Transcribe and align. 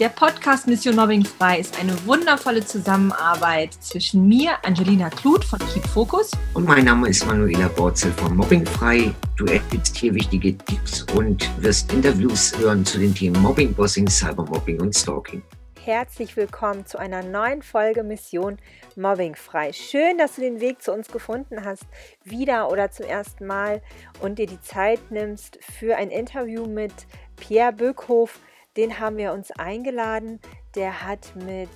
Der 0.00 0.08
Podcast 0.08 0.66
Mission 0.66 0.96
Mobbing 0.96 1.26
Frei 1.26 1.58
ist 1.58 1.78
eine 1.78 1.92
wundervolle 2.06 2.64
Zusammenarbeit 2.64 3.74
zwischen 3.74 4.26
mir, 4.26 4.52
Angelina 4.64 5.10
Kluth 5.10 5.44
von 5.44 5.58
Keep 5.58 5.86
Focus. 5.88 6.30
Und 6.54 6.66
mein 6.66 6.86
Name 6.86 7.10
ist 7.10 7.26
Manuela 7.26 7.68
Borzel 7.68 8.10
von 8.12 8.34
Mobbing 8.34 8.64
Frei. 8.64 9.14
Du 9.36 9.44
erhältst 9.44 9.94
hier 9.98 10.14
wichtige 10.14 10.56
Tipps 10.56 11.02
und 11.14 11.50
wirst 11.62 11.92
Interviews 11.92 12.56
hören 12.56 12.82
zu 12.82 12.96
den 12.96 13.14
Themen 13.14 13.42
Mobbing, 13.42 13.74
Bossing, 13.74 14.08
Cybermobbing 14.08 14.80
und 14.80 14.96
Stalking. 14.96 15.42
Herzlich 15.84 16.34
willkommen 16.34 16.86
zu 16.86 16.96
einer 16.96 17.22
neuen 17.22 17.60
Folge 17.60 18.02
Mission 18.02 18.56
Mobbing 18.96 19.34
frei. 19.34 19.74
Schön, 19.74 20.16
dass 20.16 20.36
du 20.36 20.40
den 20.40 20.62
Weg 20.62 20.80
zu 20.80 20.94
uns 20.94 21.08
gefunden 21.08 21.62
hast, 21.62 21.84
wieder 22.24 22.72
oder 22.72 22.90
zum 22.90 23.04
ersten 23.04 23.46
Mal 23.46 23.82
und 24.22 24.38
dir 24.38 24.46
die 24.46 24.62
Zeit 24.62 25.10
nimmst 25.10 25.58
für 25.78 25.98
ein 25.98 26.08
Interview 26.08 26.64
mit 26.64 26.94
Pierre 27.36 27.74
Böckhoff. 27.74 28.40
Den 28.76 29.00
haben 29.00 29.16
wir 29.16 29.32
uns 29.32 29.50
eingeladen. 29.50 30.40
Der 30.74 31.06
hat 31.06 31.34
mit 31.34 31.68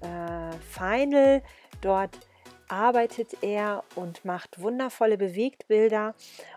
äh, 0.00 0.52
Final 0.70 1.42
dort 1.80 2.18
arbeitet 2.68 3.42
er 3.42 3.84
und 3.96 4.24
macht 4.24 4.60
wundervolle 4.60 5.18
Bewegtbilder. 5.18 6.14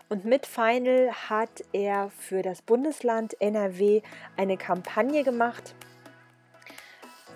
Und 0.08 0.24
mit 0.24 0.46
Final 0.46 1.10
hat 1.28 1.62
er 1.72 2.10
für 2.10 2.42
das 2.42 2.62
Bundesland 2.62 3.38
NRW 3.40 4.00
eine 4.36 4.56
Kampagne 4.56 5.24
gemacht 5.24 5.74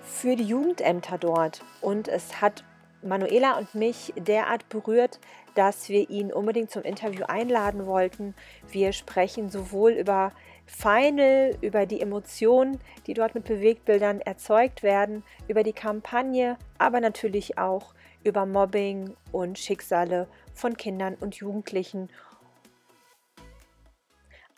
für 0.02 0.34
die 0.34 0.44
Jugendämter 0.44 1.18
dort. 1.18 1.62
Und 1.82 2.08
es 2.08 2.40
hat 2.40 2.64
Manuela 3.02 3.58
und 3.58 3.74
mich 3.74 4.12
derart 4.16 4.68
berührt, 4.68 5.20
dass 5.54 5.88
wir 5.88 6.08
ihn 6.10 6.32
unbedingt 6.32 6.70
zum 6.70 6.82
Interview 6.82 7.24
einladen 7.26 7.86
wollten. 7.86 8.34
Wir 8.70 8.92
sprechen 8.92 9.50
sowohl 9.50 9.92
über 9.92 10.32
Final, 10.70 11.56
über 11.60 11.84
die 11.84 12.00
Emotionen, 12.00 12.80
die 13.06 13.14
dort 13.14 13.34
mit 13.34 13.44
Bewegtbildern 13.44 14.20
erzeugt 14.20 14.82
werden, 14.82 15.24
über 15.48 15.62
die 15.62 15.72
Kampagne, 15.72 16.56
aber 16.78 17.00
natürlich 17.00 17.58
auch 17.58 17.92
über 18.22 18.46
Mobbing 18.46 19.14
und 19.32 19.58
Schicksale 19.58 20.28
von 20.54 20.76
Kindern 20.76 21.16
und 21.16 21.34
Jugendlichen. 21.34 22.08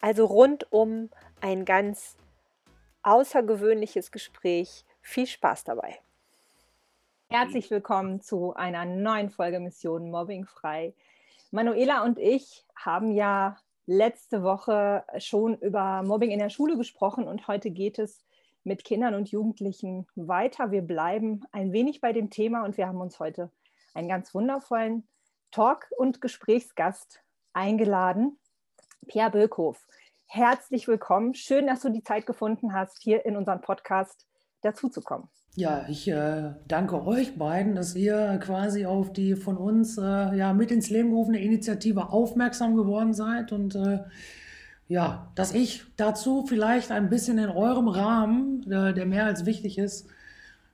Also 0.00 0.26
rundum 0.26 1.10
ein 1.40 1.64
ganz 1.64 2.16
außergewöhnliches 3.02 4.12
Gespräch 4.12 4.84
viel 5.00 5.26
Spaß 5.26 5.64
dabei. 5.64 5.98
Herzlich 7.30 7.70
willkommen 7.70 8.20
zu 8.20 8.54
einer 8.54 8.84
neuen 8.84 9.30
Folge 9.30 9.60
Mission 9.60 10.10
Mobbing 10.10 10.44
frei. 10.44 10.92
Manuela 11.50 12.04
und 12.04 12.18
ich 12.18 12.64
haben 12.76 13.10
ja 13.10 13.56
letzte 13.86 14.42
Woche 14.42 15.04
schon 15.18 15.56
über 15.58 16.02
Mobbing 16.02 16.30
in 16.30 16.38
der 16.38 16.50
Schule 16.50 16.76
gesprochen 16.76 17.26
und 17.26 17.48
heute 17.48 17.70
geht 17.70 17.98
es 17.98 18.24
mit 18.64 18.84
Kindern 18.84 19.14
und 19.14 19.30
Jugendlichen 19.30 20.06
weiter. 20.14 20.70
Wir 20.70 20.82
bleiben 20.82 21.42
ein 21.50 21.72
wenig 21.72 22.00
bei 22.00 22.12
dem 22.12 22.30
Thema 22.30 22.64
und 22.64 22.76
wir 22.76 22.86
haben 22.86 23.00
uns 23.00 23.18
heute 23.18 23.50
einen 23.94 24.08
ganz 24.08 24.34
wundervollen 24.34 25.06
Talk- 25.50 25.90
und 25.98 26.20
Gesprächsgast 26.20 27.22
eingeladen, 27.52 28.38
Pierre 29.06 29.30
Böckhoff. 29.30 29.84
Herzlich 30.26 30.88
willkommen. 30.88 31.34
Schön, 31.34 31.66
dass 31.66 31.80
du 31.80 31.90
die 31.90 32.04
Zeit 32.04 32.24
gefunden 32.24 32.72
hast, 32.72 33.02
hier 33.02 33.26
in 33.26 33.36
unserem 33.36 33.60
Podcast 33.60 34.26
dazuzukommen. 34.62 35.28
Ja, 35.54 35.84
ich 35.86 36.08
äh, 36.08 36.54
danke 36.66 37.06
euch 37.06 37.36
beiden, 37.36 37.74
dass 37.74 37.94
ihr 37.94 38.40
quasi 38.42 38.86
auf 38.86 39.12
die 39.12 39.36
von 39.36 39.58
uns 39.58 39.98
äh, 39.98 40.02
ja, 40.34 40.54
mit 40.54 40.70
ins 40.70 40.88
Leben 40.88 41.10
gerufene 41.10 41.42
Initiative 41.42 42.08
aufmerksam 42.10 42.74
geworden 42.74 43.12
seid 43.12 43.52
und 43.52 43.74
äh, 43.74 43.98
ja, 44.88 45.30
dass 45.34 45.52
ich 45.52 45.84
dazu 45.96 46.46
vielleicht 46.46 46.90
ein 46.90 47.10
bisschen 47.10 47.36
in 47.36 47.50
eurem 47.50 47.88
Rahmen, 47.88 48.62
äh, 48.70 48.94
der 48.94 49.04
mehr 49.04 49.26
als 49.26 49.44
wichtig 49.44 49.76
ist, 49.76 50.08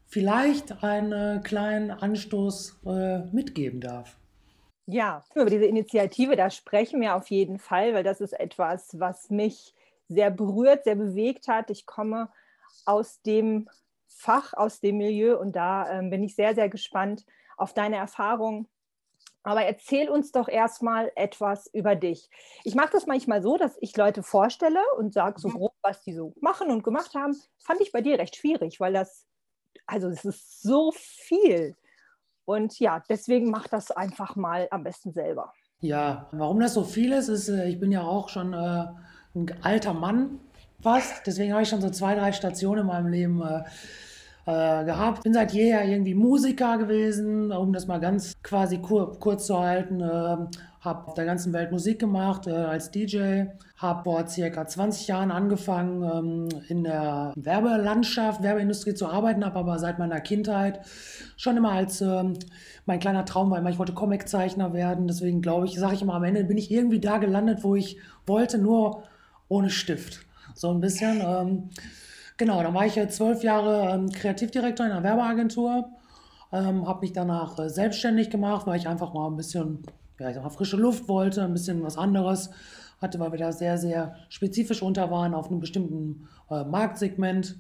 vielleicht 0.07 0.85
einen 0.85 1.43
kleinen 1.43 1.91
Anstoß 1.91 2.81
äh, 2.87 3.19
mitgeben 3.33 3.81
darf. 3.81 4.17
Ja, 4.87 5.25
über 5.35 5.51
diese 5.51 5.67
Initiative, 5.67 6.37
da 6.37 6.51
sprechen 6.51 7.01
wir 7.01 7.17
auf 7.17 7.31
jeden 7.31 7.59
Fall, 7.59 7.95
weil 7.95 8.05
das 8.05 8.21
ist 8.21 8.33
etwas, 8.33 8.99
was 8.99 9.29
mich 9.29 9.75
sehr 10.09 10.31
berührt, 10.31 10.85
sehr 10.85 10.97
bewegt 10.97 11.49
hat. 11.49 11.69
Ich 11.69 11.85
komme 11.85 12.29
aus 12.87 13.21
dem 13.23 13.69
Fach, 14.19 14.53
aus 14.55 14.81
dem 14.81 14.99
Milieu 14.99 15.39
und 15.39 15.55
da 15.55 15.91
ähm, 15.91 16.11
bin 16.11 16.25
ich 16.25 16.35
sehr, 16.35 16.55
sehr 16.55 16.69
gespannt 16.69 17.25
auf 17.57 17.73
deine 17.73 17.97
Erfahrungen. 17.97 18.69
Aber 19.45 19.63
erzähl 19.63 20.09
uns 20.11 20.33
doch 20.33 20.49
erstmal 20.49 21.13
etwas 21.15 21.69
über 21.73 21.95
dich. 21.95 22.29
Ich 22.65 22.75
mache 22.75 22.91
das 22.93 23.07
manchmal 23.07 23.43
so, 23.43 23.57
dass 23.57 23.79
ich 23.81 23.97
Leute 23.97 24.23
vorstelle 24.23 24.81
und 24.99 25.15
sage 25.15 25.41
so 25.41 25.49
mhm. 25.49 25.55
grob, 25.55 25.75
was 25.83 26.03
die 26.03 26.13
so 26.13 26.35
machen 26.41 26.71
und 26.71 26.83
gemacht 26.83 27.15
haben. 27.15 27.33
Das 27.33 27.49
fand 27.65 27.81
ich 27.81 27.93
bei 27.93 28.03
dir 28.03 28.19
recht 28.19 28.37
schwierig, 28.37 28.81
weil 28.81 28.93
das, 28.93 29.27
also 29.87 30.09
es 30.09 30.25
ist 30.25 30.63
so 30.63 30.93
viel. 30.93 31.77
Und 32.45 32.79
ja, 32.81 33.03
deswegen 33.09 33.51
mach 33.51 33.69
das 33.69 33.91
einfach 33.91 34.35
mal 34.35 34.67
am 34.71 34.83
besten 34.83 35.13
selber. 35.13 35.53
Ja, 35.81 36.29
warum 36.33 36.59
das 36.59 36.75
so 36.75 36.83
viel 36.83 37.13
ist, 37.13 37.29
ist, 37.29 37.49
äh, 37.49 37.69
ich 37.69 37.79
bin 37.79 37.93
ja 37.93 38.03
auch 38.03 38.29
schon 38.29 38.53
äh, 38.53 38.87
ein 39.37 39.63
alter 39.63 39.95
Mann 39.95 40.41
fast. 40.83 41.27
Deswegen 41.27 41.53
habe 41.53 41.63
ich 41.63 41.69
schon 41.69 41.81
so 41.81 41.91
zwei, 41.91 42.15
drei 42.17 42.33
Stationen 42.33 42.81
in 42.81 42.87
meinem 42.87 43.09
Leben 43.09 43.43
äh, 43.43 43.63
äh, 44.49 44.85
gehabt. 44.85 45.25
Bin 45.25 45.35
seit 45.35 45.53
jeher 45.53 45.85
irgendwie 45.85 46.15
Musiker 46.15 46.79
gewesen, 46.79 47.53
um 47.53 47.75
das 47.75 47.87
mal 47.87 48.01
ganz 48.01 48.33
quasi 48.43 48.79
kur 48.79 49.19
kurz 49.21 49.47
zu 49.47 49.59
halten. 49.59 50.01
Äh, 50.01 50.37
habe 50.81 51.07
auf 51.07 51.15
der 51.15 51.27
ganzen 51.27 51.53
Welt 51.53 51.71
Musik 51.71 51.99
gemacht 51.99 52.47
äh, 52.47 52.53
als 52.53 52.91
DJ. 52.91 53.45
Habe 53.77 54.05
vor 54.05 54.27
circa 54.27 54.67
20 54.67 55.07
Jahren 55.07 55.31
angefangen, 55.31 56.03
ähm, 56.03 56.63
in 56.69 56.85
der 56.85 57.33
Werbelandschaft, 57.37 58.43
Werbeindustrie 58.43 58.95
zu 58.95 59.09
arbeiten, 59.09 59.45
habe 59.45 59.59
aber 59.59 59.79
seit 59.79 59.99
meiner 59.99 60.21
Kindheit 60.21 60.81
schon 61.37 61.57
immer 61.59 61.73
als 61.73 62.01
ähm, 62.01 62.35
mein 62.87 63.01
kleiner 63.01 63.27
Traum 63.27 63.51
war 63.51 63.63
ich 63.69 63.79
wollte 63.79 63.93
Comiczeichner 63.93 64.73
werden. 64.73 65.09
Deswegen 65.09 65.43
glaube 65.43 65.67
ich, 65.67 65.79
sage 65.79 65.95
ich 65.95 66.03
immer 66.03 66.15
am 66.15 66.25
Ende, 66.25 66.45
bin 66.45 66.57
ich 66.57 66.71
irgendwie 66.71 67.01
da 67.01 67.19
gelandet, 67.19 67.65
wo 67.65 67.77
ich 67.77 67.99
wollte, 68.25 68.57
nur 68.57 69.03
ohne 69.49 69.69
Stift 69.69 70.25
so 70.55 70.71
ein 70.71 70.81
bisschen. 70.81 71.21
Ähm, 71.21 71.71
genau, 72.39 72.63
dann 72.63 72.73
war 72.73 72.87
ich 72.87 72.95
zwölf 73.11 73.43
Jahre 73.43 73.93
ähm, 73.93 74.11
Kreativdirektor 74.11 74.87
in 74.87 74.93
einer 74.93 75.03
Werbeagentur, 75.03 75.91
ähm, 76.53 76.89
habe 76.89 77.01
mich 77.01 77.13
danach 77.13 77.59
äh, 77.59 77.69
selbstständig 77.69 78.31
gemacht, 78.31 78.67
weil 78.67 78.79
ich 78.79 78.89
einfach 78.89 79.13
mal 79.13 79.27
ein 79.27 79.37
bisschen, 79.37 79.83
ja, 80.19 80.29
ich 80.29 80.35
sag 80.35 80.45
mal, 80.45 80.51
frische 80.51 80.77
Luft 80.77 81.09
wollte, 81.09 81.45
ein 81.45 81.53
bisschen 81.53 81.83
was 81.83 81.99
anderes 81.99 82.51
hatte, 83.03 83.21
weil 83.21 83.33
wir 83.33 83.39
da 83.39 83.53
sehr, 83.53 83.77
sehr 83.77 84.17
spezifisch 84.31 84.83
unter 84.83 85.11
waren 85.11 85.35
auf 85.35 85.51
einem 85.51 85.61
bestimmten 85.61 86.29
äh, 86.51 86.65
Marktsegment. 86.65 87.57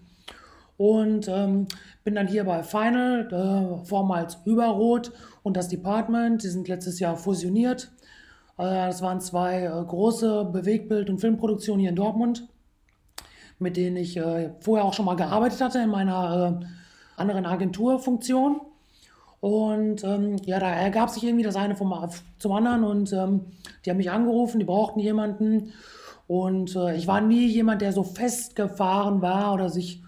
Und 0.76 1.26
ähm, 1.26 1.66
bin 2.04 2.14
dann 2.14 2.28
hier 2.28 2.44
bei 2.44 2.62
Final, 2.62 3.28
äh, 3.32 3.84
vormals 3.84 4.38
Überrot 4.44 5.12
und 5.42 5.56
das 5.56 5.68
Department. 5.68 6.44
Die 6.44 6.48
sind 6.48 6.68
letztes 6.68 7.00
Jahr 7.00 7.16
fusioniert. 7.16 7.90
Äh, 8.58 8.86
das 8.86 9.02
waren 9.02 9.20
zwei 9.20 9.64
äh, 9.64 9.70
große 9.70 10.44
Bewegtbild- 10.52 11.10
und 11.10 11.18
Filmproduktionen 11.18 11.80
hier 11.80 11.90
in 11.90 11.96
Dortmund 11.96 12.48
mit 13.58 13.76
denen 13.76 13.96
ich 13.96 14.16
äh, 14.16 14.50
vorher 14.60 14.84
auch 14.84 14.94
schon 14.94 15.04
mal 15.04 15.16
gearbeitet 15.16 15.60
hatte 15.60 15.80
in 15.80 15.90
meiner 15.90 16.60
äh, 16.62 16.66
anderen 17.20 17.46
Agenturfunktion. 17.46 18.60
Und 19.40 20.02
ähm, 20.02 20.36
ja, 20.44 20.58
da 20.58 20.70
ergab 20.70 21.10
sich 21.10 21.24
irgendwie 21.24 21.44
das 21.44 21.56
eine 21.56 21.76
vom, 21.76 21.94
zum 22.38 22.52
anderen 22.52 22.82
und 22.82 23.12
ähm, 23.12 23.42
die 23.84 23.90
haben 23.90 23.98
mich 23.98 24.10
angerufen, 24.10 24.58
die 24.58 24.64
brauchten 24.64 24.98
jemanden. 24.98 25.72
Und 26.26 26.74
äh, 26.76 26.96
ich 26.96 27.06
war 27.06 27.20
nie 27.20 27.46
jemand, 27.46 27.80
der 27.80 27.92
so 27.92 28.02
festgefahren 28.02 29.22
war 29.22 29.54
oder 29.54 29.70
sich, 29.70 30.02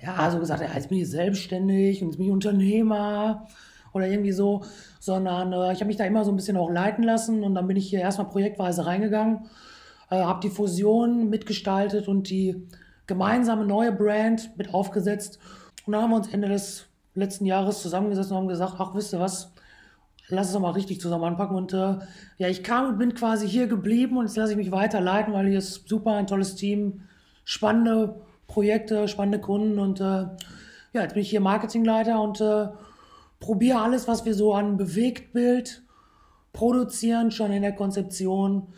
ja, 0.00 0.30
so 0.30 0.38
gesagt, 0.38 0.62
ja, 0.62 0.68
jetzt 0.74 0.88
bin 0.88 0.98
ich 0.98 1.10
selbstständig 1.10 2.00
und 2.00 2.08
jetzt 2.08 2.16
bin 2.16 2.26
ich 2.26 2.32
Unternehmer 2.32 3.46
oder 3.92 4.06
irgendwie 4.08 4.32
so, 4.32 4.62
sondern 5.00 5.52
äh, 5.52 5.72
ich 5.72 5.80
habe 5.80 5.86
mich 5.86 5.96
da 5.96 6.04
immer 6.04 6.24
so 6.24 6.30
ein 6.30 6.36
bisschen 6.36 6.56
auch 6.56 6.70
leiten 6.70 7.02
lassen 7.02 7.42
und 7.42 7.54
dann 7.54 7.66
bin 7.66 7.76
ich 7.76 7.88
hier 7.88 8.00
erstmal 8.00 8.28
projektweise 8.28 8.86
reingegangen, 8.86 9.40
äh, 10.10 10.20
habe 10.22 10.40
die 10.40 10.50
Fusion 10.50 11.30
mitgestaltet 11.30 12.08
und 12.08 12.28
die 12.30 12.66
gemeinsame 13.06 13.64
neue 13.64 13.92
Brand 13.92 14.56
mit 14.56 14.74
aufgesetzt. 14.74 15.38
Und 15.86 15.92
dann 15.92 16.02
haben 16.02 16.10
wir 16.10 16.16
uns 16.16 16.32
Ende 16.32 16.48
des 16.48 16.86
letzten 17.14 17.46
Jahres 17.46 17.82
zusammengesetzt 17.82 18.30
und 18.30 18.36
haben 18.36 18.48
gesagt, 18.48 18.74
ach, 18.78 18.94
wisst 18.94 19.12
ihr 19.12 19.20
was, 19.20 19.52
lass 20.28 20.48
es 20.48 20.52
doch 20.52 20.60
mal 20.60 20.70
richtig 20.70 21.00
zusammen 21.00 21.24
anpacken. 21.24 21.56
Und 21.56 21.72
äh, 21.72 21.98
ja, 22.38 22.48
ich 22.48 22.62
kam 22.62 22.88
und 22.88 22.98
bin 22.98 23.14
quasi 23.14 23.48
hier 23.48 23.66
geblieben 23.66 24.16
und 24.16 24.26
jetzt 24.26 24.36
lasse 24.36 24.52
ich 24.52 24.58
mich 24.58 24.70
weiterleiten, 24.70 25.32
weil 25.32 25.48
hier 25.48 25.58
ist 25.58 25.88
super, 25.88 26.14
ein 26.14 26.26
tolles 26.26 26.54
Team, 26.54 27.02
spannende 27.44 28.20
Projekte, 28.46 29.08
spannende 29.08 29.40
Kunden 29.40 29.78
und 29.78 30.00
äh, 30.00 30.26
ja, 30.92 31.02
jetzt 31.02 31.14
bin 31.14 31.22
ich 31.22 31.30
hier 31.30 31.40
Marketingleiter 31.40 32.20
und 32.20 32.40
äh, 32.40 32.68
probiere 33.38 33.80
alles, 33.80 34.08
was 34.08 34.24
wir 34.24 34.34
so 34.34 34.54
an 34.54 34.76
Bewegtbild 34.76 35.82
produzieren, 36.52 37.30
schon 37.30 37.52
in 37.52 37.62
der 37.62 37.74
Konzeption 37.74 38.68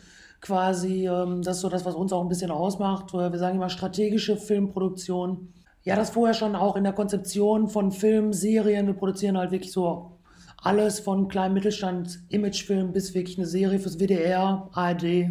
quasi, 0.43 1.06
ähm, 1.06 1.41
das 1.41 1.56
ist 1.56 1.62
so 1.62 1.71
das, 1.71 1.87
was 1.87 1.94
uns 1.94 2.12
auch 2.12 2.21
ein 2.21 2.29
bisschen 2.29 2.50
ausmacht. 2.50 3.15
Wir 3.15 3.39
sagen 3.39 3.56
immer 3.56 3.71
strategische 3.71 4.37
Filmproduktion. 4.37 5.55
Ja, 5.85 5.97
das 5.97 6.11
vorher 6.11 6.35
schon 6.35 6.55
auch 6.55 6.77
in 6.77 6.85
der 6.85 6.93
Konzeption 6.93 7.69
von 7.69 7.91
Filmen, 7.91 8.33
Serien. 8.33 8.87
Wir 8.87 8.94
produzieren 8.94 9.39
halt 9.39 9.53
wirklich 9.53 9.73
so 9.73 10.19
alles 10.59 11.00
von 11.00 11.29
kleinem 11.29 11.55
Mittelstand, 11.55 12.21
Imagefilm 12.29 12.93
bis 12.93 13.15
wirklich 13.15 13.39
eine 13.39 13.47
Serie 13.47 13.79
fürs 13.79 13.99
WDR, 13.99 14.69
ARD. 14.73 15.31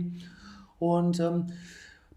Und 0.79 1.19
ähm, 1.19 1.47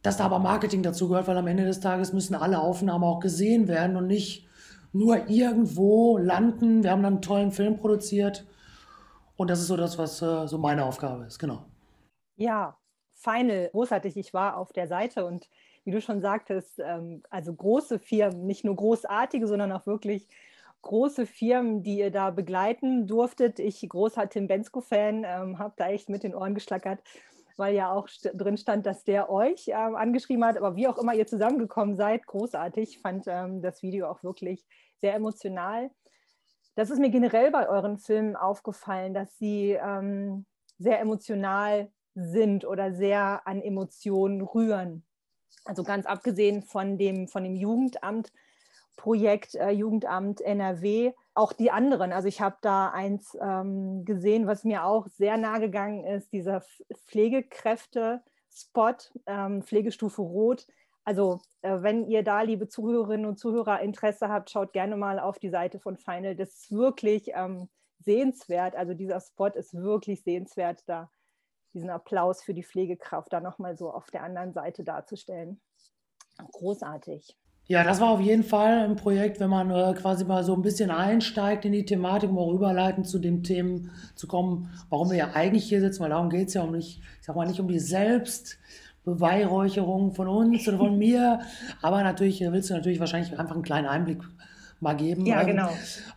dass 0.02 0.17
da 0.17 0.25
aber 0.25 0.38
Marketing 0.38 0.82
dazu 0.82 1.08
gehört, 1.08 1.29
weil 1.29 1.37
am 1.37 1.47
Ende 1.47 1.64
des 1.64 1.81
Tages 1.81 2.12
müssen 2.12 2.35
alle 2.35 2.61
Aufnahmen 2.61 3.05
auch 3.05 3.20
gesehen 3.20 3.69
werden 3.69 3.97
und 3.97 4.06
nicht 4.06 4.47
nur 4.93 5.29
irgendwo 5.29 6.19
landen. 6.19 6.82
Wir 6.82 6.90
haben 6.90 7.02
dann 7.02 7.14
einen 7.14 7.23
tollen 7.23 7.50
Film 7.52 7.76
produziert 7.76 8.47
und 9.37 9.50
das 9.50 9.61
ist 9.61 9.67
so 9.67 9.76
das, 9.76 9.99
was 9.99 10.23
äh, 10.23 10.47
so 10.47 10.58
meine 10.58 10.85
Aufgabe 10.85 11.25
ist, 11.25 11.38
genau. 11.38 11.64
Ja, 12.37 12.76
Final, 13.25 13.71
großartig. 13.73 14.17
Ich 14.19 14.35
war 14.35 14.59
auf 14.59 14.73
der 14.73 14.87
Seite 14.87 15.25
und 15.25 15.49
wie 15.85 15.91
du 15.91 16.00
schon 16.00 16.21
sagtest, 16.21 16.79
ähm, 16.79 17.23
also 17.31 17.55
große 17.55 17.99
Firmen, 17.99 18.47
nicht 18.47 18.65
nur 18.65 18.76
großartige, 18.76 19.47
sondern 19.47 19.73
auch 19.73 19.87
wirklich 19.87 20.29
große 20.82 21.25
Firmen, 21.25 21.82
die 21.82 21.99
ihr 21.99 22.11
da 22.11 22.31
begleiten 22.31 23.06
durftet. 23.06 23.59
Ich, 23.59 23.87
großer 23.88 24.29
Tim 24.29 24.47
Bensko-Fan, 24.47 25.25
ähm, 25.25 25.59
habe 25.59 25.75
da 25.76 25.88
echt 25.88 26.11
mit 26.11 26.23
den 26.23 26.35
Ohren 26.35 26.55
geschlackert, 26.55 27.00
weil 27.56 27.75
ja 27.75 27.91
auch 27.91 28.09
st 28.09 28.31
drin 28.35 28.59
stand, 28.59 28.85
dass 28.85 29.05
der 29.05 29.31
euch 29.31 29.69
äh, 29.69 29.73
angeschrieben 29.73 30.44
hat. 30.44 30.59
Aber 30.59 30.76
wie 30.76 30.87
auch 30.87 30.99
immer 30.99 31.15
ihr 31.15 31.26
zusammengekommen 31.26 31.97
seid, 31.97 32.26
großartig. 32.26 32.99
Fand 32.99 33.25
ähm, 33.26 33.62
das 33.62 33.82
Video 33.82 34.09
auch 34.09 34.23
wirklich 34.23 34.67
sehr 35.00 35.15
emotional. 35.15 35.91
Das 36.75 36.91
ist 36.91 36.99
mir 36.99 37.11
generell 37.11 37.50
bei 37.50 37.69
euren 37.69 37.97
Filmen 37.97 38.37
aufgefallen, 38.37 39.15
dass 39.15 39.38
sie 39.38 39.73
ähm, 39.73 40.44
sehr 40.79 41.00
emotional 41.00 41.91
sind 42.14 42.64
oder 42.64 42.93
sehr 42.93 43.46
an 43.46 43.61
Emotionen 43.61 44.40
rühren. 44.40 45.05
Also 45.64 45.82
ganz 45.82 46.06
abgesehen 46.06 46.62
von 46.62 46.99
dem, 46.99 47.28
von 47.28 47.44
dem 47.44 47.55
Jugendamt, 47.55 48.32
Projekt 48.96 49.55
äh, 49.56 49.70
Jugendamt 49.70 50.40
NRW, 50.40 51.12
auch 51.34 51.52
die 51.52 51.70
anderen. 51.70 52.12
Also 52.12 52.28
ich 52.28 52.40
habe 52.40 52.56
da 52.61 52.90
eins 52.90 53.37
ähm, 53.40 54.05
gesehen, 54.05 54.46
was 54.46 54.62
mir 54.64 54.84
auch 54.84 55.08
sehr 55.08 55.37
nahe 55.37 55.61
gegangen 55.61 56.05
ist, 56.05 56.32
dieser 56.32 56.62
Pflegekräfte-Spot, 57.08 58.94
ähm, 59.26 59.62
Pflegestufe 59.62 60.22
Rot. 60.22 60.69
Also 61.02 61.40
äh, 61.62 61.82
wenn 61.82 62.06
ihr 62.06 62.22
da, 62.22 62.43
liebe 62.43 62.69
Zuhörerinnen 62.69 63.26
und 63.26 63.38
Zuhörer, 63.38 63.81
Interesse 63.81 64.28
habt, 64.28 64.50
schaut 64.50 64.72
gerne 64.72 64.96
mal 64.96 65.19
auf 65.19 65.40
die 65.40 65.50
Seite 65.50 65.81
von 65.81 65.96
Final. 65.96 66.37
Das 66.37 66.50
ist 66.50 66.70
wirklich 66.70 67.32
ähm, 67.34 67.69
sehenswert. 67.99 68.76
Also 68.76 68.94
dieser 68.94 69.20
Spot 69.20 69.49
ist 69.49 69.75
wirklich 69.75 70.22
sehenswert, 70.22 70.84
da 70.87 71.11
diesen 71.75 71.91
Applaus 71.91 72.43
für 72.43 72.55
die 72.55 72.62
Pflegekraft 72.62 73.32
da 73.32 73.41
nochmal 73.41 73.76
so 73.76 73.91
auf 73.91 74.11
der 74.11 74.23
anderen 74.23 74.53
Seite 74.53 74.85
darzustellen. 74.85 75.61
Großartig. 76.53 77.37
Ja, 77.67 77.82
das 77.82 77.99
war 77.99 78.11
auf 78.11 78.21
jeden 78.21 78.43
Fall 78.43 78.81
ein 78.81 78.97
Projekt, 78.97 79.41
wenn 79.41 79.49
man 79.49 79.71
äh, 79.71 79.94
quasi 79.94 80.26
mal 80.26 80.44
so 80.44 80.55
ein 80.55 80.61
bisschen 80.61 80.91
einsteigt 80.91 81.65
in 81.65 81.73
die 81.73 81.87
Thematik, 81.87 82.29
um 82.29 82.38
auch 82.38 82.53
rüberleiten 82.53 83.05
zu 83.05 83.19
den 83.19 83.43
Themen 83.43 83.91
zu 84.15 84.26
kommen, 84.26 84.69
warum 84.91 85.09
wir 85.09 85.17
ja 85.17 85.31
eigentlich 85.32 85.65
hier 85.65 85.81
sitzen, 85.81 86.03
weil 86.03 86.11
darum 86.11 86.29
geht 86.29 86.49
es 86.49 86.55
ja 86.55 86.61
um 86.62 86.73
nicht, 86.73 87.00
ich 87.21 87.26
sag 87.26 87.37
mal, 87.37 87.47
nicht 87.47 87.61
um 87.61 87.69
die 87.69 87.79
Selbstbeweihräucherung 87.79 90.12
von 90.12 90.29
uns 90.29 90.69
oder 90.69 90.76
von 90.76 90.99
mir, 90.99 91.41
aber 91.81 92.03
natürlich 92.03 92.43
äh, 92.43 92.53
willst 92.53 92.69
du 92.69 92.75
natürlich 92.75 93.00
wahrscheinlich 93.00 93.38
einfach 93.38 93.55
einen 93.55 93.65
kleinen 93.65 93.87
Einblick 93.87 94.21
mal 94.81 94.94
geben. 94.94 95.25
Ja, 95.25 95.41
ähm, 95.41 95.47
genau. 95.47 95.71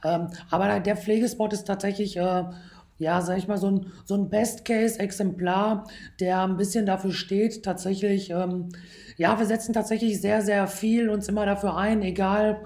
Ähm, 0.03 0.27
aber 0.51 0.81
der 0.81 0.97
Pflegespot 0.97 1.53
ist 1.53 1.63
tatsächlich 1.63 2.17
äh, 2.17 2.43
ja, 2.99 3.21
sag 3.21 3.37
ich 3.37 3.47
mal, 3.47 3.57
so 3.57 3.67
ein, 3.67 3.91
so 4.05 4.15
ein 4.15 4.29
Best-Case-Exemplar, 4.29 5.87
der 6.19 6.41
ein 6.41 6.57
bisschen 6.57 6.85
dafür 6.85 7.11
steht, 7.11 7.63
tatsächlich, 7.63 8.31
ähm, 8.31 8.69
ja, 9.17 9.37
wir 9.37 9.45
setzen 9.45 9.73
tatsächlich 9.73 10.19
sehr, 10.19 10.41
sehr 10.41 10.67
viel 10.67 11.09
uns 11.09 11.27
immer 11.27 11.45
dafür 11.45 11.77
ein, 11.77 12.01
egal 12.01 12.61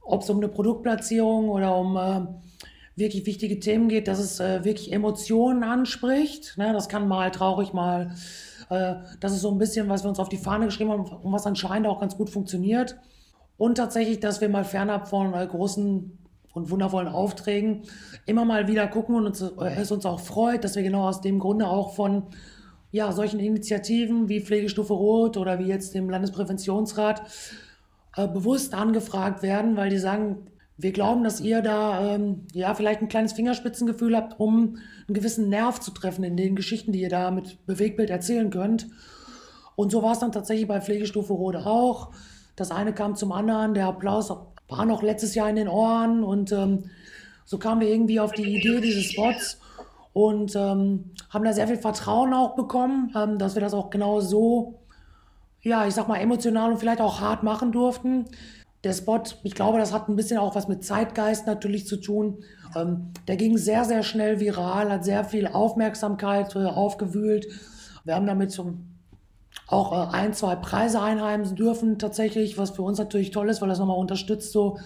ob 0.00 0.22
es 0.22 0.30
um 0.30 0.38
eine 0.38 0.48
Produktplatzierung 0.48 1.48
oder 1.48 1.76
um 1.76 1.96
äh, 1.96 2.26
wirklich 2.96 3.26
wichtige 3.26 3.60
Themen 3.60 3.88
geht, 3.88 4.08
dass 4.08 4.18
es 4.18 4.40
äh, 4.40 4.64
wirklich 4.64 4.92
Emotionen 4.92 5.62
anspricht. 5.62 6.56
Ne? 6.58 6.72
Das 6.72 6.88
kann 6.88 7.08
mal 7.08 7.30
traurig, 7.30 7.72
mal, 7.72 8.14
äh, 8.68 8.94
das 9.20 9.32
ist 9.32 9.42
so 9.42 9.50
ein 9.50 9.58
bisschen, 9.58 9.88
was 9.88 10.02
wir 10.04 10.08
uns 10.08 10.18
auf 10.18 10.28
die 10.28 10.38
Fahne 10.38 10.66
geschrieben 10.66 10.90
haben 10.90 11.04
und 11.04 11.32
was 11.32 11.46
anscheinend 11.46 11.86
auch 11.86 12.00
ganz 12.00 12.16
gut 12.16 12.30
funktioniert. 12.30 12.96
Und 13.56 13.76
tatsächlich, 13.76 14.20
dass 14.20 14.40
wir 14.40 14.48
mal 14.48 14.64
fernab 14.64 15.08
von 15.08 15.34
äh, 15.34 15.46
großen 15.46 16.18
und 16.52 16.70
wundervollen 16.70 17.08
Aufträgen 17.08 17.82
immer 18.26 18.44
mal 18.44 18.68
wieder 18.68 18.86
gucken 18.86 19.14
und 19.14 19.26
uns, 19.26 19.40
äh, 19.42 19.74
es 19.76 19.90
uns 19.90 20.06
auch 20.06 20.20
freut, 20.20 20.64
dass 20.64 20.76
wir 20.76 20.82
genau 20.82 21.08
aus 21.08 21.20
dem 21.20 21.38
Grunde 21.38 21.66
auch 21.66 21.94
von 21.94 22.24
ja, 22.90 23.10
solchen 23.12 23.40
Initiativen 23.40 24.28
wie 24.28 24.40
Pflegestufe 24.40 24.92
Rot 24.92 25.36
oder 25.36 25.58
wie 25.58 25.66
jetzt 25.66 25.94
dem 25.94 26.10
Landespräventionsrat 26.10 27.22
äh, 28.16 28.28
bewusst 28.28 28.74
angefragt 28.74 29.42
werden, 29.42 29.76
weil 29.76 29.88
die 29.88 29.98
sagen, 29.98 30.46
wir 30.76 30.92
glauben, 30.92 31.24
dass 31.24 31.40
ihr 31.40 31.62
da 31.62 32.14
ähm, 32.14 32.46
ja 32.52 32.74
vielleicht 32.74 33.00
ein 33.00 33.08
kleines 33.08 33.32
Fingerspitzengefühl 33.32 34.16
habt, 34.16 34.38
um 34.40 34.76
einen 35.06 35.14
gewissen 35.14 35.48
Nerv 35.48 35.80
zu 35.80 35.90
treffen 35.92 36.24
in 36.24 36.36
den 36.36 36.56
Geschichten, 36.56 36.92
die 36.92 37.00
ihr 37.00 37.08
da 37.08 37.30
mit 37.30 37.64
Bewegtbild 37.66 38.10
erzählen 38.10 38.50
könnt. 38.50 38.88
Und 39.76 39.90
so 39.90 40.02
war 40.02 40.12
es 40.12 40.18
dann 40.18 40.32
tatsächlich 40.32 40.68
bei 40.68 40.80
Pflegestufe 40.80 41.32
Rot 41.32 41.56
auch. 41.56 42.12
Das 42.56 42.70
eine 42.70 42.92
kam 42.92 43.16
zum 43.16 43.32
anderen, 43.32 43.74
der 43.74 43.86
Applaus 43.86 44.30
war 44.72 44.84
noch 44.86 45.02
letztes 45.02 45.34
Jahr 45.34 45.48
in 45.48 45.56
den 45.56 45.68
Ohren 45.68 46.24
und 46.24 46.52
ähm, 46.52 46.90
so 47.44 47.58
kamen 47.58 47.80
wir 47.80 47.88
irgendwie 47.88 48.20
auf 48.20 48.32
die 48.32 48.56
Idee 48.56 48.80
dieses 48.80 49.12
Spots 49.12 49.58
und 50.12 50.54
ähm, 50.56 51.10
haben 51.30 51.44
da 51.44 51.52
sehr 51.52 51.68
viel 51.68 51.78
Vertrauen 51.78 52.34
auch 52.34 52.54
bekommen, 52.54 53.12
ähm, 53.16 53.38
dass 53.38 53.54
wir 53.54 53.62
das 53.62 53.74
auch 53.74 53.90
genau 53.90 54.20
so, 54.20 54.80
ja, 55.62 55.86
ich 55.86 55.94
sag 55.94 56.08
mal, 56.08 56.18
emotional 56.18 56.72
und 56.72 56.78
vielleicht 56.78 57.00
auch 57.00 57.20
hart 57.20 57.42
machen 57.42 57.72
durften. 57.72 58.26
Der 58.84 58.92
Spot, 58.92 59.22
ich 59.44 59.54
glaube, 59.54 59.78
das 59.78 59.92
hat 59.92 60.08
ein 60.08 60.16
bisschen 60.16 60.38
auch 60.38 60.54
was 60.54 60.66
mit 60.68 60.84
Zeitgeist 60.84 61.46
natürlich 61.46 61.86
zu 61.86 61.96
tun. 61.96 62.42
Ähm, 62.74 63.12
der 63.28 63.36
ging 63.36 63.56
sehr, 63.56 63.84
sehr 63.84 64.02
schnell 64.02 64.40
viral, 64.40 64.90
hat 64.90 65.04
sehr 65.04 65.24
viel 65.24 65.46
Aufmerksamkeit 65.46 66.54
äh, 66.56 66.64
aufgewühlt. 66.64 67.46
Wir 68.04 68.16
haben 68.16 68.26
damit 68.26 68.50
zum 68.50 68.91
auch 69.72 69.92
äh, 69.92 70.16
ein, 70.16 70.34
zwei 70.34 70.54
Preise 70.56 71.00
einheimsen 71.00 71.56
dürfen 71.56 71.98
tatsächlich, 71.98 72.58
was 72.58 72.70
für 72.70 72.82
uns 72.82 72.98
natürlich 72.98 73.30
toll 73.30 73.48
ist, 73.48 73.60
weil 73.62 73.68
das 73.68 73.78
nochmal 73.78 73.98
unterstützt 73.98 74.52
so, 74.52 74.78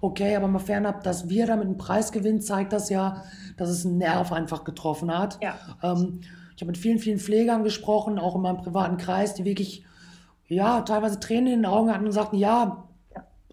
okay, 0.00 0.36
aber 0.36 0.46
mal 0.46 0.60
fernab, 0.60 1.02
dass 1.02 1.28
wir 1.28 1.46
damit 1.46 1.66
einen 1.66 1.76
Preis 1.76 2.12
gewinnen, 2.12 2.40
zeigt 2.40 2.72
das 2.72 2.88
ja, 2.88 3.24
dass 3.56 3.68
es 3.68 3.84
einen 3.84 3.98
Nerv 3.98 4.32
einfach 4.32 4.64
getroffen 4.64 5.16
hat. 5.16 5.38
Ja. 5.42 5.56
Ähm, 5.82 6.20
ich 6.54 6.62
habe 6.62 6.72
mit 6.72 6.78
vielen, 6.78 6.98
vielen 6.98 7.18
Pflegern 7.18 7.64
gesprochen, 7.64 8.18
auch 8.18 8.36
in 8.36 8.42
meinem 8.42 8.58
privaten 8.58 8.96
Kreis, 8.96 9.34
die 9.34 9.44
wirklich, 9.44 9.84
ja, 10.46 10.82
teilweise 10.82 11.20
Tränen 11.20 11.46
in 11.46 11.58
den 11.60 11.66
Augen 11.66 11.92
hatten 11.92 12.06
und 12.06 12.12
sagten, 12.12 12.36
ja, 12.36 12.88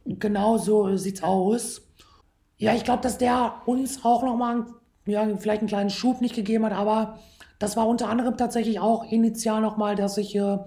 genau 0.06 0.58
so 0.58 0.96
sieht's 0.98 1.24
aus. 1.24 1.82
Ja, 2.58 2.74
ich 2.74 2.84
glaube, 2.84 3.02
dass 3.02 3.18
der 3.18 3.62
uns 3.66 4.06
auch 4.06 4.24
nochmal, 4.24 4.66
ja, 5.06 5.28
vielleicht 5.38 5.62
einen 5.62 5.68
kleinen 5.68 5.90
Schub 5.90 6.22
nicht 6.22 6.36
gegeben 6.36 6.66
hat, 6.66 6.74
aber 6.74 7.20
das 7.60 7.78
war 7.78 7.88
unter 7.88 8.10
anderem 8.10 8.38
tatsächlich 8.38 8.80
auch 8.80 9.10
initial 9.12 9.62
nochmal, 9.62 9.96
dass 9.96 10.16
sich 10.16 10.36
äh, 10.36 10.58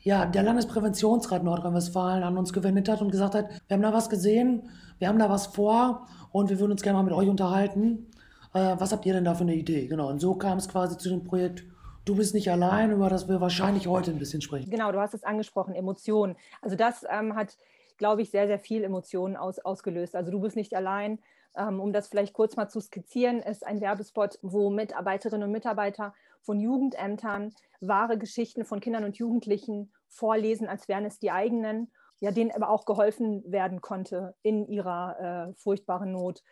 ja, 0.00 0.26
der 0.26 0.42
Landespräventionsrat 0.42 1.44
Nordrhein-Westfalen 1.44 2.22
an 2.22 2.38
uns 2.38 2.52
gewendet 2.52 2.88
hat 2.88 3.02
und 3.02 3.10
gesagt 3.10 3.34
hat, 3.34 3.48
wir 3.66 3.74
haben 3.74 3.82
da 3.82 3.92
was 3.92 4.08
gesehen, 4.08 4.68
wir 4.98 5.08
haben 5.08 5.18
da 5.18 5.28
was 5.28 5.48
vor 5.48 6.06
und 6.32 6.50
wir 6.50 6.58
würden 6.58 6.72
uns 6.72 6.82
gerne 6.82 6.98
mal 6.98 7.04
mit 7.04 7.12
euch 7.12 7.28
unterhalten. 7.28 8.06
Äh, 8.54 8.76
was 8.78 8.92
habt 8.92 9.04
ihr 9.06 9.12
denn 9.12 9.24
da 9.24 9.34
für 9.34 9.42
eine 9.42 9.54
Idee? 9.54 9.86
Genau, 9.86 10.08
und 10.08 10.20
so 10.20 10.34
kam 10.34 10.58
es 10.58 10.68
quasi 10.68 10.96
zu 10.96 11.08
dem 11.08 11.24
Projekt 11.24 11.64
Du 12.08 12.16
bist 12.16 12.32
nicht 12.32 12.50
allein, 12.50 12.90
über 12.90 13.10
das 13.10 13.28
wir 13.28 13.42
wahrscheinlich 13.42 13.86
heute 13.86 14.10
ein 14.10 14.18
bisschen 14.18 14.40
sprechen. 14.40 14.70
Genau, 14.70 14.90
du 14.92 14.98
hast 14.98 15.12
es 15.12 15.24
angesprochen, 15.24 15.74
Emotionen. 15.74 16.36
Also 16.62 16.74
das 16.74 17.04
ähm, 17.06 17.36
hat, 17.36 17.58
glaube 17.98 18.22
ich, 18.22 18.30
sehr, 18.30 18.46
sehr 18.46 18.58
viel 18.58 18.82
Emotionen 18.82 19.36
aus, 19.36 19.58
ausgelöst. 19.58 20.16
Also 20.16 20.30
du 20.30 20.40
bist 20.40 20.56
nicht 20.56 20.74
allein. 20.74 21.18
Ähm, 21.56 21.80
um 21.80 21.92
das 21.92 22.08
vielleicht 22.08 22.32
kurz 22.32 22.56
mal 22.56 22.68
zu 22.68 22.80
skizzieren, 22.80 23.40
ist 23.40 23.66
ein 23.66 23.80
Werbespot, 23.80 24.38
wo 24.42 24.70
Mitarbeiterinnen 24.70 25.44
und 25.44 25.52
Mitarbeiter 25.52 26.14
von 26.42 26.60
Jugendämtern 26.60 27.52
wahre 27.80 28.18
Geschichten 28.18 28.64
von 28.64 28.80
Kindern 28.80 29.04
und 29.04 29.18
Jugendlichen 29.18 29.92
vorlesen, 30.08 30.68
als 30.68 30.88
wären 30.88 31.04
es 31.04 31.18
die 31.18 31.30
eigenen, 31.30 31.90
ja, 32.20 32.30
denen 32.30 32.50
aber 32.50 32.70
auch 32.70 32.84
geholfen 32.84 33.42
werden 33.50 33.80
konnte 33.80 34.34
in 34.42 34.66
ihrer 34.66 35.48
äh, 35.50 35.54
furchtbaren 35.54 36.12
Not. 36.12 36.42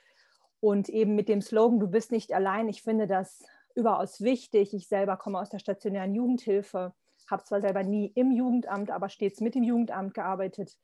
Und 0.60 0.88
eben 0.88 1.14
mit 1.14 1.28
dem 1.28 1.42
Slogan, 1.42 1.80
du 1.80 1.88
bist 1.88 2.12
nicht 2.12 2.32
allein, 2.32 2.68
ich 2.68 2.82
finde 2.82 3.06
das 3.06 3.44
überaus 3.76 4.20
wichtig. 4.22 4.74
Ich 4.74 4.88
selber 4.88 5.16
komme 5.16 5.38
aus 5.38 5.50
der 5.50 5.58
stationären 5.58 6.14
Jugendhilfe, 6.14 6.94
habe 7.30 7.44
zwar 7.44 7.60
selber 7.60 7.82
nie 7.82 8.10
im 8.14 8.32
Jugendamt, 8.32 8.90
aber 8.90 9.08
stets 9.08 9.40
mit 9.40 9.54
dem 9.54 9.62
Jugendamt 9.62 10.14
gearbeitet. 10.14 10.76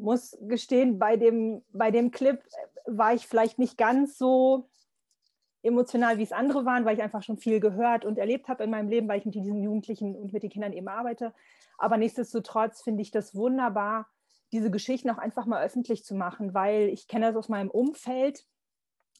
Muss 0.00 0.36
gestehen, 0.42 0.98
bei 0.98 1.16
dem, 1.16 1.62
bei 1.72 1.90
dem 1.90 2.10
Clip 2.10 2.42
war 2.86 3.14
ich 3.14 3.26
vielleicht 3.26 3.58
nicht 3.58 3.76
ganz 3.76 4.18
so 4.18 4.68
emotional, 5.62 6.18
wie 6.18 6.22
es 6.22 6.32
andere 6.32 6.64
waren, 6.64 6.84
weil 6.84 6.96
ich 6.96 7.02
einfach 7.02 7.22
schon 7.22 7.38
viel 7.38 7.60
gehört 7.60 8.04
und 8.04 8.18
erlebt 8.18 8.48
habe 8.48 8.64
in 8.64 8.70
meinem 8.70 8.88
Leben, 8.88 9.08
weil 9.08 9.18
ich 9.18 9.26
mit 9.26 9.34
diesen 9.34 9.60
Jugendlichen 9.62 10.14
und 10.14 10.32
mit 10.32 10.42
den 10.42 10.50
Kindern 10.50 10.72
eben 10.72 10.88
arbeite. 10.88 11.34
Aber 11.78 11.96
nichtsdestotrotz 11.96 12.82
finde 12.82 13.02
ich 13.02 13.10
das 13.10 13.34
wunderbar, 13.34 14.06
diese 14.52 14.70
Geschichten 14.70 15.10
auch 15.10 15.18
einfach 15.18 15.46
mal 15.46 15.62
öffentlich 15.62 16.04
zu 16.04 16.14
machen, 16.14 16.54
weil 16.54 16.88
ich 16.88 17.06
kenne 17.06 17.26
das 17.26 17.36
aus 17.36 17.48
meinem 17.48 17.70
Umfeld. 17.70 18.46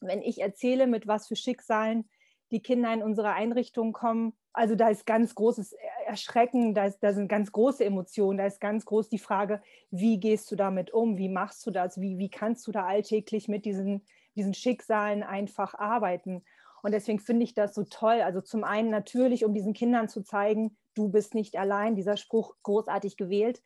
Wenn 0.01 0.21
ich 0.21 0.41
erzähle, 0.41 0.87
mit 0.87 1.07
was 1.07 1.27
für 1.27 1.35
Schicksalen 1.35 2.09
die 2.51 2.61
Kinder 2.61 2.91
in 2.93 3.03
unsere 3.03 3.33
Einrichtung 3.33 3.93
kommen, 3.93 4.33
also 4.53 4.75
da 4.75 4.89
ist 4.89 5.05
ganz 5.05 5.35
großes 5.35 5.75
Erschrecken, 6.09 6.73
da, 6.73 6.85
ist, 6.85 6.99
da 6.99 7.13
sind 7.13 7.29
ganz 7.29 7.51
große 7.51 7.85
Emotionen, 7.85 8.37
da 8.37 8.45
ist 8.45 8.59
ganz 8.59 8.85
groß 8.85 9.09
die 9.09 9.19
Frage, 9.19 9.61
wie 9.91 10.19
gehst 10.19 10.51
du 10.51 10.55
damit 10.55 10.91
um, 10.91 11.17
wie 11.17 11.29
machst 11.29 11.65
du 11.65 11.71
das, 11.71 12.01
wie, 12.01 12.17
wie 12.17 12.29
kannst 12.29 12.67
du 12.67 12.71
da 12.71 12.85
alltäglich 12.85 13.47
mit 13.47 13.65
diesen 13.65 14.03
diesen 14.39 14.53
Schicksalen 14.53 15.21
einfach 15.21 15.75
arbeiten. 15.75 16.43
Und 16.81 16.93
deswegen 16.93 17.19
finde 17.19 17.43
ich 17.43 17.53
das 17.53 17.75
so 17.75 17.83
toll. 17.83 18.21
Also 18.21 18.41
zum 18.41 18.63
einen 18.63 18.89
natürlich, 18.89 19.43
um 19.43 19.53
diesen 19.53 19.73
Kindern 19.73 20.07
zu 20.07 20.23
zeigen, 20.23 20.77
du 20.95 21.09
bist 21.09 21.35
nicht 21.35 21.57
allein, 21.57 21.95
dieser 21.95 22.17
Spruch 22.17 22.55
großartig 22.63 23.17
gewählt, 23.17 23.61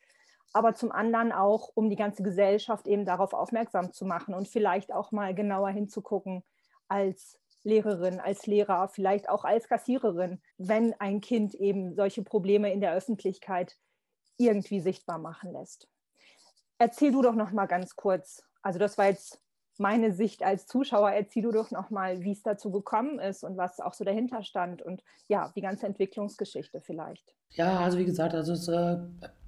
aber 0.52 0.74
zum 0.74 0.92
anderen 0.92 1.32
auch, 1.32 1.70
um 1.74 1.88
die 1.90 1.96
ganze 1.96 2.22
Gesellschaft 2.22 2.86
eben 2.86 3.04
darauf 3.04 3.32
aufmerksam 3.32 3.92
zu 3.92 4.04
machen 4.04 4.34
und 4.34 4.48
vielleicht 4.48 4.92
auch 4.92 5.12
mal 5.12 5.34
genauer 5.34 5.70
hinzugucken 5.70 6.42
als 6.88 7.40
Lehrerin, 7.64 8.20
als 8.20 8.46
Lehrer, 8.46 8.88
vielleicht 8.88 9.28
auch 9.28 9.44
als 9.44 9.68
Kassiererin, 9.68 10.40
wenn 10.58 10.94
ein 11.00 11.20
Kind 11.20 11.54
eben 11.54 11.94
solche 11.94 12.22
Probleme 12.22 12.72
in 12.72 12.80
der 12.80 12.92
Öffentlichkeit 12.92 13.76
irgendwie 14.36 14.80
sichtbar 14.80 15.18
machen 15.18 15.52
lässt. 15.52 15.88
Erzähl 16.78 17.12
du 17.12 17.22
doch 17.22 17.34
noch 17.34 17.52
mal 17.52 17.66
ganz 17.66 17.96
kurz. 17.96 18.44
Also 18.62 18.78
das 18.78 18.98
war 18.98 19.06
jetzt 19.06 19.40
meine 19.80 20.12
Sicht 20.12 20.42
als 20.42 20.66
Zuschauer. 20.66 21.10
Erzähl 21.10 21.42
du 21.42 21.52
doch 21.52 21.70
noch 21.70 21.90
mal, 21.90 22.22
wie 22.22 22.32
es 22.32 22.42
dazu 22.42 22.70
gekommen 22.70 23.18
ist 23.18 23.44
und 23.44 23.56
was 23.56 23.80
auch 23.80 23.94
so 23.94 24.04
dahinter 24.04 24.42
stand 24.42 24.82
und 24.82 25.02
ja, 25.28 25.52
die 25.54 25.60
ganze 25.60 25.86
Entwicklungsgeschichte 25.86 26.80
vielleicht. 26.80 27.34
Ja, 27.50 27.80
also 27.80 27.98
wie 27.98 28.04
gesagt, 28.04 28.34
also 28.34 28.52
es, 28.52 28.68
äh, 28.68 28.96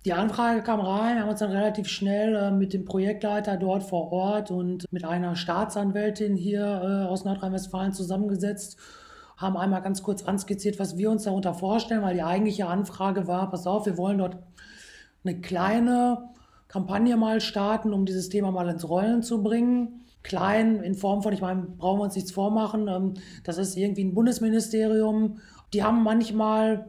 die 0.04 0.12
Anfrage 0.12 0.62
kam 0.62 0.80
rein, 0.80 1.20
haben 1.20 1.28
uns 1.28 1.40
dann 1.40 1.50
relativ 1.50 1.88
schnell 1.88 2.34
äh, 2.34 2.50
mit 2.50 2.72
dem 2.72 2.84
Projektleiter 2.84 3.56
dort 3.56 3.82
vor 3.82 4.12
Ort 4.12 4.50
und 4.50 4.84
mit 4.92 5.04
einer 5.04 5.34
Staatsanwältin 5.34 6.36
hier 6.36 6.62
äh, 6.62 7.08
aus 7.08 7.24
Nordrhein-Westfalen 7.24 7.92
zusammengesetzt 7.92 8.78
haben 9.36 9.56
einmal 9.56 9.82
ganz 9.82 10.02
kurz 10.02 10.22
anskizziert, 10.22 10.78
was 10.78 10.96
wir 10.96 11.10
uns 11.10 11.24
darunter 11.24 11.52
vorstellen, 11.52 12.02
weil 12.02 12.14
die 12.14 12.22
eigentliche 12.22 12.66
Anfrage 12.66 13.26
war, 13.26 13.50
pass 13.50 13.66
auf, 13.66 13.86
wir 13.86 13.98
wollen 13.98 14.18
dort 14.18 14.38
eine 15.24 15.40
kleine 15.40 16.30
Kampagne 16.68 17.16
mal 17.16 17.40
starten, 17.40 17.92
um 17.92 18.06
dieses 18.06 18.28
Thema 18.28 18.50
mal 18.50 18.68
ins 18.68 18.88
Rollen 18.88 19.22
zu 19.22 19.42
bringen. 19.42 20.05
Klein 20.26 20.82
in 20.82 20.94
Form 20.94 21.22
von, 21.22 21.32
ich 21.32 21.40
meine, 21.40 21.62
brauchen 21.62 22.00
wir 22.00 22.04
uns 22.04 22.16
nichts 22.16 22.32
vormachen, 22.32 22.88
ähm, 22.88 23.14
das 23.44 23.58
ist 23.58 23.76
irgendwie 23.76 24.04
ein 24.04 24.14
Bundesministerium. 24.14 25.38
Die 25.72 25.82
haben 25.82 26.02
manchmal, 26.02 26.86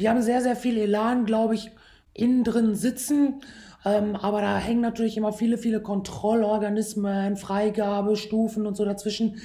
die 0.00 0.08
haben 0.08 0.20
sehr, 0.22 0.42
sehr 0.42 0.56
viel 0.56 0.76
Elan, 0.76 1.24
glaube 1.24 1.54
ich, 1.54 1.70
innen 2.14 2.44
drin 2.44 2.74
sitzen. 2.74 3.42
Ähm, 3.84 4.16
aber 4.16 4.40
da 4.40 4.58
hängen 4.58 4.80
natürlich 4.80 5.16
immer 5.16 5.32
viele, 5.32 5.56
viele 5.56 5.80
Kontrollorganismen, 5.80 7.36
Freigabestufen 7.36 8.66
und 8.66 8.76
so 8.76 8.84
dazwischen, 8.84 9.36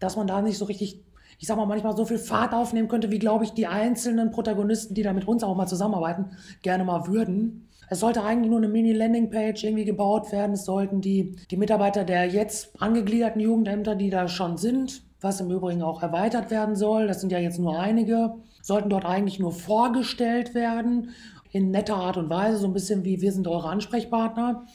dass 0.00 0.16
man 0.16 0.26
da 0.26 0.42
nicht 0.42 0.58
so 0.58 0.64
richtig, 0.64 1.04
ich 1.38 1.46
sag 1.46 1.56
mal, 1.56 1.66
manchmal 1.66 1.96
so 1.96 2.04
viel 2.04 2.18
Fahrt 2.18 2.52
aufnehmen 2.52 2.88
könnte, 2.88 3.10
wie, 3.10 3.18
glaube 3.18 3.44
ich, 3.44 3.52
die 3.52 3.66
einzelnen 3.66 4.30
Protagonisten, 4.30 4.94
die 4.94 5.02
da 5.02 5.12
mit 5.12 5.28
uns 5.28 5.44
auch 5.44 5.54
mal 5.54 5.66
zusammenarbeiten, 5.66 6.30
gerne 6.62 6.84
mal 6.84 7.06
würden. 7.06 7.68
Es 7.88 8.00
sollte 8.00 8.22
eigentlich 8.22 8.50
nur 8.50 8.58
eine 8.58 8.68
Mini-Landing-Page 8.68 9.64
irgendwie 9.64 9.84
gebaut 9.84 10.32
werden. 10.32 10.52
Es 10.52 10.64
sollten 10.64 11.00
die, 11.00 11.36
die 11.50 11.56
Mitarbeiter 11.56 12.04
der 12.04 12.26
jetzt 12.26 12.80
angegliederten 12.80 13.40
Jugendämter, 13.40 13.94
die 13.94 14.10
da 14.10 14.28
schon 14.28 14.56
sind, 14.56 15.02
was 15.20 15.40
im 15.40 15.50
Übrigen 15.50 15.82
auch 15.82 16.02
erweitert 16.02 16.50
werden 16.50 16.76
soll, 16.76 17.06
das 17.06 17.20
sind 17.20 17.32
ja 17.32 17.38
jetzt 17.38 17.58
nur 17.58 17.78
einige, 17.78 18.34
sollten 18.62 18.90
dort 18.90 19.04
eigentlich 19.04 19.38
nur 19.38 19.52
vorgestellt 19.52 20.54
werden, 20.54 21.10
in 21.52 21.70
netter 21.70 21.96
Art 21.96 22.16
und 22.16 22.28
Weise, 22.28 22.58
so 22.58 22.66
ein 22.66 22.72
bisschen 22.72 23.04
wie 23.04 23.20
wir 23.20 23.32
sind 23.32 23.48
eure 23.48 23.68
Ansprechpartner. 23.68 24.66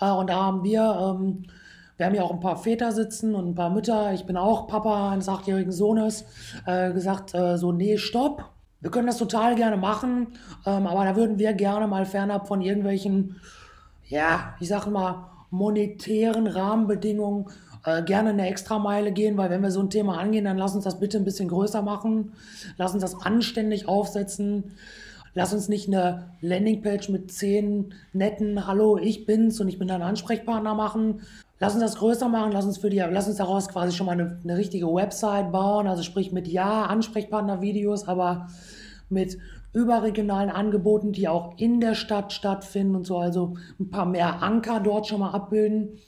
Äh, 0.00 0.10
und 0.10 0.30
da 0.30 0.42
haben 0.42 0.64
wir, 0.64 0.80
ähm, 0.80 1.44
wir 1.96 2.06
haben 2.06 2.14
ja 2.14 2.22
auch 2.22 2.32
ein 2.32 2.40
paar 2.40 2.56
Väter 2.56 2.92
sitzen 2.92 3.34
und 3.34 3.48
ein 3.48 3.54
paar 3.54 3.70
Mütter, 3.70 4.12
ich 4.12 4.24
bin 4.24 4.36
auch 4.36 4.66
Papa 4.66 5.10
eines 5.10 5.28
achtjährigen 5.28 5.72
Sohnes, 5.72 6.24
äh, 6.66 6.92
gesagt, 6.92 7.34
äh, 7.34 7.58
so, 7.58 7.72
nee, 7.72 7.98
stopp, 7.98 8.53
wir 8.84 8.90
können 8.90 9.06
das 9.06 9.16
total 9.16 9.54
gerne 9.54 9.78
machen, 9.78 10.26
ähm, 10.66 10.86
aber 10.86 11.06
da 11.06 11.16
würden 11.16 11.38
wir 11.38 11.54
gerne 11.54 11.86
mal 11.86 12.04
fernab 12.04 12.46
von 12.46 12.60
irgendwelchen, 12.60 13.36
ja, 14.08 14.54
ich 14.60 14.68
sag 14.68 14.86
mal, 14.88 15.30
monetären 15.48 16.46
Rahmenbedingungen 16.46 17.46
äh, 17.86 18.02
gerne 18.02 18.28
eine 18.28 18.46
Extrameile 18.46 19.10
gehen, 19.10 19.38
weil 19.38 19.48
wenn 19.48 19.62
wir 19.62 19.70
so 19.70 19.80
ein 19.80 19.88
Thema 19.88 20.18
angehen, 20.18 20.44
dann 20.44 20.58
lass 20.58 20.74
uns 20.74 20.84
das 20.84 21.00
bitte 21.00 21.16
ein 21.16 21.24
bisschen 21.24 21.48
größer 21.48 21.80
machen, 21.80 22.32
lass 22.76 22.92
uns 22.92 23.00
das 23.00 23.22
anständig 23.22 23.88
aufsetzen, 23.88 24.72
lass 25.32 25.54
uns 25.54 25.70
nicht 25.70 25.88
eine 25.88 26.32
Landingpage 26.42 27.08
mit 27.08 27.32
zehn 27.32 27.94
netten 28.12 28.66
Hallo, 28.66 28.98
ich 28.98 29.24
bin's 29.24 29.60
und 29.60 29.68
ich 29.68 29.78
bin 29.78 29.88
dein 29.88 30.02
Ansprechpartner 30.02 30.74
machen. 30.74 31.22
Lass 31.60 31.74
uns 31.74 31.82
das 31.82 31.96
größer 31.96 32.28
machen, 32.28 32.52
lass 32.52 32.64
uns 32.64 32.78
für 32.78 32.90
die, 32.90 32.98
lass 32.98 33.28
uns 33.28 33.36
daraus 33.36 33.68
quasi 33.68 33.96
schon 33.96 34.06
mal 34.06 34.12
eine, 34.12 34.40
eine 34.42 34.56
richtige 34.56 34.92
Website 34.92 35.52
bauen, 35.52 35.86
also 35.86 36.02
sprich 36.02 36.32
mit 36.32 36.48
ja 36.48 36.86
Ansprechpartner-Videos, 36.86 38.08
aber 38.08 38.48
mit 39.08 39.38
überregionalen 39.72 40.50
Angeboten, 40.50 41.12
die 41.12 41.28
auch 41.28 41.58
in 41.58 41.80
der 41.80 41.94
Stadt 41.94 42.32
stattfinden 42.32 42.96
und 42.96 43.06
so, 43.06 43.18
also 43.18 43.54
ein 43.78 43.90
paar 43.90 44.06
mehr 44.06 44.42
Anker 44.42 44.80
dort 44.80 45.06
schon 45.06 45.20
mal 45.20 45.30
abbilden. 45.30 45.98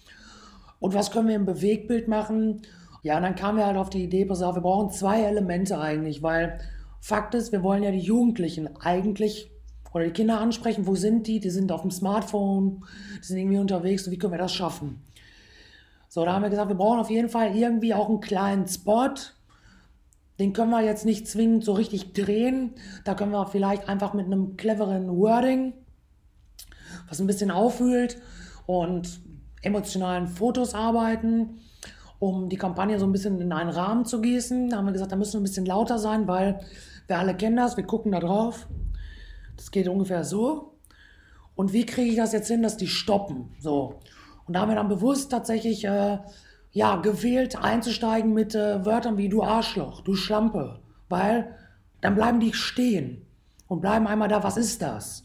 Und 0.78 0.94
was 0.94 1.10
können 1.10 1.28
wir 1.28 1.36
im 1.36 1.46
Bewegtbild 1.46 2.08
machen? 2.08 2.62
Ja, 3.02 3.16
und 3.16 3.22
dann 3.22 3.36
kamen 3.36 3.58
wir 3.58 3.66
halt 3.66 3.76
auf 3.76 3.90
die 3.90 4.04
Idee, 4.04 4.24
pass 4.24 4.42
auf, 4.42 4.56
wir 4.56 4.62
brauchen 4.62 4.90
zwei 4.90 5.22
Elemente 5.22 5.78
eigentlich, 5.78 6.22
weil 6.22 6.58
Fakt 7.00 7.34
ist, 7.34 7.52
wir 7.52 7.62
wollen 7.62 7.84
ja 7.84 7.92
die 7.92 7.98
Jugendlichen 7.98 8.68
eigentlich 8.78 9.50
oder 9.94 10.04
die 10.04 10.12
Kinder 10.12 10.40
ansprechen. 10.40 10.86
Wo 10.86 10.94
sind 10.94 11.26
die? 11.26 11.40
Die 11.40 11.50
sind 11.50 11.72
auf 11.72 11.82
dem 11.82 11.90
Smartphone, 11.90 12.84
die 13.20 13.26
sind 13.26 13.38
irgendwie 13.38 13.58
unterwegs. 13.58 14.10
Wie 14.10 14.18
können 14.18 14.32
wir 14.32 14.38
das 14.38 14.52
schaffen? 14.52 15.05
So, 16.16 16.24
da 16.24 16.32
haben 16.32 16.40
wir 16.40 16.48
gesagt, 16.48 16.70
wir 16.70 16.76
brauchen 16.76 16.98
auf 16.98 17.10
jeden 17.10 17.28
Fall 17.28 17.54
irgendwie 17.54 17.92
auch 17.92 18.08
einen 18.08 18.22
kleinen 18.22 18.66
Spot, 18.66 19.10
den 20.38 20.54
können 20.54 20.70
wir 20.70 20.80
jetzt 20.80 21.04
nicht 21.04 21.28
zwingend 21.28 21.62
so 21.62 21.74
richtig 21.74 22.14
drehen. 22.14 22.72
Da 23.04 23.14
können 23.14 23.32
wir 23.32 23.46
vielleicht 23.48 23.86
einfach 23.86 24.14
mit 24.14 24.24
einem 24.24 24.56
cleveren 24.56 25.14
Wording, 25.14 25.74
was 27.06 27.20
ein 27.20 27.26
bisschen 27.26 27.50
aufwühlt 27.50 28.16
und 28.64 29.20
emotionalen 29.60 30.26
Fotos 30.26 30.72
arbeiten, 30.72 31.58
um 32.18 32.48
die 32.48 32.56
Kampagne 32.56 32.98
so 32.98 33.04
ein 33.04 33.12
bisschen 33.12 33.38
in 33.38 33.52
einen 33.52 33.68
Rahmen 33.68 34.06
zu 34.06 34.22
gießen. 34.22 34.70
Da 34.70 34.78
haben 34.78 34.86
wir 34.86 34.92
gesagt, 34.92 35.12
da 35.12 35.16
müssen 35.16 35.34
wir 35.34 35.40
ein 35.40 35.50
bisschen 35.50 35.66
lauter 35.66 35.98
sein, 35.98 36.26
weil 36.26 36.60
wir 37.08 37.18
alle 37.18 37.36
kennen 37.36 37.56
das, 37.56 37.76
wir 37.76 37.84
gucken 37.84 38.12
da 38.12 38.20
drauf. 38.20 38.66
Das 39.58 39.70
geht 39.70 39.86
ungefähr 39.86 40.24
so. 40.24 40.78
Und 41.54 41.74
wie 41.74 41.84
kriege 41.84 42.08
ich 42.08 42.16
das 42.16 42.32
jetzt 42.32 42.48
hin, 42.48 42.62
dass 42.62 42.78
die 42.78 42.88
stoppen? 42.88 43.50
So. 43.60 44.00
Und 44.46 44.54
da 44.54 44.60
haben 44.60 44.70
wir 44.70 44.76
dann 44.76 44.88
bewusst 44.88 45.30
tatsächlich 45.30 45.84
äh, 45.84 46.18
ja, 46.72 46.96
gewählt 46.96 47.56
einzusteigen 47.56 48.32
mit 48.32 48.54
äh, 48.54 48.84
Wörtern 48.84 49.16
wie 49.16 49.28
du 49.28 49.42
Arschloch, 49.42 50.02
du 50.02 50.14
Schlampe, 50.14 50.80
weil 51.08 51.54
dann 52.00 52.14
bleiben 52.14 52.40
die 52.40 52.52
stehen 52.52 53.26
und 53.66 53.80
bleiben 53.80 54.06
einmal 54.06 54.28
da, 54.28 54.42
was 54.42 54.56
ist 54.56 54.82
das? 54.82 55.24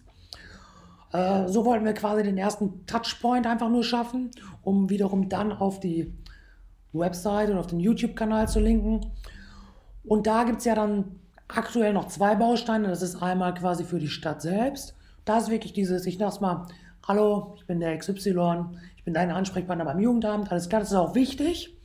Äh, 1.12 1.48
so 1.48 1.66
wollten 1.66 1.86
wir 1.86 1.94
quasi 1.94 2.24
den 2.24 2.38
ersten 2.38 2.86
Touchpoint 2.86 3.46
einfach 3.46 3.70
nur 3.70 3.84
schaffen, 3.84 4.32
um 4.64 4.90
wiederum 4.90 5.30
dann 5.30 5.52
auf 5.52 5.80
die 5.80 6.14
Website 6.94 7.50
und 7.50 7.58
auf 7.58 7.68
den 7.68 7.80
YouTube-Kanal 7.80 8.48
zu 8.48 8.60
linken. 8.60 9.12
Und 10.04 10.28
da 10.28 10.44
gibt 10.44 10.60
es 10.60 10.66
ja 10.66 10.76
dann 10.76 11.20
aktuell 11.48 11.94
noch 11.94 12.08
zwei 12.08 12.36
Bausteine. 12.36 12.88
Das 12.88 13.02
ist 13.02 13.22
einmal 13.22 13.54
quasi 13.54 13.84
für 13.84 14.00
die 14.00 14.08
Stadt 14.08 14.42
selbst. 14.42 14.96
Da 15.26 15.38
ist 15.38 15.50
wirklich 15.50 15.74
dieses, 15.74 16.06
ich 16.06 16.18
sag's 16.18 16.40
mal, 16.40 16.66
hallo, 17.08 17.56
ich 17.58 17.66
bin 17.68 17.80
der 17.80 17.98
XY, 17.98 18.66
ich 19.02 19.06
bin 19.06 19.16
dein 19.16 19.32
Ansprechpartner 19.32 19.84
beim 19.84 20.00
Jugendamt, 20.00 20.52
alles 20.52 20.70
klar, 20.70 20.80
das 20.80 20.92
ist 20.92 20.96
auch 20.96 21.16
wichtig. 21.16 21.76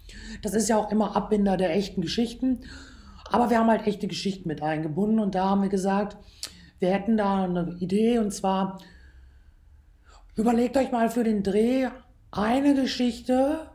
Das 0.42 0.52
ist 0.52 0.68
ja 0.68 0.76
auch 0.76 0.90
immer 0.90 1.16
Abbinder 1.16 1.56
der 1.56 1.74
echten 1.74 2.02
Geschichten. 2.02 2.60
Aber 3.32 3.48
wir 3.48 3.58
haben 3.58 3.70
halt 3.70 3.86
echte 3.86 4.06
Geschichten 4.06 4.46
mit 4.46 4.62
eingebunden 4.62 5.18
und 5.18 5.34
da 5.34 5.46
haben 5.46 5.62
wir 5.62 5.70
gesagt, 5.70 6.18
wir 6.78 6.90
hätten 6.90 7.16
da 7.16 7.44
eine 7.44 7.74
Idee 7.80 8.18
und 8.18 8.34
zwar 8.34 8.82
überlegt 10.34 10.76
euch 10.76 10.92
mal 10.92 11.08
für 11.08 11.24
den 11.24 11.42
Dreh 11.42 11.88
eine 12.30 12.74
Geschichte, 12.74 13.70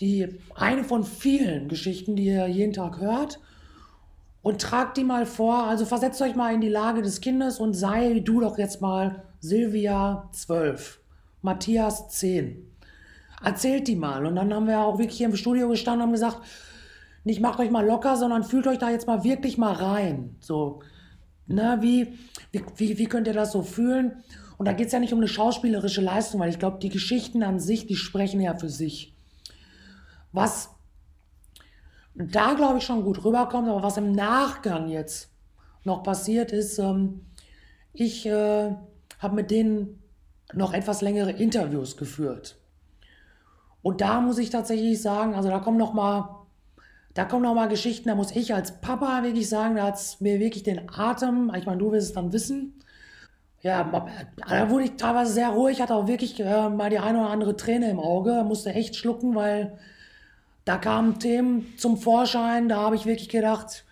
die 0.00 0.40
eine 0.56 0.82
von 0.82 1.04
vielen 1.04 1.68
Geschichten, 1.68 2.16
die 2.16 2.24
ihr 2.24 2.48
jeden 2.48 2.72
Tag 2.72 2.98
hört 2.98 3.38
und 4.42 4.60
tragt 4.60 4.96
die 4.96 5.04
mal 5.04 5.24
vor. 5.24 5.68
Also 5.68 5.86
versetzt 5.86 6.20
euch 6.20 6.34
mal 6.34 6.52
in 6.52 6.60
die 6.60 6.68
Lage 6.68 7.00
des 7.00 7.20
Kindes 7.20 7.60
und 7.60 7.74
sei 7.74 8.18
du 8.18 8.40
doch 8.40 8.58
jetzt 8.58 8.80
mal 8.80 9.22
Silvia 9.38 10.28
12, 10.32 11.00
Matthias 11.44 12.08
10. 12.08 12.56
Erzählt 13.42 13.86
die 13.86 13.96
mal. 13.96 14.24
Und 14.24 14.36
dann 14.36 14.52
haben 14.52 14.66
wir 14.66 14.80
auch 14.80 14.98
wirklich 14.98 15.18
hier 15.18 15.28
im 15.28 15.36
Studio 15.36 15.68
gestanden 15.68 16.00
und 16.00 16.06
haben 16.06 16.12
gesagt, 16.12 16.40
nicht 17.22 17.40
macht 17.40 17.60
euch 17.60 17.70
mal 17.70 17.86
locker, 17.86 18.16
sondern 18.16 18.44
fühlt 18.44 18.66
euch 18.66 18.78
da 18.78 18.90
jetzt 18.90 19.06
mal 19.06 19.24
wirklich 19.24 19.58
mal 19.58 19.74
rein. 19.74 20.36
So, 20.40 20.80
ne, 21.46 21.78
wie, 21.80 22.18
wie, 22.52 22.98
wie 22.98 23.06
könnt 23.06 23.26
ihr 23.26 23.34
das 23.34 23.52
so 23.52 23.62
fühlen? 23.62 24.22
Und 24.56 24.66
da 24.66 24.72
geht 24.72 24.86
es 24.86 24.92
ja 24.92 25.00
nicht 25.00 25.12
um 25.12 25.18
eine 25.18 25.28
schauspielerische 25.28 26.00
Leistung, 26.00 26.40
weil 26.40 26.48
ich 26.48 26.58
glaube, 26.58 26.78
die 26.80 26.88
Geschichten 26.88 27.42
an 27.42 27.60
sich, 27.60 27.86
die 27.86 27.96
sprechen 27.96 28.40
ja 28.40 28.54
für 28.54 28.70
sich. 28.70 29.14
Was 30.32 30.70
da, 32.14 32.54
glaube 32.54 32.78
ich, 32.78 32.84
schon 32.84 33.04
gut 33.04 33.24
rüberkommt. 33.24 33.68
Aber 33.68 33.82
was 33.82 33.98
im 33.98 34.12
Nachgang 34.12 34.88
jetzt 34.88 35.30
noch 35.82 36.02
passiert 36.02 36.52
ist, 36.52 36.78
ähm, 36.78 37.20
ich 37.92 38.24
äh, 38.24 38.74
habe 39.18 39.34
mit 39.34 39.50
denen 39.50 40.03
noch 40.56 40.72
etwas 40.72 41.02
längere 41.02 41.32
Interviews 41.32 41.96
geführt. 41.96 42.56
Und 43.82 44.00
da 44.00 44.20
muss 44.20 44.38
ich 44.38 44.50
tatsächlich 44.50 45.00
sagen, 45.02 45.34
also 45.34 45.50
da 45.50 45.58
kommen 45.58 45.76
noch 45.76 45.92
mal, 45.92 46.46
da 47.12 47.24
kommen 47.24 47.42
noch 47.42 47.54
mal 47.54 47.68
Geschichten, 47.68 48.08
da 48.08 48.14
muss 48.14 48.34
ich 48.34 48.54
als 48.54 48.80
Papa 48.80 49.22
wirklich 49.22 49.48
sagen, 49.48 49.76
da 49.76 49.84
hat 49.84 49.96
es 49.96 50.20
mir 50.20 50.40
wirklich 50.40 50.62
den 50.62 50.88
Atem, 50.90 51.52
ich 51.56 51.66
meine, 51.66 51.78
du 51.78 51.92
wirst 51.92 52.08
es 52.08 52.12
dann 52.14 52.32
wissen. 52.32 52.74
Ja, 53.60 54.08
da 54.46 54.70
wurde 54.70 54.84
ich 54.84 54.96
teilweise 54.96 55.32
sehr 55.32 55.48
ruhig, 55.48 55.80
hatte 55.80 55.94
auch 55.94 56.06
wirklich 56.06 56.38
äh, 56.40 56.68
mal 56.68 56.90
die 56.90 56.98
eine 56.98 57.20
oder 57.20 57.30
andere 57.30 57.56
Träne 57.56 57.90
im 57.90 57.98
Auge, 57.98 58.44
musste 58.44 58.74
echt 58.74 58.96
schlucken, 58.96 59.34
weil 59.34 59.78
da 60.64 60.76
kamen 60.76 61.18
Themen 61.18 61.74
zum 61.76 61.96
Vorschein, 61.96 62.68
da 62.68 62.76
habe 62.76 62.96
ich 62.96 63.06
wirklich 63.06 63.28
gedacht, 63.28 63.83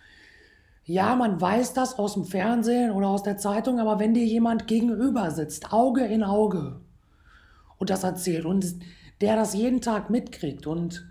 ja, 0.85 1.15
man 1.15 1.39
weiß 1.39 1.73
das 1.73 1.97
aus 1.97 2.15
dem 2.15 2.25
Fernsehen 2.25 2.91
oder 2.91 3.07
aus 3.07 3.23
der 3.23 3.37
Zeitung, 3.37 3.79
aber 3.79 3.99
wenn 3.99 4.13
dir 4.13 4.25
jemand 4.25 4.67
gegenüber 4.67 5.31
sitzt, 5.31 5.71
Auge 5.71 6.05
in 6.05 6.23
Auge 6.23 6.81
und 7.77 7.89
das 7.89 8.03
erzählt 8.03 8.45
und 8.45 8.75
der 9.21 9.35
das 9.35 9.53
jeden 9.53 9.79
Tag 9.79 10.09
mitkriegt 10.09 10.67
und 10.67 11.05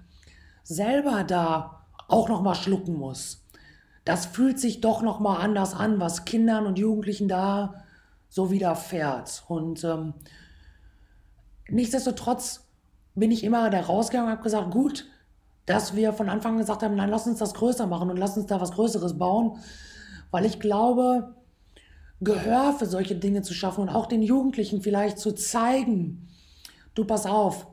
selber 0.63 1.25
da 1.25 1.85
auch 2.09 2.29
noch 2.29 2.43
mal 2.43 2.55
schlucken 2.55 2.95
muss, 2.95 3.47
das 4.05 4.27
fühlt 4.27 4.59
sich 4.59 4.81
doch 4.81 5.01
noch 5.01 5.21
mal 5.21 5.37
anders 5.37 5.75
an, 5.75 6.01
was 6.01 6.25
Kindern 6.25 6.67
und 6.67 6.79
Jugendlichen 6.79 7.29
da 7.29 7.85
so 8.29 8.51
widerfährt. 8.51 9.45
Und 9.49 9.85
ähm, 9.85 10.15
nichtsdestotrotz 11.69 12.67
bin 13.15 13.31
ich 13.31 13.45
immer 13.45 13.71
da 13.71 13.81
rausgegangen 13.81 14.31
und 14.31 14.33
habe 14.33 14.43
gesagt, 14.43 14.71
gut, 14.71 15.07
dass 15.67 15.95
wir 15.95 16.13
von 16.13 16.29
Anfang 16.29 16.53
an 16.53 16.59
gesagt 16.59 16.83
haben, 16.83 16.97
nein, 16.97 17.11
lass 17.11 17.27
uns 17.27 17.39
das 17.39 17.55
größer 17.55 17.87
machen 17.87 18.11
und 18.11 18.17
lass 18.17 18.37
uns 18.37 18.47
da 18.47 18.61
was 18.61 18.73
Größeres 18.73 19.19
bauen, 19.19 19.59
weil 20.31 20.45
ich 20.45 20.61
glaube, 20.61 21.35
Gehör 22.21 22.73
für 22.73 22.87
solche 22.87 23.17
Dinge 23.17 23.43
zu 23.43 23.53
schaffen 23.53 23.83
und 23.83 23.89
auch 23.89 24.07
den 24.07 24.23
Jugendlichen 24.23 24.81
vielleicht 24.81 25.19
zu 25.19 25.33
zeigen, 25.33 26.29
du 26.95 27.05
pass 27.05 27.27
auf, 27.27 27.67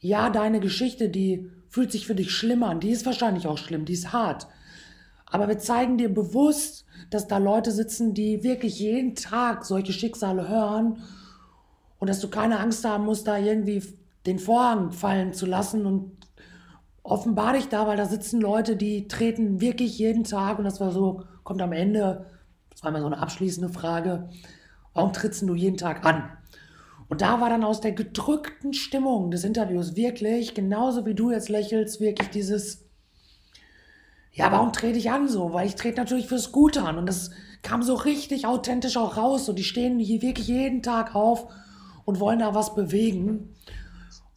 ja, 0.00 0.28
deine 0.28 0.60
Geschichte, 0.60 1.08
die 1.08 1.50
fühlt 1.68 1.92
sich 1.92 2.06
für 2.06 2.14
dich 2.14 2.32
schlimm 2.32 2.62
an, 2.62 2.80
die 2.80 2.90
ist 2.90 3.06
wahrscheinlich 3.06 3.46
auch 3.46 3.58
schlimm, 3.58 3.84
die 3.84 3.92
ist 3.92 4.12
hart, 4.12 4.48
aber 5.26 5.48
wir 5.48 5.58
zeigen 5.58 5.98
dir 5.98 6.12
bewusst, 6.12 6.84
dass 7.10 7.26
da 7.26 7.38
Leute 7.38 7.72
sitzen, 7.72 8.14
die 8.14 8.42
wirklich 8.42 8.78
jeden 8.78 9.14
Tag 9.14 9.64
solche 9.64 9.92
Schicksale 9.92 10.48
hören 10.48 11.02
und 11.98 12.08
dass 12.08 12.20
du 12.20 12.28
keine 12.28 12.60
Angst 12.60 12.84
haben 12.84 13.04
musst, 13.04 13.26
da 13.26 13.38
irgendwie 13.38 13.82
den 14.26 14.38
Vorhang 14.38 14.92
fallen 14.92 15.32
zu 15.32 15.46
lassen 15.46 15.86
und 15.86 16.23
offenbar 17.04 17.52
dich 17.52 17.68
da, 17.68 17.86
weil 17.86 17.98
da 17.98 18.06
sitzen 18.06 18.40
Leute, 18.40 18.76
die 18.76 19.06
treten 19.06 19.60
wirklich 19.60 19.98
jeden 19.98 20.24
Tag 20.24 20.58
und 20.58 20.64
das 20.64 20.80
war 20.80 20.90
so, 20.90 21.22
kommt 21.44 21.62
am 21.62 21.72
Ende, 21.72 22.26
das 22.70 22.82
war 22.82 22.90
immer 22.90 23.00
so 23.00 23.06
eine 23.06 23.18
abschließende 23.18 23.68
Frage, 23.68 24.28
warum 24.94 25.12
trittst 25.12 25.42
du 25.42 25.54
jeden 25.54 25.76
Tag 25.76 26.04
an? 26.04 26.30
Und 27.08 27.20
da 27.20 27.40
war 27.40 27.50
dann 27.50 27.62
aus 27.62 27.82
der 27.82 27.92
gedrückten 27.92 28.72
Stimmung 28.72 29.30
des 29.30 29.44
Interviews 29.44 29.94
wirklich, 29.94 30.54
genauso 30.54 31.04
wie 31.04 31.14
du 31.14 31.30
jetzt 31.30 31.50
lächelst, 31.50 32.00
wirklich 32.00 32.30
dieses, 32.30 32.86
ja, 34.32 34.50
warum 34.50 34.72
trete 34.72 34.98
ich 34.98 35.10
an 35.10 35.28
so? 35.28 35.52
Weil 35.52 35.66
ich 35.66 35.74
trete 35.74 36.00
natürlich 36.00 36.26
fürs 36.26 36.50
Gute 36.52 36.82
an 36.82 36.96
und 36.96 37.06
das 37.06 37.30
kam 37.62 37.82
so 37.82 37.94
richtig 37.94 38.46
authentisch 38.46 38.96
auch 38.96 39.18
raus 39.18 39.48
und 39.48 39.58
die 39.58 39.64
stehen 39.64 39.98
hier 39.98 40.22
wirklich 40.22 40.48
jeden 40.48 40.82
Tag 40.82 41.14
auf 41.14 41.48
und 42.06 42.18
wollen 42.18 42.38
da 42.38 42.54
was 42.54 42.74
bewegen. 42.74 43.54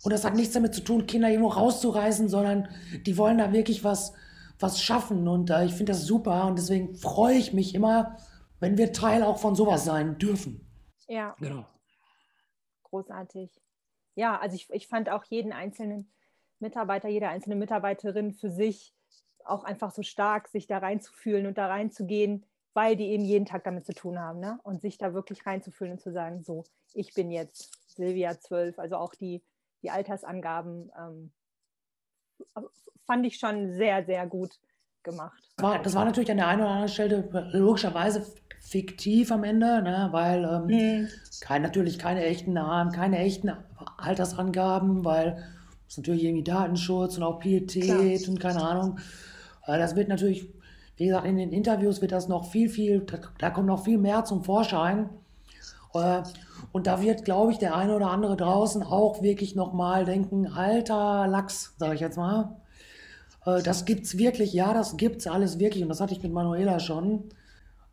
Und 0.04 0.12
das 0.12 0.24
hat 0.24 0.36
nichts 0.36 0.54
damit 0.54 0.74
zu 0.75 0.82
tun, 0.82 1.08
Kinder 1.08 1.30
irgendwo 1.30 1.50
rauszureißen, 1.50 2.30
sondern 2.30 2.70
die 3.06 3.18
wollen 3.18 3.38
da 3.38 3.51
wirklich 3.51 3.84
was, 3.84 4.13
was 4.60 4.82
schaffen. 4.82 5.27
Und 5.27 5.50
äh, 5.50 5.66
ich 5.66 5.74
finde 5.74 5.94
das 5.94 6.06
super. 6.06 6.46
Und 6.46 6.58
deswegen 6.58 6.96
freue 6.96 7.36
ich 7.36 7.54
mich 7.54 7.74
immer, 7.75 8.18
wenn 8.60 8.77
wir 8.77 8.94
Teil 8.94 9.24
auch 9.24 9.39
von 9.39 9.56
sowas 9.56 9.86
sein 9.86 10.18
dürfen. 10.18 10.66
Ja. 11.08 11.36
Genau. 11.39 11.66
Großartig. 12.84 13.51
Ja, 14.16 14.39
also 14.39 14.56
ich, 14.56 14.70
ich 14.72 14.88
fand 14.88 15.10
auch 15.10 15.24
jeden 15.25 15.51
einzelnen 15.51 16.12
Mitarbeiter, 16.60 17.08
jede 17.08 17.30
einzelne 17.30 17.56
Mitarbeiterin 17.56 18.34
für 18.34 18.50
sich 18.50 18.94
auch 19.46 19.63
einfach 19.63 19.92
so 19.92 20.04
stark, 20.04 20.48
sich 20.48 20.68
da 20.68 20.80
reinzufühlen 20.80 21.46
und 21.46 21.58
da 21.58 21.68
reinzugehen, 21.68 22.46
weil 22.74 22.96
die 22.96 23.08
eben 23.08 23.24
jeden 23.24 23.46
Tag 23.46 23.63
damit 23.63 23.86
zu 23.86 23.94
tun 23.94 24.20
haben. 24.20 24.39
Ne? 24.39 24.60
Und 24.63 24.82
sich 24.82 24.98
da 24.98 25.13
wirklich 25.13 25.46
reinzufühlen 25.46 25.94
und 25.94 26.00
zu 26.00 26.12
sagen, 26.12 26.44
so, 26.44 26.63
ich 26.94 27.13
bin 27.13 27.32
jetzt 27.32 27.72
Silvia 27.88 28.39
12, 28.39 28.80
also 28.80 28.98
auch 28.98 29.13
die 29.16 29.42
die 29.84 29.89
Altersangaben 29.89 30.91
ähm, 30.98 31.31
fand 33.05 33.25
ich 33.25 33.38
schon 33.38 33.72
sehr, 33.74 34.05
sehr 34.05 34.27
gut 34.27 34.60
gemacht. 35.03 35.41
War, 35.57 35.81
das 35.81 35.96
war 35.96 36.05
natürlich 36.05 36.29
an 36.31 36.38
der 36.38 36.48
einen 36.48 36.62
oder 36.62 36.69
anderen 36.69 36.89
Stelle 36.89 37.50
logischerweise 37.53 38.25
fiktiv 38.60 39.31
am 39.31 39.43
Ende, 39.43 39.81
ne? 39.81 40.10
weil 40.12 40.43
ähm, 40.43 40.65
mhm. 40.65 41.07
kein, 41.41 41.62
natürlich 41.62 41.98
keine 41.98 42.25
echten 42.25 42.53
Namen, 42.53 42.91
keine 42.91 43.19
echten 43.19 43.51
Altersangaben, 43.98 45.05
weil 45.05 45.44
es 45.87 45.98
natürlich 45.98 46.25
irgendwie 46.25 46.44
Datenschutz 46.44 47.18
und 47.18 47.24
auch 47.24 47.40
Pietät 47.40 47.85
Klar. 47.85 48.29
und 48.29 48.40
keine 48.40 48.61
Ahnung. 48.61 49.00
Äh, 49.66 49.77
das 49.77 49.96
wird 49.96 50.09
natürlich, 50.09 50.53
wie 50.98 51.05
gesagt, 51.05 51.25
in 51.25 51.37
den 51.37 51.53
Interviews 51.53 52.01
wird 52.01 52.11
das 52.11 52.27
noch 52.27 52.51
viel, 52.51 52.70
viel, 52.70 53.05
da 53.37 53.50
kommt 53.50 53.68
noch 53.68 53.85
viel 53.85 53.98
mehr 53.98 54.25
zum 54.25 54.44
Vorschein. 54.44 55.09
Äh, 56.00 56.24
und 56.72 56.88
da 56.88 57.01
wird, 57.01 57.25
glaube 57.25 57.51
ich, 57.51 57.57
der 57.57 57.75
eine 57.75 57.96
oder 57.96 58.12
andere 58.12 58.36
draußen 58.38 58.83
auch 58.83 59.22
wirklich 59.22 59.55
nochmal 59.55 60.05
denken, 60.05 60.48
alter 60.48 61.27
Lachs, 61.27 61.74
sage 61.77 61.96
ich 61.96 62.01
jetzt 62.01 62.18
mal. 62.18 62.57
Äh, 63.46 63.64
das 63.64 63.86
gibt's 63.86 64.18
wirklich, 64.18 64.53
ja, 64.53 64.74
das 64.74 64.98
gibt's 64.98 65.27
alles 65.27 65.60
wirklich. 65.60 65.83
Und 65.83 65.90
das 65.90 66.01
hatte 66.01 66.14
ich 66.14 66.24
mit 66.24 66.33
Manuela 66.33 66.79
schon. 66.79 67.24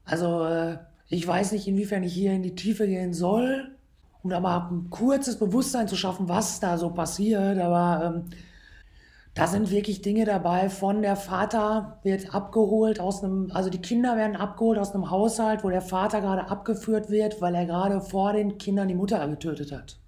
Also 0.05 0.45
äh, 0.45 0.79
ich 1.09 1.27
weiß 1.27 1.53
nicht, 1.53 1.67
inwiefern 1.67 2.03
ich 2.03 2.12
hier 2.12 2.33
in 2.33 2.43
die 2.43 2.55
Tiefe 2.55 2.87
gehen 2.87 3.14
soll, 3.14 3.77
um 4.23 4.31
da 4.31 4.40
mal 4.40 4.69
ein 4.71 4.90
kurzes 4.90 5.38
Bewusstsein 5.38 5.88
zu 5.88 5.97
schaffen, 5.97 6.29
was 6.29 6.61
da 6.61 6.79
so 6.79 6.90
passiert. 6.90 7.59
Aber 7.59 8.14
ähm, 8.17 8.31
da 9.35 9.49
sind 9.49 9.70
wirklich 9.70 10.01
Dinge 10.01 10.25
dabei 10.25 10.68
von 10.68 11.03
der 11.03 11.16
Vater 11.16 11.99
wird 12.05 12.33
abgeholt 12.33 13.01
aus 13.01 13.25
einem, 13.25 13.51
also 13.53 13.68
die 13.68 13.83
Kinder 13.83 14.16
werden 14.16 14.37
abgeholt 14.37 14.79
aus 14.79 14.92
einem 14.92 15.11
Haushalt, 15.11 15.64
wo 15.64 15.70
der 15.70 15.83
Vater 15.83 16.20
gerade 16.20 16.49
abgeführt 16.49 17.11
wird, 17.11 17.40
weil 17.40 17.55
er 17.57 17.66
gerade 17.66 18.01
vor 18.01 18.33
den 18.33 18.59
Kindern 18.59 18.87
die 18.87 18.94
Mutter 18.94 19.27
getötet 19.27 19.73
hat. 19.73 19.99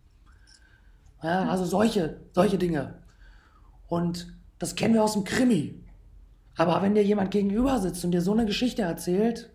Ja, 1.23 1.49
also 1.49 1.65
solche, 1.65 2.21
solche 2.33 2.57
Dinge. 2.57 3.03
Und 3.89 4.33
das 4.61 4.77
kennen 4.77 4.95
wir 4.95 5.03
aus 5.03 5.15
dem 5.15 5.25
Krimi. 5.25 5.83
Aber 6.57 6.81
wenn 6.83 6.95
dir 6.95 7.03
jemand 7.03 7.33
gegenüber 7.33 7.81
sitzt 7.81 8.05
und 8.05 8.13
dir 8.13 8.23
so 8.23 8.33
eine 8.33 8.47
Geschichte 8.47 8.83
erzählt, 8.83 9.51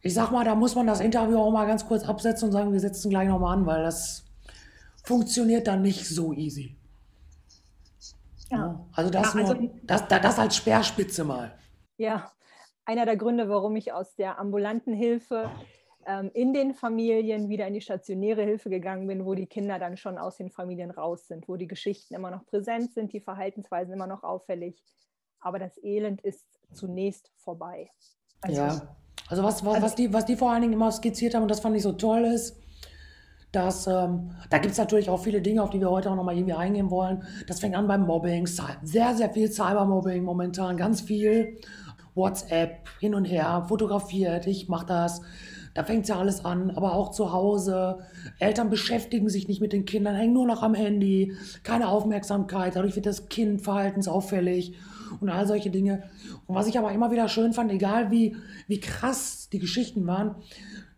ich 0.00 0.14
sag 0.14 0.30
mal, 0.30 0.44
da 0.44 0.54
muss 0.54 0.76
man 0.76 0.86
das 0.86 1.00
Interview 1.00 1.38
auch 1.38 1.50
mal 1.50 1.66
ganz 1.66 1.86
kurz 1.86 2.04
absetzen 2.04 2.46
und 2.46 2.52
sagen, 2.52 2.72
wir 2.72 2.78
setzen 2.78 3.10
gleich 3.10 3.28
nochmal 3.28 3.58
an, 3.58 3.66
weil 3.66 3.82
das 3.82 4.24
funktioniert 5.02 5.66
dann 5.66 5.82
nicht 5.82 6.08
so 6.08 6.32
easy. 6.32 6.76
Ja. 8.50 8.86
Also, 8.92 9.10
das, 9.10 9.34
ja, 9.34 9.40
also 9.40 9.54
nur, 9.54 9.70
das, 9.82 10.06
das 10.08 10.38
als 10.38 10.56
Speerspitze 10.56 11.24
mal. 11.24 11.58
Ja, 11.96 12.30
einer 12.84 13.04
der 13.04 13.16
Gründe, 13.16 13.48
warum 13.48 13.76
ich 13.76 13.92
aus 13.92 14.14
der 14.14 14.38
ambulanten 14.38 14.94
Hilfe 14.94 15.50
ähm, 16.06 16.30
in 16.34 16.52
den 16.54 16.74
Familien 16.74 17.48
wieder 17.48 17.66
in 17.66 17.74
die 17.74 17.80
stationäre 17.80 18.42
Hilfe 18.44 18.70
gegangen 18.70 19.06
bin, 19.08 19.26
wo 19.26 19.34
die 19.34 19.46
Kinder 19.46 19.78
dann 19.78 19.96
schon 19.96 20.18
aus 20.18 20.36
den 20.36 20.50
Familien 20.50 20.90
raus 20.90 21.26
sind, 21.26 21.48
wo 21.48 21.56
die 21.56 21.66
Geschichten 21.66 22.14
immer 22.14 22.30
noch 22.30 22.46
präsent 22.46 22.92
sind, 22.92 23.12
die 23.12 23.20
Verhaltensweisen 23.20 23.92
immer 23.92 24.06
noch 24.06 24.22
auffällig. 24.22 24.82
Aber 25.40 25.58
das 25.58 25.76
Elend 25.82 26.20
ist 26.20 26.46
zunächst 26.72 27.32
vorbei. 27.36 27.90
Also, 28.40 28.60
ja, 28.60 28.96
also 29.28 29.42
was, 29.42 29.64
was, 29.64 29.74
also, 29.74 29.86
was, 29.86 29.94
die, 29.96 30.12
was 30.12 30.24
die 30.24 30.36
vor 30.36 30.52
allen 30.52 30.62
Dingen 30.62 30.74
immer 30.74 30.92
skizziert 30.92 31.34
haben 31.34 31.42
und 31.42 31.50
das 31.50 31.60
fand 31.60 31.76
ich 31.76 31.82
so 31.82 31.92
toll 31.92 32.24
ist, 32.24 32.56
dass, 33.56 33.86
ähm, 33.86 34.30
da 34.50 34.58
gibt 34.58 34.72
es 34.72 34.78
natürlich 34.78 35.08
auch 35.08 35.22
viele 35.22 35.40
Dinge, 35.40 35.62
auf 35.62 35.70
die 35.70 35.80
wir 35.80 35.90
heute 35.90 36.10
auch 36.10 36.16
nochmal 36.16 36.36
irgendwie 36.36 36.54
eingehen 36.54 36.90
wollen. 36.90 37.22
Das 37.46 37.60
fängt 37.60 37.74
an 37.74 37.88
beim 37.88 38.02
Mobbing, 38.02 38.46
sehr, 38.46 39.14
sehr 39.14 39.30
viel 39.30 39.50
Cybermobbing 39.50 40.22
momentan, 40.22 40.76
ganz 40.76 41.00
viel. 41.00 41.58
WhatsApp 42.14 42.88
hin 42.98 43.14
und 43.14 43.26
her, 43.26 43.66
fotografiert, 43.68 44.46
ich 44.46 44.68
mache 44.68 44.86
das. 44.86 45.20
Da 45.74 45.84
fängt 45.84 46.08
ja 46.08 46.18
alles 46.18 46.42
an, 46.44 46.70
aber 46.70 46.94
auch 46.94 47.10
zu 47.10 47.32
Hause. 47.32 47.98
Eltern 48.38 48.70
beschäftigen 48.70 49.28
sich 49.28 49.46
nicht 49.46 49.60
mit 49.60 49.74
den 49.74 49.84
Kindern, 49.84 50.14
hängen 50.14 50.32
nur 50.32 50.46
noch 50.46 50.62
am 50.62 50.72
Handy, 50.72 51.34
keine 51.62 51.88
Aufmerksamkeit, 51.88 52.76
dadurch 52.76 52.96
wird 52.96 53.04
das 53.04 53.28
Kind 53.28 53.60
verhaltensauffällig 53.60 54.74
und 55.20 55.28
all 55.28 55.46
solche 55.46 55.70
Dinge. 55.70 56.04
Und 56.46 56.54
was 56.54 56.66
ich 56.66 56.78
aber 56.78 56.92
immer 56.92 57.10
wieder 57.10 57.28
schön 57.28 57.52
fand, 57.52 57.70
egal 57.70 58.10
wie, 58.10 58.36
wie 58.66 58.80
krass 58.80 59.50
die 59.52 59.58
Geschichten 59.58 60.06
waren, 60.06 60.36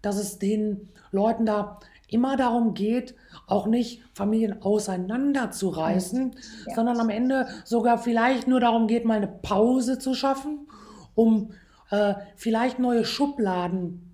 dass 0.03 0.17
es 0.17 0.39
den 0.39 0.89
Leuten 1.11 1.45
da 1.45 1.81
immer 2.09 2.37
darum 2.37 2.75
geht, 2.75 3.15
auch 3.47 3.67
nicht 3.67 4.03
Familien 4.15 4.63
auseinanderzureißen, 4.63 6.35
ja. 6.67 6.75
sondern 6.75 6.99
am 7.01 7.11
Ende 7.11 7.47
sogar 7.65 7.99
vielleicht 7.99 8.49
nur 8.49 8.61
darum 8.61 8.87
geht, 8.87 9.05
mal 9.05 9.19
eine 9.19 9.29
Pause 9.29 9.99
zu 9.99 10.15
schaffen, 10.15 10.69
um 11.15 11.53
äh, 11.91 12.15
vielleicht 12.37 12.79
neue 12.79 13.05
Schubladen 13.05 14.05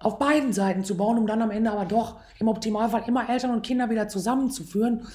auf 0.00 0.18
beiden 0.18 0.52
Seiten 0.52 0.84
zu 0.84 0.96
bauen, 0.96 1.18
um 1.18 1.26
dann 1.26 1.42
am 1.42 1.50
Ende 1.50 1.72
aber 1.72 1.84
doch 1.84 2.20
im 2.38 2.48
Optimalfall 2.48 3.02
immer 3.06 3.28
Eltern 3.28 3.50
und 3.50 3.62
Kinder 3.62 3.90
wieder 3.90 4.08
zusammenzuführen, 4.08 5.06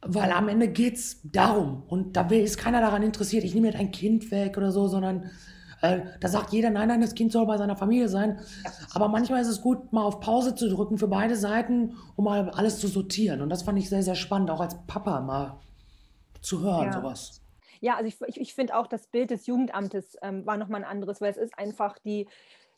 weil 0.00 0.30
am 0.30 0.48
Ende 0.48 0.68
geht 0.68 0.94
es 0.94 1.20
darum. 1.24 1.82
Und 1.88 2.16
da 2.16 2.22
ist 2.28 2.56
keiner 2.56 2.80
daran 2.80 3.02
interessiert, 3.02 3.42
ich 3.44 3.54
nehme 3.54 3.68
jetzt 3.68 3.80
ein 3.80 3.90
Kind 3.90 4.30
weg 4.30 4.56
oder 4.56 4.70
so, 4.70 4.86
sondern 4.86 5.30
äh, 5.80 6.00
da 6.20 6.28
sagt 6.28 6.52
jeder, 6.52 6.70
nein, 6.70 6.88
nein, 6.88 7.00
das 7.00 7.14
Kind 7.14 7.32
soll 7.32 7.46
bei 7.46 7.56
seiner 7.56 7.76
Familie 7.76 8.08
sein. 8.08 8.40
Aber 8.94 9.08
manchmal 9.08 9.42
ist 9.42 9.48
es 9.48 9.60
gut, 9.60 9.92
mal 9.92 10.04
auf 10.04 10.20
Pause 10.20 10.54
zu 10.54 10.68
drücken 10.68 10.98
für 10.98 11.08
beide 11.08 11.36
Seiten, 11.36 11.96
um 12.16 12.24
mal 12.24 12.50
alles 12.50 12.80
zu 12.80 12.88
sortieren. 12.88 13.42
Und 13.42 13.50
das 13.50 13.62
fand 13.62 13.78
ich 13.78 13.88
sehr, 13.88 14.02
sehr 14.02 14.16
spannend, 14.16 14.50
auch 14.50 14.60
als 14.60 14.76
Papa 14.86 15.20
mal 15.20 15.58
zu 16.40 16.60
hören, 16.60 16.86
ja. 16.86 16.92
sowas. 16.92 17.40
Ja, 17.80 17.96
also 17.96 18.08
ich, 18.08 18.20
ich, 18.26 18.40
ich 18.40 18.54
finde 18.54 18.76
auch, 18.76 18.86
das 18.86 19.06
Bild 19.06 19.30
des 19.30 19.46
Jugendamtes 19.46 20.16
ähm, 20.22 20.44
war 20.46 20.56
nochmal 20.56 20.82
ein 20.82 20.90
anderes, 20.90 21.20
weil 21.20 21.30
es 21.30 21.36
ist 21.36 21.56
einfach 21.56 21.98
die 21.98 22.26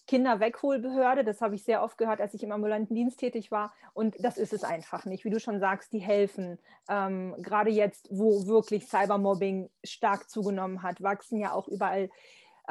Kinderwegholbehörde. 0.06 1.24
Das 1.24 1.40
habe 1.40 1.54
ich 1.54 1.62
sehr 1.62 1.82
oft 1.82 1.96
gehört, 1.96 2.20
als 2.20 2.34
ich 2.34 2.42
im 2.42 2.52
ambulanten 2.52 2.94
Dienst 2.94 3.20
tätig 3.20 3.50
war. 3.50 3.72
Und 3.94 4.16
das 4.18 4.38
ist 4.38 4.52
es 4.52 4.64
einfach 4.64 5.04
nicht. 5.04 5.24
Wie 5.24 5.30
du 5.30 5.40
schon 5.40 5.60
sagst, 5.60 5.92
die 5.92 6.00
helfen. 6.00 6.58
Ähm, 6.88 7.34
Gerade 7.38 7.70
jetzt, 7.70 8.08
wo 8.10 8.46
wirklich 8.46 8.86
Cybermobbing 8.86 9.70
stark 9.84 10.28
zugenommen 10.28 10.82
hat, 10.82 11.00
wachsen 11.00 11.38
ja 11.38 11.52
auch 11.52 11.68
überall 11.68 12.10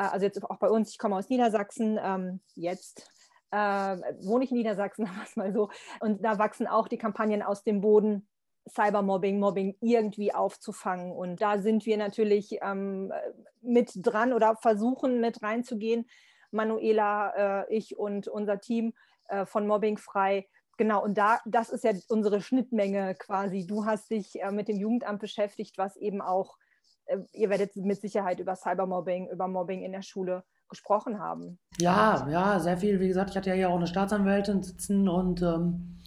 also 0.03 0.25
jetzt 0.25 0.43
auch 0.43 0.57
bei 0.57 0.69
uns, 0.69 0.91
ich 0.91 0.97
komme 0.97 1.15
aus 1.15 1.29
Niedersachsen, 1.29 1.99
ähm, 2.01 2.41
jetzt 2.55 3.09
äh, 3.51 3.57
wohne 3.57 4.43
ich 4.43 4.51
in 4.51 4.57
Niedersachsen, 4.57 5.05
sagen 5.05 5.31
mal 5.35 5.53
so, 5.53 5.69
und 5.99 6.23
da 6.23 6.37
wachsen 6.39 6.67
auch 6.67 6.87
die 6.87 6.97
Kampagnen 6.97 7.41
aus 7.41 7.63
dem 7.63 7.81
Boden, 7.81 8.27
Cybermobbing, 8.69 9.39
Mobbing 9.39 9.75
irgendwie 9.81 10.33
aufzufangen. 10.33 11.11
Und 11.11 11.41
da 11.41 11.59
sind 11.59 11.85
wir 11.85 11.97
natürlich 11.97 12.59
ähm, 12.61 13.11
mit 13.61 13.91
dran 13.95 14.33
oder 14.33 14.55
versuchen 14.55 15.19
mit 15.21 15.41
reinzugehen. 15.41 16.07
Manuela, 16.51 17.63
äh, 17.63 17.75
ich 17.75 17.97
und 17.97 18.27
unser 18.27 18.59
Team 18.59 18.93
äh, 19.27 19.45
von 19.45 19.67
Mobbing 19.67 19.97
frei. 19.97 20.47
Genau, 20.77 21.03
und 21.03 21.17
da, 21.17 21.39
das 21.45 21.69
ist 21.69 21.83
ja 21.83 21.91
unsere 22.07 22.41
Schnittmenge 22.41 23.15
quasi. 23.15 23.67
Du 23.67 23.85
hast 23.85 24.11
dich 24.11 24.41
äh, 24.41 24.51
mit 24.51 24.67
dem 24.67 24.77
Jugendamt 24.77 25.19
beschäftigt, 25.19 25.77
was 25.77 25.97
eben 25.97 26.21
auch, 26.21 26.57
äh, 26.57 26.68
ihr 27.33 27.49
werdet 27.49 27.75
mit 27.75 27.99
Sicherheit 27.99 28.39
über 28.39 28.55
Cybermobbing, 28.55 29.29
über 29.29 29.47
Mobbing 29.47 29.83
in 29.83 29.91
der 29.91 30.01
Schule 30.01 30.43
gesprochen 30.69 31.19
haben. 31.19 31.59
Ja, 31.79 32.27
ja, 32.29 32.59
sehr 32.59 32.77
viel. 32.77 32.99
Wie 32.99 33.07
gesagt, 33.07 33.31
ich 33.31 33.37
hatte 33.37 33.49
ja 33.49 33.55
hier 33.55 33.69
auch 33.69 33.77
eine 33.77 33.87
Staatsanwältin 33.87 34.61
sitzen 34.61 35.09
und 35.09 35.41
ähm, 35.41 35.97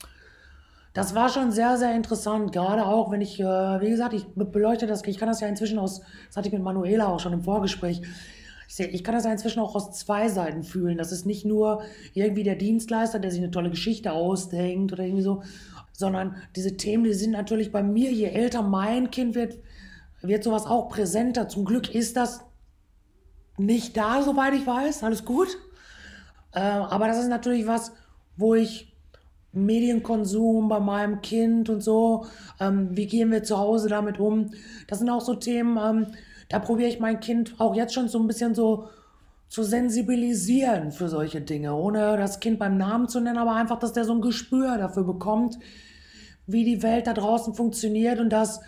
das 0.94 1.14
war 1.14 1.28
schon 1.28 1.52
sehr, 1.52 1.78
sehr 1.78 1.94
interessant. 1.96 2.52
Gerade 2.52 2.86
auch, 2.86 3.10
wenn 3.10 3.20
ich, 3.20 3.40
äh, 3.40 3.44
wie 3.44 3.90
gesagt, 3.90 4.12
ich 4.14 4.26
beleuchte 4.34 4.86
das, 4.86 5.02
ich 5.04 5.18
kann 5.18 5.28
das 5.28 5.40
ja 5.40 5.48
inzwischen 5.48 5.78
aus, 5.78 6.02
das 6.28 6.36
hatte 6.36 6.48
ich 6.48 6.54
mit 6.54 6.62
Manuela 6.62 7.08
auch 7.08 7.20
schon 7.20 7.32
im 7.32 7.42
Vorgespräch, 7.42 8.02
ich, 8.68 8.80
ich 8.80 9.04
kann 9.04 9.14
das 9.14 9.24
ja 9.24 9.32
inzwischen 9.32 9.60
auch 9.60 9.74
aus 9.74 9.92
zwei 9.92 10.28
Seiten 10.28 10.62
fühlen. 10.62 10.98
Das 10.98 11.12
ist 11.12 11.26
nicht 11.26 11.44
nur 11.44 11.82
irgendwie 12.14 12.44
der 12.44 12.56
Dienstleister, 12.56 13.18
der 13.18 13.30
sich 13.30 13.40
eine 13.40 13.50
tolle 13.50 13.70
Geschichte 13.70 14.12
ausdenkt 14.12 14.92
oder 14.92 15.04
irgendwie 15.04 15.22
so, 15.22 15.42
sondern 15.92 16.36
diese 16.56 16.76
Themen, 16.76 17.04
die 17.04 17.12
sind 17.12 17.32
natürlich 17.32 17.72
bei 17.72 17.82
mir, 17.82 18.12
je 18.12 18.26
älter 18.26 18.62
mein 18.62 19.10
Kind 19.10 19.34
wird, 19.34 19.58
wird 20.22 20.44
sowas 20.44 20.66
auch 20.66 20.88
präsenter. 20.88 21.48
Zum 21.48 21.64
Glück 21.64 21.94
ist 21.94 22.16
das 22.16 22.40
nicht 23.58 23.96
da, 23.96 24.22
soweit 24.22 24.54
ich 24.54 24.66
weiß. 24.66 25.02
Alles 25.02 25.24
gut. 25.24 25.48
Äh, 26.52 26.60
aber 26.60 27.06
das 27.06 27.18
ist 27.18 27.28
natürlich 27.28 27.66
was, 27.66 27.92
wo 28.36 28.54
ich 28.54 28.92
Medienkonsum 29.52 30.68
bei 30.68 30.80
meinem 30.80 31.20
Kind 31.20 31.68
und 31.68 31.82
so, 31.82 32.26
ähm, 32.58 32.88
wie 32.92 33.06
gehen 33.06 33.30
wir 33.30 33.42
zu 33.42 33.58
Hause 33.58 33.88
damit 33.88 34.18
um? 34.18 34.50
Das 34.88 34.98
sind 34.98 35.10
auch 35.10 35.20
so 35.20 35.34
Themen, 35.34 35.78
ähm, 35.78 36.06
da 36.48 36.58
probiere 36.58 36.88
ich 36.88 37.00
mein 37.00 37.20
Kind 37.20 37.54
auch 37.58 37.74
jetzt 37.74 37.92
schon 37.94 38.08
so 38.08 38.18
ein 38.18 38.26
bisschen 38.26 38.54
so 38.54 38.88
zu 39.48 39.62
sensibilisieren 39.62 40.92
für 40.92 41.08
solche 41.08 41.42
Dinge, 41.42 41.74
ohne 41.74 42.16
das 42.16 42.40
Kind 42.40 42.58
beim 42.58 42.78
Namen 42.78 43.08
zu 43.08 43.20
nennen, 43.20 43.36
aber 43.36 43.52
einfach, 43.54 43.78
dass 43.78 43.92
der 43.92 44.04
so 44.04 44.14
ein 44.14 44.22
Gespür 44.22 44.78
dafür 44.78 45.04
bekommt, 45.04 45.58
wie 46.46 46.64
die 46.64 46.82
Welt 46.82 47.06
da 47.06 47.12
draußen 47.12 47.54
funktioniert 47.54 48.18
und 48.18 48.30
dass 48.30 48.60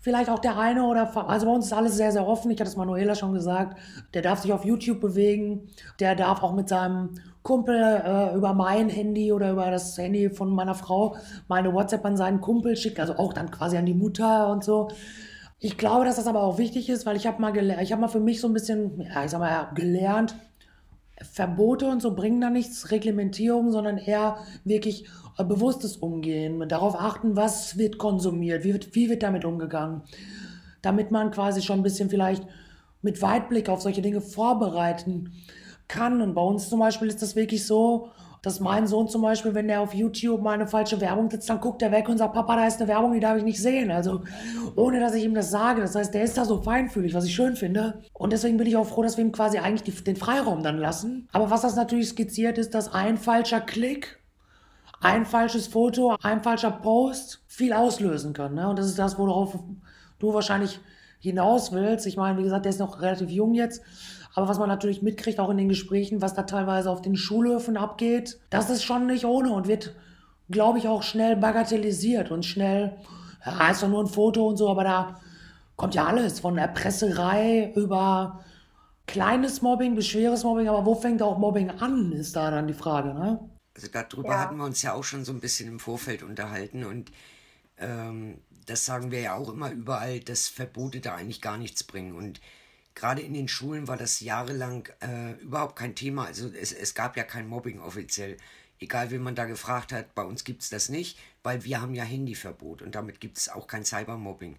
vielleicht 0.00 0.30
auch 0.30 0.38
der 0.38 0.58
eine 0.58 0.84
oder, 0.84 1.28
also 1.28 1.46
bei 1.46 1.52
uns 1.52 1.66
ist 1.66 1.72
alles 1.72 1.96
sehr, 1.96 2.12
sehr 2.12 2.26
offen. 2.26 2.50
Ich 2.50 2.60
hatte 2.60 2.70
es 2.70 2.76
Manuela 2.76 3.14
schon 3.14 3.32
gesagt. 3.32 3.78
Der 4.14 4.22
darf 4.22 4.40
sich 4.40 4.52
auf 4.52 4.64
YouTube 4.64 5.00
bewegen. 5.00 5.68
Der 6.00 6.14
darf 6.14 6.42
auch 6.42 6.54
mit 6.54 6.68
seinem 6.68 7.14
Kumpel 7.42 7.76
äh, 7.76 8.34
über 8.34 8.54
mein 8.54 8.88
Handy 8.88 9.32
oder 9.32 9.52
über 9.52 9.70
das 9.70 9.96
Handy 9.96 10.30
von 10.30 10.50
meiner 10.50 10.74
Frau 10.74 11.16
meine 11.48 11.72
WhatsApp 11.72 12.04
an 12.04 12.16
seinen 12.16 12.40
Kumpel 12.40 12.76
schicken. 12.76 13.00
Also 13.00 13.16
auch 13.16 13.32
dann 13.32 13.50
quasi 13.50 13.76
an 13.76 13.86
die 13.86 13.94
Mutter 13.94 14.50
und 14.50 14.64
so. 14.64 14.88
Ich 15.60 15.76
glaube, 15.76 16.04
dass 16.04 16.16
das 16.16 16.28
aber 16.28 16.42
auch 16.42 16.58
wichtig 16.58 16.88
ist, 16.88 17.04
weil 17.04 17.16
ich 17.16 17.26
habe 17.26 17.40
mal, 17.40 17.56
ich 17.80 17.90
habe 17.90 18.00
mal 18.00 18.08
für 18.08 18.20
mich 18.20 18.40
so 18.40 18.46
ein 18.46 18.52
bisschen, 18.52 19.00
ja, 19.00 19.24
ich 19.24 19.30
sag 19.30 19.40
mal, 19.40 19.70
gelernt, 19.74 20.36
Verbote 21.22 21.86
und 21.88 22.00
so 22.00 22.14
bringen 22.14 22.40
da 22.40 22.50
nichts, 22.50 22.90
Reglementierung, 22.90 23.72
sondern 23.72 23.98
eher 23.98 24.38
wirklich 24.64 25.06
äh, 25.36 25.44
bewusstes 25.44 25.96
Umgehen, 25.96 26.68
darauf 26.68 26.94
achten, 26.98 27.36
was 27.36 27.78
wird 27.78 27.98
konsumiert, 27.98 28.64
wie 28.64 28.72
wird, 28.72 28.94
wie 28.94 29.08
wird 29.08 29.22
damit 29.22 29.44
umgegangen, 29.44 30.02
damit 30.82 31.10
man 31.10 31.30
quasi 31.30 31.62
schon 31.62 31.80
ein 31.80 31.84
bisschen 31.84 32.10
vielleicht 32.10 32.46
mit 33.02 33.22
Weitblick 33.22 33.68
auf 33.68 33.80
solche 33.80 34.02
Dinge 34.02 34.20
vorbereiten 34.20 35.32
kann. 35.86 36.20
Und 36.20 36.34
bei 36.34 36.42
uns 36.42 36.68
zum 36.68 36.80
Beispiel 36.80 37.08
ist 37.08 37.22
das 37.22 37.36
wirklich 37.36 37.66
so, 37.66 38.10
dass 38.42 38.60
mein 38.60 38.86
Sohn 38.86 39.08
zum 39.08 39.22
Beispiel, 39.22 39.54
wenn 39.54 39.68
der 39.68 39.80
auf 39.80 39.94
YouTube 39.94 40.42
mal 40.42 40.52
eine 40.52 40.66
falsche 40.66 41.00
Werbung 41.00 41.30
sitzt, 41.30 41.48
dann 41.50 41.60
guckt 41.60 41.82
er 41.82 41.92
weg 41.92 42.08
und 42.08 42.18
sagt, 42.18 42.34
Papa, 42.34 42.56
da 42.56 42.66
ist 42.66 42.80
eine 42.80 42.88
Werbung, 42.88 43.12
die 43.12 43.20
darf 43.20 43.36
ich 43.36 43.44
nicht 43.44 43.60
sehen. 43.60 43.90
Also 43.90 44.22
ohne, 44.76 45.00
dass 45.00 45.14
ich 45.14 45.24
ihm 45.24 45.34
das 45.34 45.50
sage. 45.50 45.80
Das 45.80 45.94
heißt, 45.94 46.14
der 46.14 46.22
ist 46.22 46.38
da 46.38 46.44
so 46.44 46.62
feinfühlig, 46.62 47.14
was 47.14 47.24
ich 47.24 47.34
schön 47.34 47.56
finde. 47.56 48.02
Und 48.12 48.32
deswegen 48.32 48.56
bin 48.56 48.66
ich 48.66 48.76
auch 48.76 48.86
froh, 48.86 49.02
dass 49.02 49.16
wir 49.16 49.24
ihm 49.24 49.32
quasi 49.32 49.58
eigentlich 49.58 49.82
die, 49.82 50.04
den 50.04 50.16
Freiraum 50.16 50.62
dann 50.62 50.78
lassen. 50.78 51.28
Aber 51.32 51.50
was 51.50 51.62
das 51.62 51.76
natürlich 51.76 52.08
skizziert 52.08 52.58
ist, 52.58 52.74
dass 52.74 52.92
ein 52.92 53.16
falscher 53.16 53.60
Klick, 53.60 54.20
ein 55.00 55.26
falsches 55.26 55.66
Foto, 55.66 56.16
ein 56.22 56.42
falscher 56.42 56.70
Post 56.70 57.42
viel 57.46 57.72
auslösen 57.72 58.32
können. 58.32 58.56
Ne? 58.56 58.68
Und 58.68 58.78
das 58.78 58.86
ist 58.86 58.98
das, 58.98 59.18
worauf 59.18 59.58
du 60.18 60.34
wahrscheinlich 60.34 60.80
hinaus 61.20 61.72
willst. 61.72 62.06
Ich 62.06 62.16
meine, 62.16 62.38
wie 62.38 62.42
gesagt, 62.42 62.64
der 62.64 62.70
ist 62.70 62.78
noch 62.78 63.00
relativ 63.00 63.30
jung 63.30 63.54
jetzt. 63.54 63.82
Aber 64.34 64.48
was 64.48 64.58
man 64.58 64.68
natürlich 64.68 65.02
mitkriegt, 65.02 65.40
auch 65.40 65.50
in 65.50 65.56
den 65.56 65.68
Gesprächen, 65.68 66.22
was 66.22 66.34
da 66.34 66.42
teilweise 66.42 66.90
auf 66.90 67.02
den 67.02 67.16
Schulhöfen 67.16 67.76
abgeht, 67.76 68.38
das 68.50 68.70
ist 68.70 68.84
schon 68.84 69.06
nicht 69.06 69.24
ohne 69.24 69.52
und 69.52 69.68
wird, 69.68 69.94
glaube 70.50 70.78
ich, 70.78 70.88
auch 70.88 71.02
schnell 71.02 71.36
bagatellisiert 71.36 72.30
und 72.30 72.44
schnell, 72.44 72.96
ja, 73.44 73.70
ist 73.70 73.82
doch 73.82 73.88
nur 73.88 74.02
ein 74.02 74.08
Foto 74.08 74.46
und 74.46 74.56
so, 74.56 74.68
aber 74.68 74.84
da 74.84 75.20
kommt 75.76 75.94
ja 75.94 76.06
alles 76.06 76.40
von 76.40 76.58
Erpresserei 76.58 77.72
über 77.74 78.44
kleines 79.06 79.62
Mobbing 79.62 79.94
bis 79.94 80.06
schweres 80.06 80.44
Mobbing, 80.44 80.68
aber 80.68 80.84
wo 80.84 80.94
fängt 80.94 81.22
auch 81.22 81.38
Mobbing 81.38 81.70
an, 81.70 82.12
ist 82.12 82.36
da 82.36 82.50
dann 82.50 82.66
die 82.66 82.74
Frage, 82.74 83.14
ne? 83.14 83.40
Also 83.74 83.88
darüber 83.92 84.30
ja. 84.30 84.40
hatten 84.40 84.56
wir 84.56 84.64
uns 84.64 84.82
ja 84.82 84.92
auch 84.92 85.04
schon 85.04 85.24
so 85.24 85.32
ein 85.32 85.40
bisschen 85.40 85.68
im 85.68 85.78
Vorfeld 85.78 86.22
unterhalten 86.22 86.84
und 86.84 87.12
ähm, 87.78 88.38
das 88.66 88.84
sagen 88.84 89.10
wir 89.10 89.20
ja 89.20 89.36
auch 89.36 89.48
immer 89.48 89.70
überall, 89.70 90.20
dass 90.20 90.48
Verbote 90.48 91.00
da 91.00 91.14
eigentlich 91.14 91.40
gar 91.40 91.56
nichts 91.56 91.84
bringen 91.84 92.14
und 92.14 92.40
gerade 92.98 93.22
in 93.22 93.32
den 93.32 93.48
Schulen 93.48 93.86
war 93.86 93.96
das 93.96 94.20
jahrelang 94.20 94.88
äh, 95.00 95.32
überhaupt 95.40 95.76
kein 95.76 95.94
Thema. 95.94 96.26
Also 96.26 96.50
es, 96.52 96.72
es 96.72 96.94
gab 96.94 97.16
ja 97.16 97.22
kein 97.22 97.46
Mobbing 97.46 97.80
offiziell. 97.80 98.36
Egal, 98.80 99.10
wen 99.10 99.22
man 99.22 99.36
da 99.36 99.44
gefragt 99.44 99.92
hat, 99.92 100.14
bei 100.14 100.22
uns 100.22 100.44
gibt 100.44 100.62
es 100.62 100.68
das 100.68 100.88
nicht, 100.88 101.18
weil 101.42 101.64
wir 101.64 101.80
haben 101.80 101.94
ja 101.94 102.04
Handyverbot 102.04 102.82
und 102.82 102.94
damit 102.94 103.20
gibt 103.20 103.38
es 103.38 103.48
auch 103.48 103.66
kein 103.66 103.84
Cybermobbing. 103.84 104.56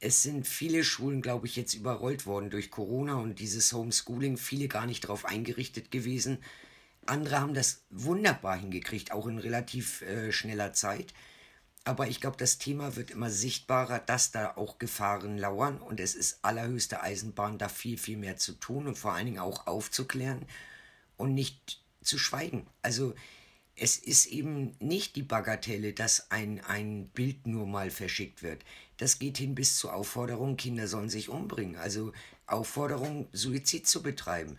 Es 0.00 0.22
sind 0.22 0.46
viele 0.48 0.82
Schulen, 0.82 1.22
glaube 1.22 1.46
ich, 1.46 1.54
jetzt 1.54 1.74
überrollt 1.74 2.26
worden 2.26 2.50
durch 2.50 2.72
Corona 2.72 3.14
und 3.14 3.38
dieses 3.38 3.72
Homeschooling, 3.72 4.36
viele 4.36 4.66
gar 4.66 4.86
nicht 4.86 5.04
darauf 5.04 5.24
eingerichtet 5.24 5.92
gewesen. 5.92 6.38
Andere 7.06 7.40
haben 7.40 7.54
das 7.54 7.84
wunderbar 7.90 8.56
hingekriegt, 8.56 9.12
auch 9.12 9.28
in 9.28 9.38
relativ 9.38 10.02
äh, 10.02 10.32
schneller 10.32 10.72
Zeit. 10.72 11.14
Aber 11.84 12.06
ich 12.06 12.20
glaube, 12.20 12.36
das 12.36 12.58
Thema 12.58 12.94
wird 12.94 13.10
immer 13.10 13.30
sichtbarer, 13.30 13.98
dass 13.98 14.30
da 14.30 14.56
auch 14.56 14.78
Gefahren 14.78 15.36
lauern 15.36 15.78
und 15.78 15.98
es 15.98 16.14
ist 16.14 16.44
allerhöchste 16.44 17.02
Eisenbahn, 17.02 17.58
da 17.58 17.68
viel, 17.68 17.98
viel 17.98 18.16
mehr 18.16 18.36
zu 18.36 18.52
tun 18.52 18.86
und 18.86 18.96
vor 18.96 19.12
allen 19.12 19.26
Dingen 19.26 19.40
auch 19.40 19.66
aufzuklären 19.66 20.46
und 21.16 21.34
nicht 21.34 21.82
zu 22.02 22.18
schweigen. 22.18 22.66
Also 22.82 23.14
es 23.74 23.96
ist 23.96 24.26
eben 24.26 24.76
nicht 24.78 25.16
die 25.16 25.22
Bagatelle, 25.22 25.92
dass 25.92 26.30
ein, 26.30 26.60
ein 26.64 27.08
Bild 27.08 27.46
nur 27.46 27.66
mal 27.66 27.90
verschickt 27.90 28.42
wird. 28.42 28.64
Das 28.98 29.18
geht 29.18 29.38
hin 29.38 29.54
bis 29.54 29.76
zur 29.76 29.94
Aufforderung, 29.94 30.56
Kinder 30.56 30.86
sollen 30.86 31.08
sich 31.08 31.28
umbringen. 31.28 31.76
Also 31.76 32.12
Aufforderung, 32.46 33.28
Suizid 33.32 33.88
zu 33.88 34.02
betreiben. 34.02 34.56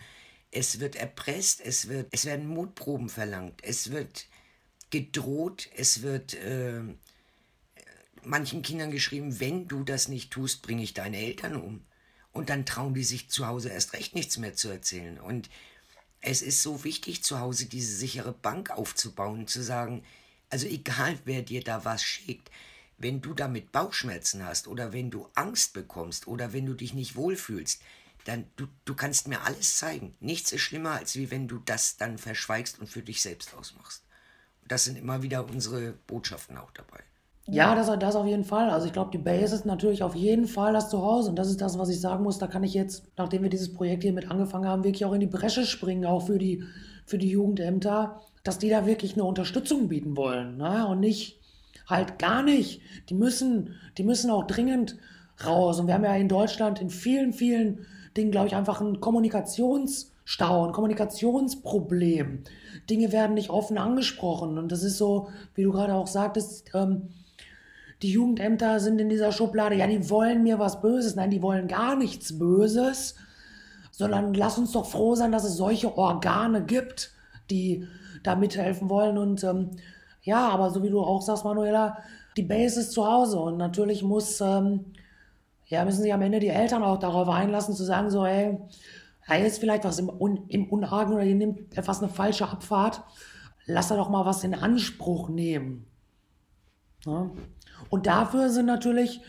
Es 0.52 0.80
wird 0.80 0.96
erpresst, 0.96 1.62
es, 1.62 1.88
wird, 1.88 2.08
es 2.12 2.26
werden 2.26 2.48
Mutproben 2.48 3.10
verlangt, 3.10 3.64
es 3.64 3.92
wird 3.92 4.28
gedroht, 4.90 5.70
es 5.76 6.02
wird 6.04 6.36
äh, 6.36 6.82
manchen 8.26 8.62
Kindern 8.62 8.92
geschrieben, 8.92 9.40
wenn 9.40 9.68
du 9.68 9.84
das 9.84 10.08
nicht 10.08 10.32
tust, 10.32 10.62
bringe 10.62 10.84
ich 10.84 10.94
deine 10.94 11.18
Eltern 11.18 11.56
um. 11.56 11.86
Und 12.32 12.50
dann 12.50 12.66
trauen 12.66 12.94
die 12.94 13.04
sich 13.04 13.30
zu 13.30 13.48
Hause 13.48 13.70
erst 13.70 13.94
recht 13.94 14.16
nichts 14.16 14.38
mehr 14.38 14.56
zu 14.56 14.70
erzählen. 14.70 15.20
Und 15.20 15.50
es 16.22 16.42
ist 16.42 16.64
so 16.64 16.84
wichtig, 16.84 17.24
zu 17.24 17.40
Hause 17.40 17.66
diese 17.66 17.96
sichere 17.96 18.34
Bank 18.34 18.72
aufzubauen, 18.72 19.48
zu 19.48 19.62
sagen, 19.62 20.04
also 20.50 20.68
egal 20.68 21.18
wer 21.26 21.42
dir 21.42 21.64
da 21.64 21.86
was 21.86 22.04
schickt, 22.04 22.50
wenn 22.98 23.22
du 23.22 23.34
damit 23.34 23.72
Bauchschmerzen 23.72 24.46
hast 24.46 24.68
oder 24.68 24.94
wenn 24.94 25.12
du 25.12 25.28
Angst 25.36 25.74
bekommst 25.74 26.28
oder 26.28 26.54
wenn 26.54 26.66
du 26.66 26.74
dich 26.74 26.94
nicht 26.94 27.16
wohlfühlst, 27.16 27.82
dann 28.24 28.46
du, 28.56 28.68
du 28.86 28.96
kannst 28.96 29.28
mir 29.28 29.42
alles 29.42 29.76
zeigen. 29.76 30.16
Nichts 30.20 30.52
ist 30.52 30.62
schlimmer, 30.62 30.92
als 30.92 31.16
wie 31.16 31.30
wenn 31.30 31.48
du 31.48 31.60
das 31.60 31.98
dann 31.98 32.18
verschweigst 32.18 32.80
und 32.80 32.88
für 32.88 33.02
dich 33.02 33.22
selbst 33.22 33.54
ausmachst. 33.54 34.04
Und 34.62 34.72
das 34.72 34.86
sind 34.86 34.98
immer 34.98 35.22
wieder 35.22 35.46
unsere 35.46 35.92
Botschaften 36.08 36.58
auch 36.58 36.72
dabei. 36.72 37.04
Ja, 37.48 37.76
das, 37.76 37.92
das 38.00 38.16
auf 38.16 38.26
jeden 38.26 38.46
Fall. 38.46 38.70
Also 38.70 38.88
ich 38.88 38.94
glaube, 38.94 39.12
die 39.12 39.18
Base 39.18 39.54
ist 39.54 39.66
natürlich 39.66 40.02
auf 40.02 40.16
jeden 40.16 40.48
Fall 40.48 40.72
das 40.72 40.90
Zuhause. 40.90 41.30
Und 41.30 41.36
das 41.36 41.50
ist 41.50 41.60
das, 41.60 41.78
was 41.78 41.90
ich 41.90 42.00
sagen 42.00 42.24
muss. 42.24 42.38
Da 42.38 42.48
kann 42.48 42.64
ich 42.64 42.74
jetzt, 42.74 43.04
nachdem 43.18 43.44
wir 43.44 43.50
dieses 43.50 43.74
Projekt 43.74 44.04
hier 44.04 44.14
mit 44.14 44.32
angefangen 44.32 44.68
haben, 44.68 44.84
wirklich 44.86 45.04
auch 45.04 45.14
in 45.14 45.20
die 45.20 45.28
Bresche 45.28 45.66
springen, 45.66 46.06
auch 46.06 46.28
für 46.28 46.38
die, 46.38 46.64
für 47.06 47.18
die 47.18 47.30
Jugendämter, 47.30 48.22
dass 48.44 48.60
die 48.60 48.70
da 48.70 48.86
wirklich 48.86 49.14
eine 49.14 49.26
Unterstützung 49.26 49.90
bieten 49.90 50.16
wollen. 50.16 50.58
Ne? 50.58 50.88
Und 50.88 51.02
nicht 51.02 51.40
halt 51.86 52.18
gar 52.18 52.44
nicht. 52.44 52.82
Die 53.10 53.14
müssen, 53.14 53.76
die 53.98 54.04
müssen 54.04 54.32
auch 54.32 54.48
dringend 54.48 54.96
raus. 55.46 55.82
Und 55.82 55.88
wir 55.88 55.96
haben 55.96 56.06
ja 56.06 56.16
in 56.16 56.30
Deutschland 56.30 56.80
in 56.80 56.90
vielen, 56.90 57.34
vielen 57.34 57.86
Dingen, 58.16 58.32
glaube 58.32 58.48
ich, 58.48 58.56
einfach 58.56 58.80
ein 58.80 59.02
Kommunikationsstau, 59.02 60.68
ein 60.68 60.72
Kommunikationsproblem. 60.72 62.44
Dinge 62.90 63.12
werden 63.12 63.34
nicht 63.34 63.50
offen 63.50 63.78
angesprochen. 63.78 64.58
Und 64.58 64.72
das 64.72 64.84
ist 64.84 64.98
so, 64.98 65.28
wie 65.56 65.64
du 65.64 65.72
gerade 65.74 65.94
auch 65.94 66.08
sagtest, 66.08 66.70
ähm, 66.74 67.10
die 68.04 68.12
Jugendämter 68.12 68.80
sind 68.80 69.00
in 69.00 69.10
dieser 69.10 69.32
Schublade, 69.32 69.76
ja, 69.76 69.88
die 69.88 70.10
wollen 70.10 70.44
mir 70.44 70.60
was 70.60 70.82
Böses. 70.82 71.16
Nein, 71.16 71.32
die 71.32 71.42
wollen 71.42 71.68
gar 71.68 71.96
nichts 71.96 72.38
Böses. 72.38 73.16
sondern 73.92 74.34
lass 74.34 74.58
uns 74.58 74.72
doch 74.72 74.88
froh 74.88 75.16
sein, 75.16 75.32
dass 75.32 75.44
es 75.44 75.56
solche 75.56 75.98
Organe 75.98 76.64
gibt, 76.64 77.12
die 77.52 77.88
da 78.24 78.36
mithelfen 78.36 78.90
wollen. 78.90 79.18
Und 79.18 79.44
ähm, 79.44 79.72
ja, 80.24 80.50
aber 80.50 80.72
so 80.72 80.84
wie 80.84 80.90
du 80.90 81.02
auch 81.02 81.22
sagst, 81.22 81.46
Manuela, 81.46 81.98
die 82.36 82.44
Base 82.44 82.80
ist 82.80 82.92
zu 82.92 83.06
Hause 83.06 83.40
und 83.40 83.58
natürlich 83.58 84.02
muss, 84.02 84.42
ähm, 84.42 84.94
ja, 85.68 85.86
müssen 85.86 86.02
sich 86.02 86.14
am 86.14 86.24
Ende 86.24 86.40
die 86.40 86.48
Eltern 86.48 86.84
auch 86.84 86.98
darauf 86.98 87.30
einlassen, 87.30 87.76
zu 87.76 87.84
sagen, 87.84 88.10
so, 88.10 88.26
ey, 88.26 88.58
da 89.28 89.36
ist 89.36 89.60
vielleicht 89.60 89.84
was 89.84 90.00
im, 90.00 90.10
Un 90.10 90.46
im 90.48 90.70
Unargen 90.70 91.14
oder 91.14 91.24
ihr 91.24 91.36
nimmt 91.36 91.78
etwas 91.78 92.02
eine 92.02 92.10
falsche 92.12 92.48
Abfahrt, 92.48 93.04
lass 93.66 93.90
da 93.90 93.96
doch 93.96 94.10
mal 94.10 94.26
was 94.26 94.44
in 94.44 94.56
Anspruch 94.56 95.30
nehmen. 95.30 95.86
Ja? 97.06 97.30
Und 97.90 98.08
dafür 98.08 98.50
sind 98.50 98.66
natürlich 98.66 99.22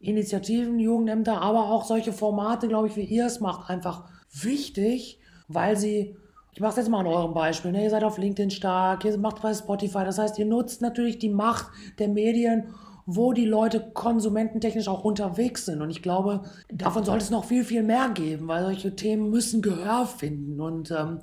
Initiativen, 0.00 0.78
Jugendämter, 0.78 1.40
aber 1.42 1.70
auch 1.70 1.84
solche 1.84 2.12
Formate, 2.12 2.68
glaube 2.68 2.88
ich, 2.88 2.96
wie 2.96 3.04
ihr 3.04 3.26
es 3.26 3.40
macht, 3.40 3.68
einfach 3.68 4.04
wichtig, 4.32 5.20
weil 5.48 5.76
sie 5.76 6.16
ich 6.52 6.60
mache 6.60 6.70
es 6.70 6.76
jetzt 6.78 6.88
mal 6.88 7.00
an 7.00 7.06
eurem 7.06 7.32
Beispiel. 7.32 7.72
Ne? 7.72 7.84
Ihr 7.84 7.90
seid 7.90 8.02
auf 8.02 8.18
LinkedIn 8.18 8.50
stark, 8.50 9.04
ihr 9.04 9.16
macht 9.18 9.40
bei 9.40 9.54
Spotify. 9.54 10.04
Das 10.04 10.18
heißt, 10.18 10.38
ihr 10.38 10.46
nutzt 10.46 10.82
natürlich 10.82 11.18
die 11.18 11.28
Macht 11.28 11.66
der 11.98 12.08
Medien, 12.08 12.74
wo 13.06 13.32
die 13.32 13.44
Leute 13.44 13.90
konsumententechnisch 13.94 14.88
auch 14.88 15.04
unterwegs 15.04 15.66
sind. 15.66 15.80
Und 15.80 15.90
ich 15.90 16.02
glaube, 16.02 16.42
davon 16.72 17.04
sollte 17.04 17.24
es 17.24 17.30
noch 17.30 17.44
viel, 17.44 17.64
viel 17.64 17.82
mehr 17.82 18.10
geben, 18.10 18.48
weil 18.48 18.64
solche 18.64 18.96
Themen 18.96 19.30
müssen 19.30 19.62
Gehör 19.62 20.06
finden. 20.06 20.60
Und 20.60 20.90
ähm, 20.90 21.20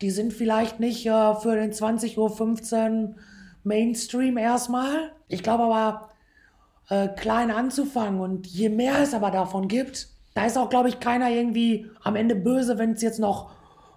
die 0.00 0.10
sind 0.10 0.32
vielleicht 0.32 0.80
nicht 0.80 1.04
äh, 1.06 1.34
für 1.34 1.56
den 1.56 1.72
20.15 1.72 2.16
Uhr 2.16 3.14
Mainstream 3.64 4.36
erstmal. 4.36 5.12
Ich 5.28 5.42
glaube 5.42 5.64
aber, 5.64 6.10
äh, 6.88 7.08
klein 7.08 7.50
anzufangen. 7.50 8.20
Und 8.20 8.46
je 8.46 8.68
mehr 8.68 9.00
es 9.00 9.14
aber 9.14 9.30
davon 9.30 9.68
gibt, 9.68 10.08
da 10.34 10.44
ist 10.46 10.58
auch, 10.58 10.68
glaube 10.68 10.88
ich, 10.88 11.00
keiner 11.00 11.30
irgendwie 11.30 11.86
am 12.02 12.16
Ende 12.16 12.34
böse, 12.34 12.78
wenn 12.78 12.92
es 12.92 13.02
jetzt 13.02 13.20
noch 13.20 13.50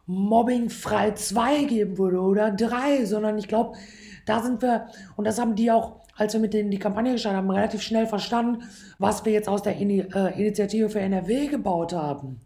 Mobbing 0.05 0.69
frei 0.69 1.11
2 1.11 1.63
geben 1.65 1.97
würde 1.97 2.21
oder 2.21 2.51
3, 2.51 3.05
sondern 3.05 3.37
ich 3.37 3.47
glaube, 3.47 3.77
da 4.25 4.41
sind 4.41 4.61
wir, 4.61 4.87
und 5.15 5.25
das 5.25 5.39
haben 5.39 5.55
die 5.55 5.71
auch, 5.71 6.01
als 6.15 6.33
wir 6.33 6.39
mit 6.39 6.53
denen 6.53 6.71
die 6.71 6.79
Kampagne 6.79 7.13
gestartet 7.13 7.39
haben, 7.39 7.51
relativ 7.51 7.81
schnell 7.81 8.07
verstanden, 8.07 8.63
was 8.99 9.25
wir 9.25 9.33
jetzt 9.33 9.49
aus 9.49 9.63
der 9.63 9.77
In 9.77 9.89
äh, 9.89 10.39
Initiative 10.39 10.89
für 10.89 10.99
NRW 10.99 11.47
gebaut 11.47 11.93
haben. 11.93 12.39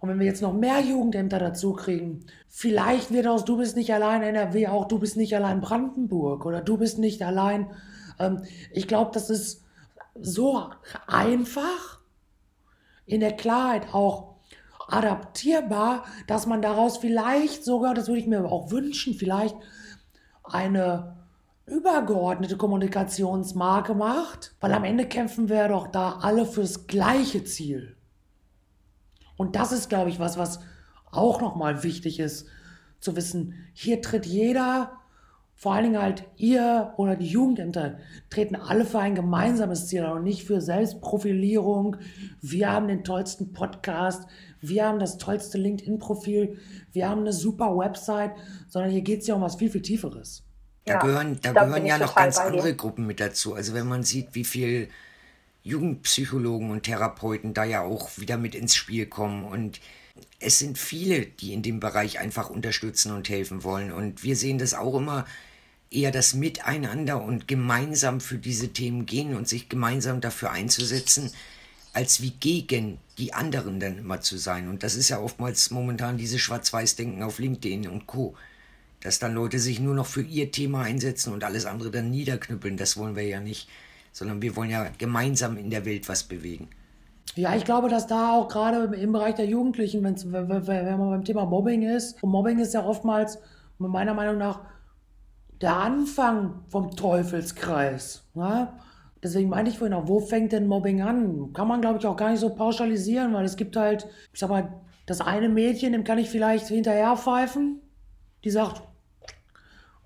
Und 0.00 0.08
wenn 0.08 0.18
wir 0.18 0.26
jetzt 0.26 0.42
noch 0.42 0.52
mehr 0.52 0.80
Jugendämter 0.80 1.38
dazu 1.38 1.72
kriegen, 1.72 2.24
vielleicht 2.48 3.10
wird 3.12 3.26
aus 3.26 3.44
Du 3.44 3.56
bist 3.56 3.76
nicht 3.76 3.92
allein 3.92 4.22
NRW 4.22 4.68
auch 4.68 4.86
Du 4.86 4.98
bist 4.98 5.16
nicht 5.16 5.34
allein 5.34 5.60
Brandenburg 5.60 6.46
oder 6.46 6.60
Du 6.60 6.78
bist 6.78 6.98
nicht 6.98 7.22
allein. 7.22 7.70
Ähm, 8.18 8.42
ich 8.72 8.86
glaube, 8.86 9.10
das 9.12 9.30
ist 9.30 9.64
so 10.20 10.70
einfach 11.06 12.00
in 13.06 13.20
der 13.20 13.32
Klarheit 13.32 13.92
auch 13.92 14.36
adaptierbar, 14.88 16.04
dass 16.26 16.46
man 16.46 16.62
daraus 16.62 16.98
vielleicht 16.98 17.64
sogar, 17.64 17.94
das 17.94 18.08
würde 18.08 18.20
ich 18.20 18.26
mir 18.26 18.44
auch 18.44 18.70
wünschen, 18.70 19.14
vielleicht 19.14 19.56
eine 20.44 21.16
übergeordnete 21.66 22.56
Kommunikationsmarke 22.56 23.94
macht, 23.94 24.54
weil 24.60 24.72
am 24.72 24.84
Ende 24.84 25.06
kämpfen 25.06 25.48
wir 25.48 25.68
doch 25.68 25.88
da 25.88 26.18
alle 26.22 26.46
fürs 26.46 26.86
gleiche 26.86 27.44
Ziel. 27.44 27.97
Und 29.38 29.56
das 29.56 29.72
ist, 29.72 29.88
glaube 29.88 30.10
ich, 30.10 30.18
was, 30.18 30.36
was 30.36 30.60
auch 31.10 31.40
nochmal 31.40 31.82
wichtig 31.82 32.20
ist, 32.20 32.46
zu 33.00 33.16
wissen, 33.16 33.54
hier 33.72 34.02
tritt 34.02 34.26
jeder 34.26 34.98
vor 35.58 35.74
allen 35.74 35.84
Dingen 35.84 36.00
halt 36.00 36.22
ihr 36.36 36.94
oder 36.98 37.16
die 37.16 37.26
Jugendämter 37.26 37.98
treten 38.30 38.54
alle 38.54 38.84
für 38.84 39.00
ein 39.00 39.16
gemeinsames 39.16 39.88
Ziel 39.88 40.04
und 40.04 40.22
nicht 40.22 40.46
für 40.46 40.60
Selbstprofilierung. 40.60 41.96
Wir 42.40 42.70
haben 42.70 42.86
den 42.86 43.02
tollsten 43.02 43.52
Podcast, 43.52 44.22
wir 44.60 44.86
haben 44.86 45.00
das 45.00 45.18
tollste 45.18 45.58
LinkedIn-Profil, 45.58 46.58
wir 46.92 47.08
haben 47.08 47.22
eine 47.22 47.32
super 47.32 47.76
Website, 47.76 48.30
sondern 48.68 48.92
hier 48.92 49.02
geht 49.02 49.22
es 49.22 49.26
ja 49.26 49.34
um 49.34 49.42
was 49.42 49.56
viel, 49.56 49.68
viel 49.68 49.82
Tieferes. 49.82 50.44
Da 50.84 50.92
ja, 50.92 51.00
gehören, 51.00 51.40
da 51.42 51.52
gehören 51.52 51.86
ja 51.86 51.98
noch 51.98 52.14
ganz 52.14 52.38
andere 52.38 52.76
Gruppen 52.76 53.08
mit 53.08 53.18
dazu. 53.18 53.54
Also 53.54 53.74
wenn 53.74 53.88
man 53.88 54.04
sieht, 54.04 54.36
wie 54.36 54.44
viel 54.44 54.88
Jugendpsychologen 55.62 56.70
und 56.70 56.84
Therapeuten 56.84 57.54
da 57.54 57.64
ja 57.64 57.82
auch 57.82 58.18
wieder 58.18 58.36
mit 58.36 58.54
ins 58.54 58.74
Spiel 58.74 59.06
kommen 59.06 59.44
und 59.44 59.80
es 60.40 60.58
sind 60.58 60.78
viele, 60.78 61.26
die 61.26 61.52
in 61.52 61.62
dem 61.62 61.80
Bereich 61.80 62.18
einfach 62.18 62.50
unterstützen 62.50 63.12
und 63.12 63.28
helfen 63.28 63.64
wollen. 63.64 63.92
Und 63.92 64.22
wir 64.22 64.36
sehen 64.36 64.58
das 64.58 64.74
auch 64.74 64.96
immer 64.96 65.26
eher 65.90 66.10
das 66.10 66.34
Miteinander 66.34 67.22
und 67.22 67.48
gemeinsam 67.48 68.20
für 68.20 68.38
diese 68.38 68.68
Themen 68.72 69.06
gehen 69.06 69.34
und 69.34 69.48
sich 69.48 69.68
gemeinsam 69.68 70.20
dafür 70.20 70.50
einzusetzen, 70.50 71.32
als 71.92 72.20
wie 72.20 72.30
gegen 72.30 72.98
die 73.16 73.32
anderen 73.32 73.80
dann 73.80 73.98
immer 73.98 74.20
zu 74.20 74.36
sein. 74.38 74.68
Und 74.68 74.82
das 74.82 74.94
ist 74.94 75.08
ja 75.08 75.18
oftmals 75.18 75.70
momentan 75.70 76.18
dieses 76.18 76.40
Schwarz-Weiß-Denken 76.40 77.22
auf 77.22 77.38
LinkedIn 77.38 77.88
und 77.88 78.06
Co. 78.06 78.36
Dass 79.00 79.18
dann 79.18 79.34
Leute 79.34 79.58
sich 79.58 79.80
nur 79.80 79.94
noch 79.94 80.06
für 80.06 80.22
ihr 80.22 80.50
Thema 80.50 80.82
einsetzen 80.82 81.32
und 81.32 81.44
alles 81.44 81.66
andere 81.66 81.90
dann 81.90 82.10
niederknüppeln. 82.10 82.76
Das 82.76 82.96
wollen 82.96 83.16
wir 83.16 83.26
ja 83.26 83.40
nicht. 83.40 83.68
Sondern 84.18 84.42
wir 84.42 84.56
wollen 84.56 84.70
ja 84.70 84.88
gemeinsam 84.98 85.56
in 85.56 85.70
der 85.70 85.84
Welt 85.84 86.08
was 86.08 86.24
bewegen. 86.24 86.68
Ja, 87.36 87.54
ich 87.54 87.64
glaube, 87.64 87.88
dass 87.88 88.08
da 88.08 88.32
auch 88.32 88.48
gerade 88.48 88.96
im 88.96 89.12
Bereich 89.12 89.36
der 89.36 89.46
Jugendlichen, 89.46 90.02
wenn 90.02 90.48
man 90.48 90.64
beim 90.64 91.24
Thema 91.24 91.46
Mobbing 91.46 91.82
ist, 91.82 92.20
und 92.20 92.30
Mobbing 92.30 92.58
ist 92.58 92.74
ja 92.74 92.84
oftmals 92.84 93.38
meiner 93.78 94.14
Meinung 94.14 94.38
nach 94.38 94.62
der 95.60 95.76
Anfang 95.76 96.64
vom 96.68 96.96
Teufelskreis. 96.96 98.24
Ne? 98.34 98.72
Deswegen 99.22 99.50
meinte 99.50 99.70
ich 99.70 99.78
vorhin 99.78 99.94
auch, 99.94 100.08
wo 100.08 100.18
fängt 100.18 100.50
denn 100.50 100.66
Mobbing 100.66 101.00
an? 101.02 101.52
Kann 101.52 101.68
man, 101.68 101.80
glaube 101.80 102.00
ich, 102.00 102.06
auch 102.06 102.16
gar 102.16 102.30
nicht 102.30 102.40
so 102.40 102.50
pauschalisieren, 102.50 103.32
weil 103.34 103.44
es 103.44 103.56
gibt 103.56 103.76
halt, 103.76 104.08
ich 104.32 104.40
sag 104.40 104.50
mal, 104.50 104.72
das 105.06 105.20
eine 105.20 105.48
Mädchen, 105.48 105.92
dem 105.92 106.02
kann 106.02 106.18
ich 106.18 106.30
vielleicht 106.30 106.66
hinterher 106.66 107.16
pfeifen, 107.16 107.80
die 108.42 108.50
sagt, 108.50 108.82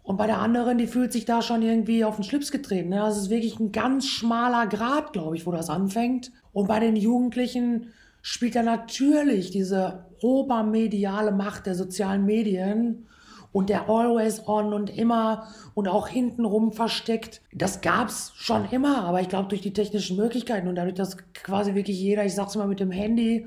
und 0.03 0.17
bei 0.17 0.27
der 0.27 0.39
anderen, 0.39 0.79
die 0.79 0.89
fühlt 0.89 1.13
sich 1.13 1.25
da 1.25 1.43
schon 1.43 1.63
irgendwie 1.63 2.05
auf 2.05 2.17
den 2.17 2.25
Schlips 2.25 2.51
getreten. 2.51 2.89
Ne? 2.89 3.07
Es 3.07 3.17
ist 3.17 3.31
wirklich 3.31 3.61
ein 3.61 3.71
ganz 3.71 4.07
schmaler 4.07 4.67
Grad, 4.67 5.13
glaube 5.13 5.37
ich, 5.37 5.47
wo 5.47 5.53
das 5.53 5.71
anfängt. 5.71 6.33
Und 6.53 6.67
bei 6.67 6.81
den 6.81 6.97
Jugendlichen 6.97 7.93
spielt 8.21 8.57
ja 8.57 8.63
natürlich 8.63 9.51
diese 9.51 10.07
obermediale 10.21 11.31
Macht 11.31 11.67
der 11.67 11.77
sozialen 11.77 12.25
Medien 12.25 13.07
und 13.53 13.69
der 13.69 13.89
Always 13.89 14.49
On 14.49 14.73
und 14.73 14.97
immer 14.97 15.47
und 15.75 15.87
auch 15.87 16.09
hintenrum 16.09 16.73
versteckt. 16.73 17.43
Das 17.53 17.81
gab's 17.81 18.33
schon 18.35 18.69
immer, 18.71 19.05
aber 19.05 19.21
ich 19.21 19.29
glaube 19.29 19.49
durch 19.49 19.61
die 19.61 19.73
technischen 19.73 20.17
Möglichkeiten 20.17 20.69
und 20.69 20.75
dadurch, 20.75 20.95
dass 20.95 21.17
quasi 21.35 21.75
wirklich 21.75 22.01
jeder, 22.01 22.25
ich 22.25 22.35
sag's 22.35 22.57
mal 22.57 22.67
mit 22.67 22.81
dem 22.81 22.91
Handy, 22.91 23.47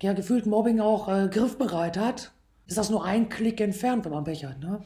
ja 0.00 0.12
gefühlt 0.12 0.46
Mobbing 0.46 0.80
auch 0.80 1.08
äh, 1.08 1.28
griffbereit 1.28 1.98
hat, 1.98 2.32
ist 2.66 2.78
das 2.78 2.90
nur 2.90 3.04
ein 3.04 3.28
Klick 3.28 3.60
entfernt, 3.60 4.04
wenn 4.04 4.12
man 4.12 4.24
Pech 4.24 4.44
hat, 4.44 4.60
ne? 4.60 4.82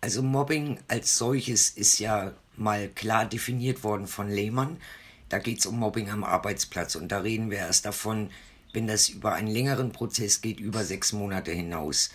Also 0.00 0.22
Mobbing 0.22 0.78
als 0.88 1.18
solches 1.18 1.70
ist 1.70 1.98
ja 1.98 2.32
mal 2.56 2.88
klar 2.88 3.26
definiert 3.26 3.82
worden 3.82 4.06
von 4.06 4.28
Lehmann. 4.28 4.78
Da 5.28 5.38
geht 5.38 5.58
es 5.58 5.66
um 5.66 5.78
Mobbing 5.78 6.10
am 6.10 6.24
Arbeitsplatz 6.24 6.94
und 6.94 7.08
da 7.08 7.18
reden 7.20 7.50
wir 7.50 7.58
erst 7.58 7.84
davon, 7.84 8.30
wenn 8.72 8.86
das 8.86 9.08
über 9.08 9.34
einen 9.34 9.48
längeren 9.48 9.92
Prozess 9.92 10.40
geht, 10.40 10.60
über 10.60 10.84
sechs 10.84 11.12
Monate 11.12 11.52
hinaus. 11.52 12.10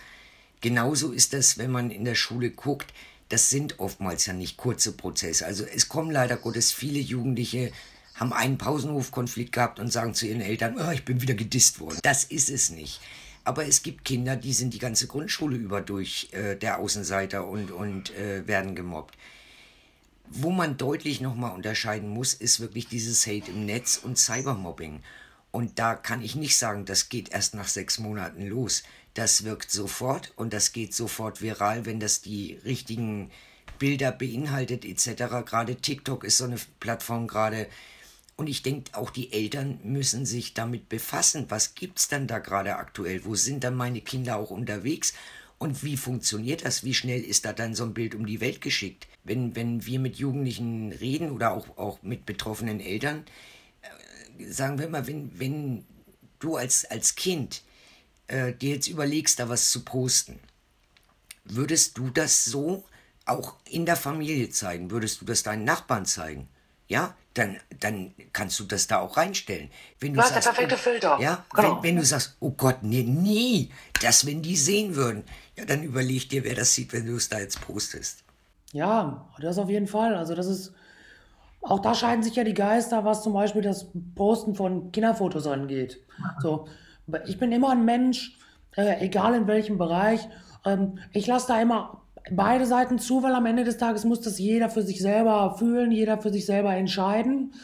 Genauso 0.60 1.12
ist 1.12 1.32
das, 1.32 1.58
wenn 1.58 1.70
man 1.70 1.90
in 1.90 2.04
der 2.04 2.14
Schule 2.14 2.50
guckt, 2.50 2.92
das 3.28 3.50
sind 3.50 3.78
oftmals 3.80 4.26
ja 4.26 4.32
nicht 4.32 4.56
kurze 4.56 4.92
Prozesse. 4.92 5.46
Also 5.46 5.64
es 5.64 5.88
kommen 5.88 6.10
leider 6.10 6.36
Gottes 6.36 6.72
viele 6.72 6.98
Jugendliche, 6.98 7.72
haben 8.14 8.32
einen 8.32 8.58
Pausenhofkonflikt 8.58 9.52
gehabt 9.52 9.78
und 9.78 9.92
sagen 9.92 10.14
zu 10.14 10.26
ihren 10.26 10.40
Eltern, 10.40 10.76
oh, 10.78 10.90
ich 10.90 11.04
bin 11.04 11.20
wieder 11.20 11.34
gedisst 11.34 11.80
worden. 11.80 11.98
Das 12.02 12.24
ist 12.24 12.48
es 12.48 12.70
nicht. 12.70 13.00
Aber 13.44 13.66
es 13.66 13.82
gibt 13.82 14.04
Kinder, 14.04 14.36
die 14.36 14.52
sind 14.52 14.74
die 14.74 14.78
ganze 14.78 15.06
Grundschule 15.06 15.56
über 15.56 15.80
durch 15.80 16.28
äh, 16.32 16.56
der 16.56 16.78
Außenseiter 16.78 17.46
und, 17.46 17.70
und 17.70 18.10
äh, 18.16 18.46
werden 18.46 18.74
gemobbt. 18.74 19.16
Wo 20.30 20.50
man 20.50 20.78
deutlich 20.78 21.20
nochmal 21.20 21.54
unterscheiden 21.54 22.08
muss, 22.08 22.34
ist 22.34 22.60
wirklich 22.60 22.88
dieses 22.88 23.26
Hate 23.26 23.50
im 23.50 23.66
Netz 23.66 24.00
und 24.02 24.18
Cybermobbing. 24.18 25.00
Und 25.50 25.78
da 25.78 25.94
kann 25.94 26.22
ich 26.22 26.34
nicht 26.34 26.56
sagen, 26.56 26.84
das 26.84 27.10
geht 27.10 27.32
erst 27.32 27.54
nach 27.54 27.68
sechs 27.68 27.98
Monaten 27.98 28.46
los 28.46 28.82
das 29.14 29.44
wirkt 29.44 29.70
sofort 29.70 30.32
und 30.36 30.52
das 30.52 30.72
geht 30.72 30.92
sofort 30.92 31.40
viral, 31.40 31.86
wenn 31.86 32.00
das 32.00 32.20
die 32.20 32.58
richtigen 32.64 33.30
Bilder 33.78 34.12
beinhaltet 34.12 34.84
etc. 34.84 35.46
Gerade 35.46 35.76
TikTok 35.76 36.24
ist 36.24 36.38
so 36.38 36.44
eine 36.44 36.56
Plattform 36.80 37.28
gerade. 37.28 37.68
Und 38.36 38.48
ich 38.48 38.62
denke, 38.62 38.96
auch 38.96 39.10
die 39.10 39.32
Eltern 39.32 39.78
müssen 39.84 40.26
sich 40.26 40.54
damit 40.54 40.88
befassen. 40.88 41.46
Was 41.48 41.74
gibt 41.74 41.98
es 41.98 42.08
denn 42.08 42.26
da 42.26 42.38
gerade 42.38 42.76
aktuell? 42.76 43.24
Wo 43.24 43.34
sind 43.36 43.62
dann 43.62 43.76
meine 43.76 44.00
Kinder 44.00 44.36
auch 44.36 44.50
unterwegs? 44.50 45.14
Und 45.58 45.84
wie 45.84 45.96
funktioniert 45.96 46.64
das? 46.64 46.82
Wie 46.82 46.94
schnell 46.94 47.22
ist 47.22 47.44
da 47.44 47.52
dann 47.52 47.74
so 47.74 47.84
ein 47.84 47.94
Bild 47.94 48.14
um 48.14 48.26
die 48.26 48.40
Welt 48.40 48.60
geschickt? 48.60 49.06
Wenn, 49.22 49.54
wenn 49.54 49.86
wir 49.86 50.00
mit 50.00 50.16
Jugendlichen 50.16 50.92
reden 50.92 51.30
oder 51.30 51.52
auch, 51.52 51.78
auch 51.78 52.02
mit 52.02 52.26
betroffenen 52.26 52.80
Eltern, 52.80 53.24
äh, 53.82 54.50
sagen 54.50 54.78
wir 54.78 54.88
mal, 54.88 55.06
wenn, 55.06 55.38
wenn 55.38 55.84
du 56.40 56.56
als, 56.56 56.84
als 56.86 57.14
Kind 57.14 57.62
äh, 58.26 58.52
dir 58.52 58.74
jetzt 58.74 58.88
überlegst, 58.88 59.38
da 59.38 59.48
was 59.48 59.70
zu 59.70 59.84
posten, 59.84 60.40
würdest 61.44 61.98
du 61.98 62.10
das 62.10 62.44
so 62.44 62.84
auch 63.26 63.54
in 63.64 63.86
der 63.86 63.96
Familie 63.96 64.50
zeigen? 64.50 64.90
Würdest 64.90 65.20
du 65.20 65.24
das 65.24 65.44
deinen 65.44 65.64
Nachbarn 65.64 66.04
zeigen? 66.04 66.48
ja, 66.88 67.16
dann, 67.34 67.56
dann 67.80 68.14
kannst 68.32 68.58
du 68.60 68.64
das 68.64 68.86
da 68.86 69.00
auch 69.00 69.16
reinstellen. 69.16 69.70
Wenn 69.98 70.14
du 70.14 70.20
Was, 70.20 70.30
sagst, 70.30 70.46
der 70.46 70.52
perfekte 70.52 70.76
Filter. 70.76 71.18
Ja, 71.20 71.44
genau. 71.52 71.76
wenn, 71.76 71.82
wenn, 71.82 71.96
du 71.96 72.04
sagst, 72.04 72.36
oh 72.40 72.52
Gott, 72.52 72.82
nee, 72.82 73.02
nie, 73.02 73.72
das, 74.00 74.24
wenn 74.24 74.40
die 74.40 74.56
sehen 74.56 74.94
würden, 74.94 75.24
ja, 75.56 75.64
dann 75.64 75.82
überleg 75.82 76.28
dir, 76.28 76.44
wer 76.44 76.54
das 76.54 76.72
sieht, 76.74 76.92
wenn 76.92 77.06
du 77.06 77.16
es 77.16 77.28
da 77.28 77.40
jetzt 77.40 77.60
postest. 77.60 78.22
Ja, 78.72 79.28
das 79.40 79.58
auf 79.58 79.68
jeden 79.68 79.88
Fall. 79.88 80.14
Also 80.14 80.34
das 80.34 80.46
ist, 80.46 80.72
auch 81.60 81.80
da 81.80 81.94
scheiden 81.94 82.22
sich 82.22 82.36
ja 82.36 82.44
die 82.44 82.54
Geister, 82.54 83.04
was 83.04 83.22
zum 83.22 83.32
Beispiel 83.32 83.62
das 83.62 83.88
Posten 84.14 84.54
von 84.54 84.92
Kinderfotos 84.92 85.46
angeht. 85.46 86.00
So, 86.40 86.68
ich 87.26 87.38
bin 87.38 87.50
immer 87.50 87.70
ein 87.70 87.84
Mensch, 87.84 88.38
äh, 88.76 89.04
egal 89.04 89.34
in 89.34 89.46
welchem 89.48 89.76
Bereich. 89.76 90.20
Ähm, 90.64 90.98
ich 91.12 91.26
lasse 91.26 91.48
da 91.48 91.60
immer 91.60 92.03
beide 92.30 92.66
Seiten 92.66 92.98
zu, 92.98 93.22
weil 93.22 93.34
am 93.34 93.46
Ende 93.46 93.64
des 93.64 93.76
Tages 93.76 94.04
muss 94.04 94.20
das 94.20 94.38
jeder 94.38 94.70
für 94.70 94.82
sich 94.82 95.00
selber 95.00 95.56
fühlen, 95.58 95.92
jeder 95.92 96.18
für 96.18 96.32
sich 96.32 96.46
selber 96.46 96.74
entscheiden. 96.74 97.54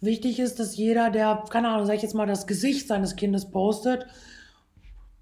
Wichtig 0.00 0.38
ist, 0.40 0.58
dass 0.58 0.76
jeder, 0.76 1.10
der, 1.10 1.44
keine 1.50 1.68
Ahnung, 1.68 1.86
sag 1.86 1.96
ich 1.96 2.02
jetzt 2.02 2.14
mal, 2.14 2.26
das 2.26 2.46
Gesicht 2.46 2.88
seines 2.88 3.16
Kindes 3.16 3.50
postet, 3.50 4.06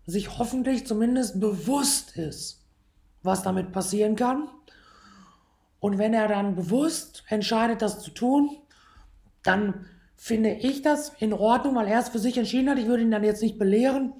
sich 0.07 0.39
hoffentlich 0.39 0.87
zumindest 0.87 1.41
bewusst 1.41 2.17
ist, 2.17 2.65
was 3.23 3.43
damit 3.43 3.73
passieren 3.73 4.17
kann. 4.17 4.49
Und 5.81 5.99
wenn 5.99 6.15
er 6.15 6.29
dann 6.29 6.57
bewusst 6.57 7.25
entscheidet, 7.29 7.83
das 7.83 8.01
zu 8.01 8.11
tun, 8.11 8.57
dann 9.43 9.87
finde 10.17 10.55
ich 10.55 10.83
das 10.83 11.11
in 11.21 11.33
Ordnung, 11.33 11.77
weil 11.77 11.87
er 11.87 12.01
es 12.01 12.09
für 12.09 12.19
sich 12.19 12.37
entschieden 12.37 12.71
hat. 12.71 12.79
Ich 12.79 12.87
würde 12.87 13.03
ihn 13.03 13.11
dann 13.11 13.23
jetzt 13.23 13.43
nicht 13.43 13.59
belehren. 13.59 14.15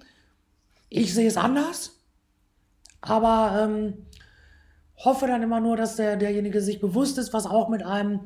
Ich 0.89 1.15
sehe 1.15 1.27
es 1.27 1.37
anders. 1.37 1.99
Aber 3.01 3.61
ähm, 3.63 4.07
hoffe 5.05 5.27
dann 5.27 5.43
immer 5.43 5.61
nur, 5.61 5.77
dass 5.77 5.97
der, 5.97 6.17
derjenige 6.17 6.61
sich 6.61 6.81
bewusst 6.81 7.19
ist, 7.19 7.33
was 7.33 7.47
auch 7.47 7.69
mit 7.69 7.85
einem, 7.85 8.21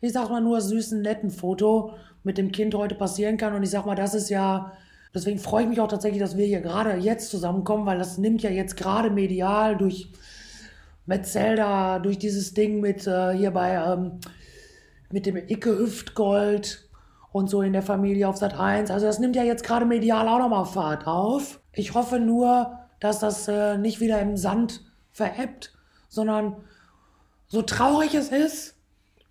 ich 0.00 0.12
sag 0.12 0.30
mal 0.30 0.40
nur 0.40 0.60
süßen, 0.60 1.02
netten 1.02 1.30
Foto 1.30 1.94
mit 2.22 2.38
dem 2.38 2.52
Kind 2.52 2.74
heute 2.74 2.94
passieren 2.94 3.36
kann. 3.36 3.54
Und 3.54 3.62
ich 3.62 3.70
sag 3.70 3.86
mal, 3.86 3.94
das 3.94 4.14
ist 4.14 4.28
ja, 4.30 4.72
deswegen 5.14 5.38
freue 5.38 5.64
ich 5.64 5.68
mich 5.68 5.80
auch 5.80 5.88
tatsächlich, 5.88 6.20
dass 6.20 6.36
wir 6.36 6.46
hier 6.46 6.60
gerade 6.60 6.94
jetzt 6.96 7.30
zusammenkommen, 7.30 7.86
weil 7.86 7.98
das 7.98 8.18
nimmt 8.18 8.42
ja 8.42 8.50
jetzt 8.50 8.76
gerade 8.76 9.10
medial 9.10 9.76
durch 9.76 10.12
Metzelda, 11.06 11.98
durch 11.98 12.18
dieses 12.18 12.54
Ding 12.54 12.80
mit 12.80 13.06
äh, 13.06 13.32
hier 13.32 13.50
bei, 13.50 13.74
ähm, 13.74 14.20
mit 15.10 15.26
dem 15.26 15.36
Icke 15.36 15.76
Hüftgold 15.76 16.88
und 17.32 17.48
so 17.50 17.62
in 17.62 17.72
der 17.72 17.82
Familie 17.82 18.28
auf 18.28 18.36
Sat 18.36 18.58
1. 18.58 18.90
Also 18.90 19.06
das 19.06 19.18
nimmt 19.18 19.34
ja 19.34 19.42
jetzt 19.42 19.64
gerade 19.64 19.86
medial 19.86 20.28
auch 20.28 20.38
nochmal 20.38 20.66
Fahrt 20.66 21.06
auf. 21.06 21.60
Ich 21.72 21.94
hoffe 21.94 22.20
nur, 22.20 22.78
dass 23.00 23.18
das 23.18 23.48
äh, 23.48 23.78
nicht 23.78 24.00
wieder 24.00 24.20
im 24.20 24.36
Sand 24.36 24.82
veräppt, 25.10 25.72
sondern 26.12 26.56
so 27.48 27.62
traurig 27.62 28.14
es 28.14 28.28
ist, 28.28 28.76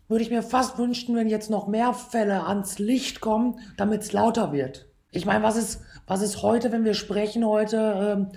würde 0.08 0.24
ich 0.24 0.32
mir 0.32 0.41
fast 0.41 0.78
wünschen, 0.78 1.15
wenn 1.15 1.30
jetzt 1.30 1.50
noch 1.50 1.67
mehr 1.67 1.94
Fälle 1.94 2.48
ans 2.48 2.80
Licht 2.80 3.22
kommen, 3.22 3.60
damit 3.78 4.02
es 4.02 4.13
lauter 4.13 4.52
wird. 4.52 4.88
Ich 5.12 5.26
meine, 5.26 5.44
was 5.44 5.56
ist, 5.56 5.82
was 6.08 6.22
ist 6.22 6.41
heute, 6.41 6.72
wenn 6.72 6.84
wir 6.84 6.96
sprechen 6.96 7.46
heute, 7.46 8.30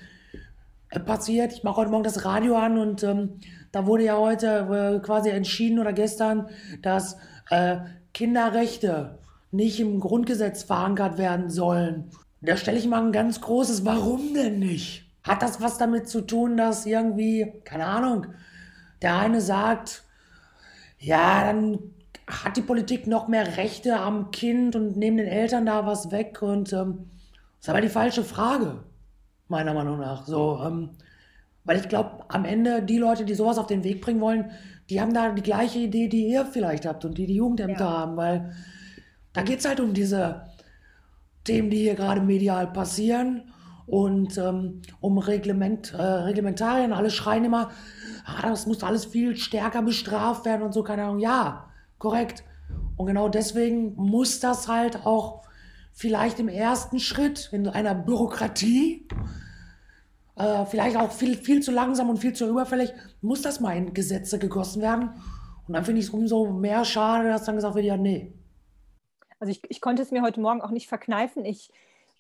ähm, 0.92 1.04
passiert? 1.04 1.52
Ich 1.52 1.64
mache 1.64 1.78
heute 1.78 1.90
Morgen 1.90 2.04
das 2.04 2.24
Radio 2.24 2.57
an 2.57 2.78
und 2.78 3.02
ähm, 3.02 3.40
da 3.72 3.87
wurde 3.87 4.04
ja 4.04 4.18
heute 4.18 5.00
äh, 5.00 5.04
quasi 5.04 5.30
entschieden 5.30 5.78
oder 5.78 5.92
gestern, 5.92 6.48
dass 6.83 7.16
äh, 7.50 7.78
Kinderrechte 8.12 9.18
nicht 9.50 9.80
im 9.80 10.00
Grundgesetz 10.00 10.64
verankert 10.64 11.16
werden 11.16 11.48
sollen. 11.48 12.11
Da 12.42 12.57
stelle 12.59 12.78
ich 12.78 12.87
mal 12.87 13.02
ein 13.02 13.12
ganz 13.12 13.40
großes 13.40 13.87
Warum 13.87 14.35
denn 14.35 14.59
nicht? 14.59 15.04
Hat 15.24 15.42
das 15.42 15.60
was 15.60 15.78
damit 15.78 16.08
zu 16.08 16.20
tun, 16.20 16.56
dass 16.56 16.84
irgendwie, 16.84 17.60
keine 17.64 17.87
Ahnung, 17.87 18.26
der 19.00 19.18
eine 19.18 19.40
sagt, 19.40 20.04
ja, 20.98 21.44
dann 21.44 21.78
hat 22.26 22.56
die 22.56 22.62
Politik 22.62 23.06
noch 23.06 23.28
mehr 23.28 23.56
Rechte 23.56 23.98
am 23.98 24.30
Kind 24.30 24.76
und 24.76 24.96
nehmen 24.96 25.16
den 25.16 25.26
Eltern 25.26 25.66
da 25.66 25.87
was 25.87 26.10
weg 26.10 26.40
und 26.42 26.72
ähm, 26.72 27.10
das 27.58 27.68
ist 27.68 27.68
aber 27.70 27.80
die 27.80 27.88
falsche 27.88 28.24
Frage, 28.24 28.84
meiner 29.48 29.72
Meinung 29.72 29.98
nach. 29.98 30.26
So, 30.26 30.60
ähm, 30.62 30.90
weil 31.64 31.78
ich 31.78 31.88
glaube, 31.88 32.24
am 32.28 32.44
Ende 32.44 32.82
die 32.82 32.98
Leute, 32.98 33.24
die 33.24 33.34
sowas 33.34 33.56
auf 33.56 33.66
den 33.66 33.84
Weg 33.84 34.02
bringen 34.02 34.20
wollen, 34.20 34.50
die 34.90 35.00
haben 35.00 35.14
da 35.14 35.30
die 35.30 35.42
gleiche 35.42 35.78
Idee, 35.78 36.08
die 36.08 36.28
ihr 36.28 36.44
vielleicht 36.44 36.84
habt 36.84 37.06
und 37.06 37.16
die 37.16 37.26
die 37.26 37.37
Jugendämter 37.37 37.84
ja. 37.84 37.98
haben, 37.98 38.16
weil 38.18 38.54
da 39.32 39.42
geht 39.42 39.60
es 39.60 39.64
halt 39.66 39.80
um 39.80 39.94
diese 39.94 40.44
Themen, 41.44 41.70
die 41.70 41.78
hier 41.78 41.94
gerade 41.94 42.20
medial 42.20 42.66
passieren 42.66 43.54
und 43.87 44.38
ähm, 44.38 44.83
um 45.01 45.18
Reglement, 45.18 45.92
äh, 45.92 46.03
Reglementarien. 46.03 46.92
Alle 46.92 47.11
schreien 47.11 47.44
immer, 47.44 47.70
ah, 48.25 48.42
das 48.42 48.66
muss 48.66 48.83
alles 48.83 49.05
viel 49.05 49.37
stärker 49.37 49.83
bestraft 49.83 50.44
werden 50.44 50.62
und 50.62 50.73
so, 50.73 50.83
keine 50.83 51.05
Ahnung. 51.05 51.18
Ja, 51.18 51.68
korrekt. 51.99 52.44
Und 52.97 53.07
genau 53.07 53.29
deswegen 53.29 53.94
muss 53.97 54.40
das 54.40 54.68
halt 54.68 55.05
auch 55.05 55.42
vielleicht 55.92 56.38
im 56.40 56.49
ersten 56.49 56.99
Schritt 56.99 57.51
in 57.53 57.68
einer 57.68 57.94
Bürokratie, 57.94 59.07
äh, 60.37 60.64
vielleicht 60.66 60.97
auch 60.97 61.12
viel, 61.12 61.37
viel 61.37 61.61
zu 61.61 61.70
langsam 61.70 62.09
und 62.09 62.18
viel 62.18 62.33
zu 62.33 62.49
überfällig, 62.49 62.92
muss 63.20 63.42
das 63.42 63.61
mal 63.61 63.77
in 63.77 63.94
Gesetze 63.94 64.38
gegossen 64.38 64.83
werden. 64.83 65.11
Und 65.66 65.75
dann 65.75 65.85
finde 65.85 66.01
ich 66.01 66.09
es 66.09 66.12
umso 66.12 66.51
mehr 66.53 66.85
schade, 66.85 67.29
dass 67.29 67.44
dann 67.44 67.57
gesagt 67.57 67.75
wird, 67.75 67.85
ja, 67.85 67.97
nee. 67.97 68.33
Also 69.38 69.51
ich, 69.51 69.62
ich 69.68 69.81
konnte 69.81 70.03
es 70.03 70.11
mir 70.11 70.23
heute 70.23 70.40
Morgen 70.40 70.61
auch 70.61 70.70
nicht 70.70 70.88
verkneifen. 70.88 71.44
Ich 71.44 71.70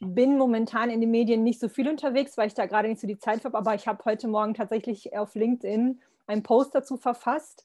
bin 0.00 0.36
momentan 0.38 0.90
in 0.90 1.00
den 1.00 1.10
Medien 1.10 1.42
nicht 1.42 1.60
so 1.60 1.68
viel 1.68 1.88
unterwegs, 1.88 2.36
weil 2.36 2.48
ich 2.48 2.54
da 2.54 2.66
gerade 2.66 2.88
nicht 2.88 3.00
so 3.00 3.06
die 3.06 3.18
Zeit 3.18 3.44
habe, 3.44 3.56
aber 3.56 3.74
ich 3.74 3.86
habe 3.86 4.04
heute 4.04 4.28
Morgen 4.28 4.54
tatsächlich 4.54 5.16
auf 5.16 5.34
LinkedIn 5.34 6.00
einen 6.26 6.42
Post 6.42 6.74
dazu 6.74 6.96
verfasst, 6.96 7.64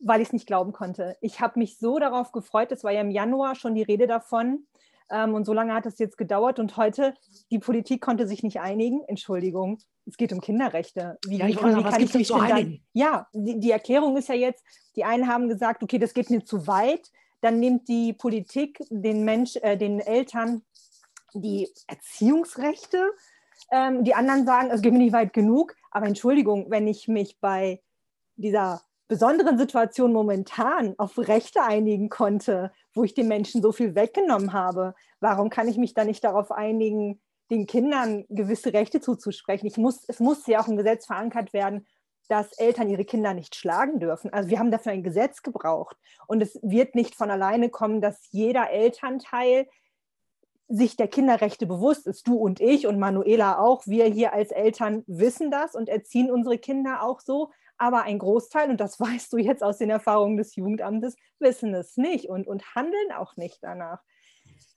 weil 0.00 0.20
ich 0.20 0.28
es 0.28 0.32
nicht 0.32 0.46
glauben 0.46 0.72
konnte. 0.72 1.16
Ich 1.20 1.40
habe 1.40 1.58
mich 1.58 1.78
so 1.78 1.98
darauf 1.98 2.32
gefreut, 2.32 2.72
es 2.72 2.84
war 2.84 2.92
ja 2.92 3.00
im 3.00 3.10
Januar 3.10 3.54
schon 3.54 3.74
die 3.74 3.82
Rede 3.82 4.06
davon 4.06 4.66
ähm, 5.10 5.34
und 5.34 5.44
so 5.44 5.52
lange 5.52 5.74
hat 5.74 5.86
es 5.86 5.98
jetzt 5.98 6.18
gedauert 6.18 6.58
und 6.58 6.76
heute, 6.76 7.14
die 7.50 7.58
Politik 7.58 8.00
konnte 8.00 8.26
sich 8.26 8.42
nicht 8.42 8.60
einigen, 8.60 9.02
Entschuldigung, 9.06 9.78
es 10.06 10.16
geht 10.16 10.32
um 10.32 10.40
Kinderrechte. 10.40 11.18
Wie, 11.26 11.38
ja, 11.38 11.46
ich 11.46 11.56
wie, 11.56 11.76
wie 11.76 11.82
kann 11.84 12.02
ich 12.02 12.14
mich 12.14 12.26
so 12.26 12.34
einigen? 12.34 12.82
Ja, 12.92 13.28
die, 13.32 13.60
die 13.60 13.70
Erklärung 13.70 14.16
ist 14.16 14.28
ja 14.28 14.34
jetzt, 14.34 14.64
die 14.96 15.04
einen 15.04 15.28
haben 15.28 15.48
gesagt, 15.48 15.82
okay, 15.82 15.98
das 15.98 16.14
geht 16.14 16.30
mir 16.30 16.44
zu 16.44 16.66
weit, 16.66 17.12
dann 17.40 17.60
nimmt 17.60 17.88
die 17.88 18.12
Politik 18.12 18.82
den 18.90 19.24
Mensch, 19.24 19.56
äh, 19.56 19.76
den 19.76 20.00
Eltern 20.00 20.62
die 21.34 21.68
Erziehungsrechte. 21.86 23.10
Ähm, 23.70 24.04
die 24.04 24.14
anderen 24.14 24.46
sagen, 24.46 24.70
es 24.70 24.82
geht 24.82 24.92
mir 24.92 24.98
nicht 24.98 25.12
weit 25.12 25.32
genug. 25.32 25.74
Aber 25.90 26.06
Entschuldigung, 26.06 26.70
wenn 26.70 26.86
ich 26.86 27.08
mich 27.08 27.38
bei 27.40 27.80
dieser 28.36 28.82
besonderen 29.08 29.58
Situation 29.58 30.12
momentan 30.12 30.94
auf 30.98 31.18
Rechte 31.18 31.62
einigen 31.62 32.08
konnte, 32.08 32.72
wo 32.94 33.04
ich 33.04 33.14
den 33.14 33.28
Menschen 33.28 33.60
so 33.60 33.70
viel 33.72 33.94
weggenommen 33.94 34.52
habe, 34.52 34.94
warum 35.20 35.50
kann 35.50 35.68
ich 35.68 35.76
mich 35.76 35.94
da 35.94 36.04
nicht 36.04 36.24
darauf 36.24 36.50
einigen, 36.50 37.20
den 37.50 37.66
Kindern 37.66 38.24
gewisse 38.30 38.72
Rechte 38.72 39.00
zuzusprechen? 39.00 39.66
Ich 39.66 39.76
muss, 39.76 40.04
es 40.08 40.18
muss 40.18 40.46
ja 40.46 40.60
auch 40.60 40.68
im 40.68 40.78
Gesetz 40.78 41.06
verankert 41.06 41.52
werden, 41.52 41.86
dass 42.28 42.52
Eltern 42.54 42.88
ihre 42.88 43.04
Kinder 43.04 43.34
nicht 43.34 43.54
schlagen 43.54 44.00
dürfen. 44.00 44.32
Also 44.32 44.48
wir 44.48 44.58
haben 44.58 44.70
dafür 44.70 44.92
ein 44.92 45.02
Gesetz 45.02 45.42
gebraucht. 45.42 45.96
Und 46.26 46.42
es 46.42 46.58
wird 46.62 46.94
nicht 46.94 47.14
von 47.14 47.30
alleine 47.30 47.68
kommen, 47.68 48.00
dass 48.00 48.28
jeder 48.30 48.70
Elternteil 48.70 49.66
sich 50.72 50.96
der 50.96 51.08
Kinderrechte 51.08 51.66
bewusst 51.66 52.06
ist, 52.06 52.26
du 52.26 52.36
und 52.36 52.60
ich 52.60 52.86
und 52.86 52.98
Manuela 52.98 53.58
auch, 53.58 53.86
wir 53.86 54.06
hier 54.06 54.32
als 54.32 54.50
Eltern 54.50 55.04
wissen 55.06 55.50
das 55.50 55.74
und 55.74 55.88
erziehen 55.88 56.30
unsere 56.30 56.56
Kinder 56.56 57.02
auch 57.02 57.20
so, 57.20 57.50
aber 57.76 58.04
ein 58.04 58.18
Großteil, 58.18 58.70
und 58.70 58.80
das 58.80 58.98
weißt 59.00 59.32
du 59.32 59.36
jetzt 59.36 59.62
aus 59.62 59.78
den 59.78 59.90
Erfahrungen 59.90 60.38
des 60.38 60.56
Jugendamtes, 60.56 61.16
wissen 61.38 61.74
es 61.74 61.96
nicht 61.96 62.28
und, 62.28 62.46
und 62.46 62.74
handeln 62.74 63.12
auch 63.12 63.36
nicht 63.36 63.58
danach. 63.62 64.00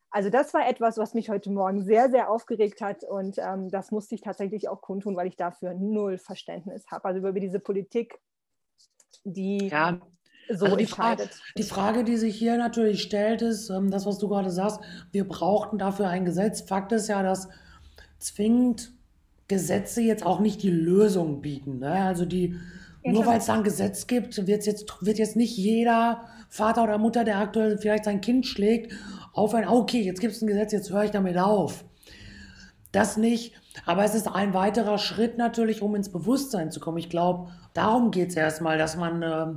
Also 0.10 0.30
das 0.30 0.54
war 0.54 0.68
etwas, 0.68 0.98
was 0.98 1.14
mich 1.14 1.30
heute 1.30 1.52
Morgen 1.52 1.84
sehr, 1.84 2.10
sehr 2.10 2.30
aufgeregt 2.30 2.82
hat 2.82 3.04
und 3.04 3.38
ähm, 3.38 3.70
das 3.70 3.92
musste 3.92 4.16
ich 4.16 4.22
tatsächlich 4.22 4.68
auch 4.70 4.82
kundtun, 4.82 5.16
weil 5.16 5.28
ich 5.28 5.36
dafür 5.36 5.74
null 5.74 6.18
Verständnis 6.18 6.86
habe. 6.92 7.06
Also 7.06 7.20
über 7.20 7.34
diese 7.34 7.60
Politik, 7.60 8.20
die 9.24 9.68
ja, 9.68 10.00
so 10.50 10.66
also 10.66 10.78
die 10.78 10.86
Frage, 10.86 11.30
die 11.58 11.64
Frage, 11.64 12.04
die 12.04 12.18
sich 12.18 12.36
hier 12.36 12.58
natürlich 12.58 13.02
stellt, 13.02 13.42
ist, 13.42 13.70
ähm, 13.70 13.92
das, 13.92 14.06
was 14.06 14.18
du 14.18 14.28
gerade 14.28 14.52
sagst, 14.52 14.80
wir 15.12 15.28
brauchten 15.28 15.78
dafür 15.78 16.10
ein 16.10 16.26
Gesetz. 16.26 16.62
Fakt 16.62 16.92
ist 16.92 17.08
ja, 17.08 17.24
dass 17.24 17.50
zwingend 18.20 18.92
Gesetze 19.48 20.02
jetzt 20.02 20.26
auch 20.26 20.40
nicht 20.40 20.64
die 20.64 20.72
Lösung 20.72 21.42
bieten. 21.42 21.80
Ne? 21.80 21.92
Also 21.92 22.26
die, 22.26 22.56
ja, 23.04 23.12
nur 23.12 23.26
weil 23.26 23.40
es 23.40 23.46
da 23.46 23.54
ein 23.54 23.64
Gesetz 23.64 24.08
gibt, 24.08 24.48
wird 24.48 24.66
jetzt, 24.66 24.86
wird 25.02 25.18
jetzt 25.18 25.36
nicht 25.36 25.56
jeder 25.58 26.26
Vater 26.50 26.84
oder 26.84 26.98
Mutter, 26.98 27.24
der 27.24 27.40
aktuell 27.40 27.78
vielleicht 27.78 28.06
sein 28.06 28.22
Kind 28.22 28.46
schlägt, 28.46 28.94
aufhören, 29.34 29.68
okay, 29.68 30.02
jetzt 30.02 30.22
gibt 30.22 30.34
es 30.34 30.42
ein 30.42 30.48
Gesetz, 30.48 30.72
jetzt 30.72 30.92
höre 30.92 31.04
ich 31.04 31.12
damit 31.12 31.38
auf. 31.38 31.86
Das 32.92 33.18
nicht. 33.18 33.54
Aber 33.86 34.06
es 34.06 34.16
ist 34.16 34.28
ein 34.28 34.54
weiterer 34.54 34.98
Schritt 34.98 35.38
natürlich, 35.38 35.82
um 35.82 35.96
ins 35.96 36.10
Bewusstsein 36.10 36.72
zu 36.72 36.80
kommen. 36.80 36.98
Ich 36.98 37.10
glaube, 37.10 37.52
darum 37.74 38.10
geht 38.10 38.30
es 38.30 38.36
erstmal, 38.36 38.78
dass 38.78 38.96
man 38.96 39.22
äh, 39.22 39.48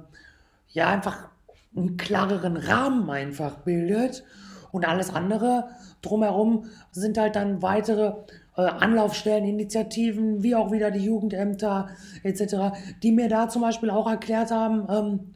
ja 0.69 0.89
einfach 0.89 1.29
einen 1.77 1.97
klareren 1.97 2.57
Rahmen 2.57 3.09
einfach 3.11 3.59
bildet. 3.59 4.25
Und 4.71 4.87
alles 4.87 5.15
andere 5.15 5.69
drumherum 6.03 6.67
sind 6.93 7.19
halt 7.19 7.37
dann 7.37 7.63
weitere 7.63 8.15
äh, 8.57 8.63
Anlaufstellen, 8.63 9.45
Initiativen, 9.45 10.43
wie 10.43 10.55
auch 10.55 10.73
wieder 10.73 10.91
die 10.91 11.05
Jugendämter 11.05 11.89
etc., 12.23 12.77
die 13.03 13.13
mir 13.13 13.29
da 13.29 13.49
zum 13.49 13.63
Beispiel 13.63 13.91
auch 13.91 14.09
erklärt 14.09 14.51
haben, 14.51 14.87
ähm, 14.91 15.35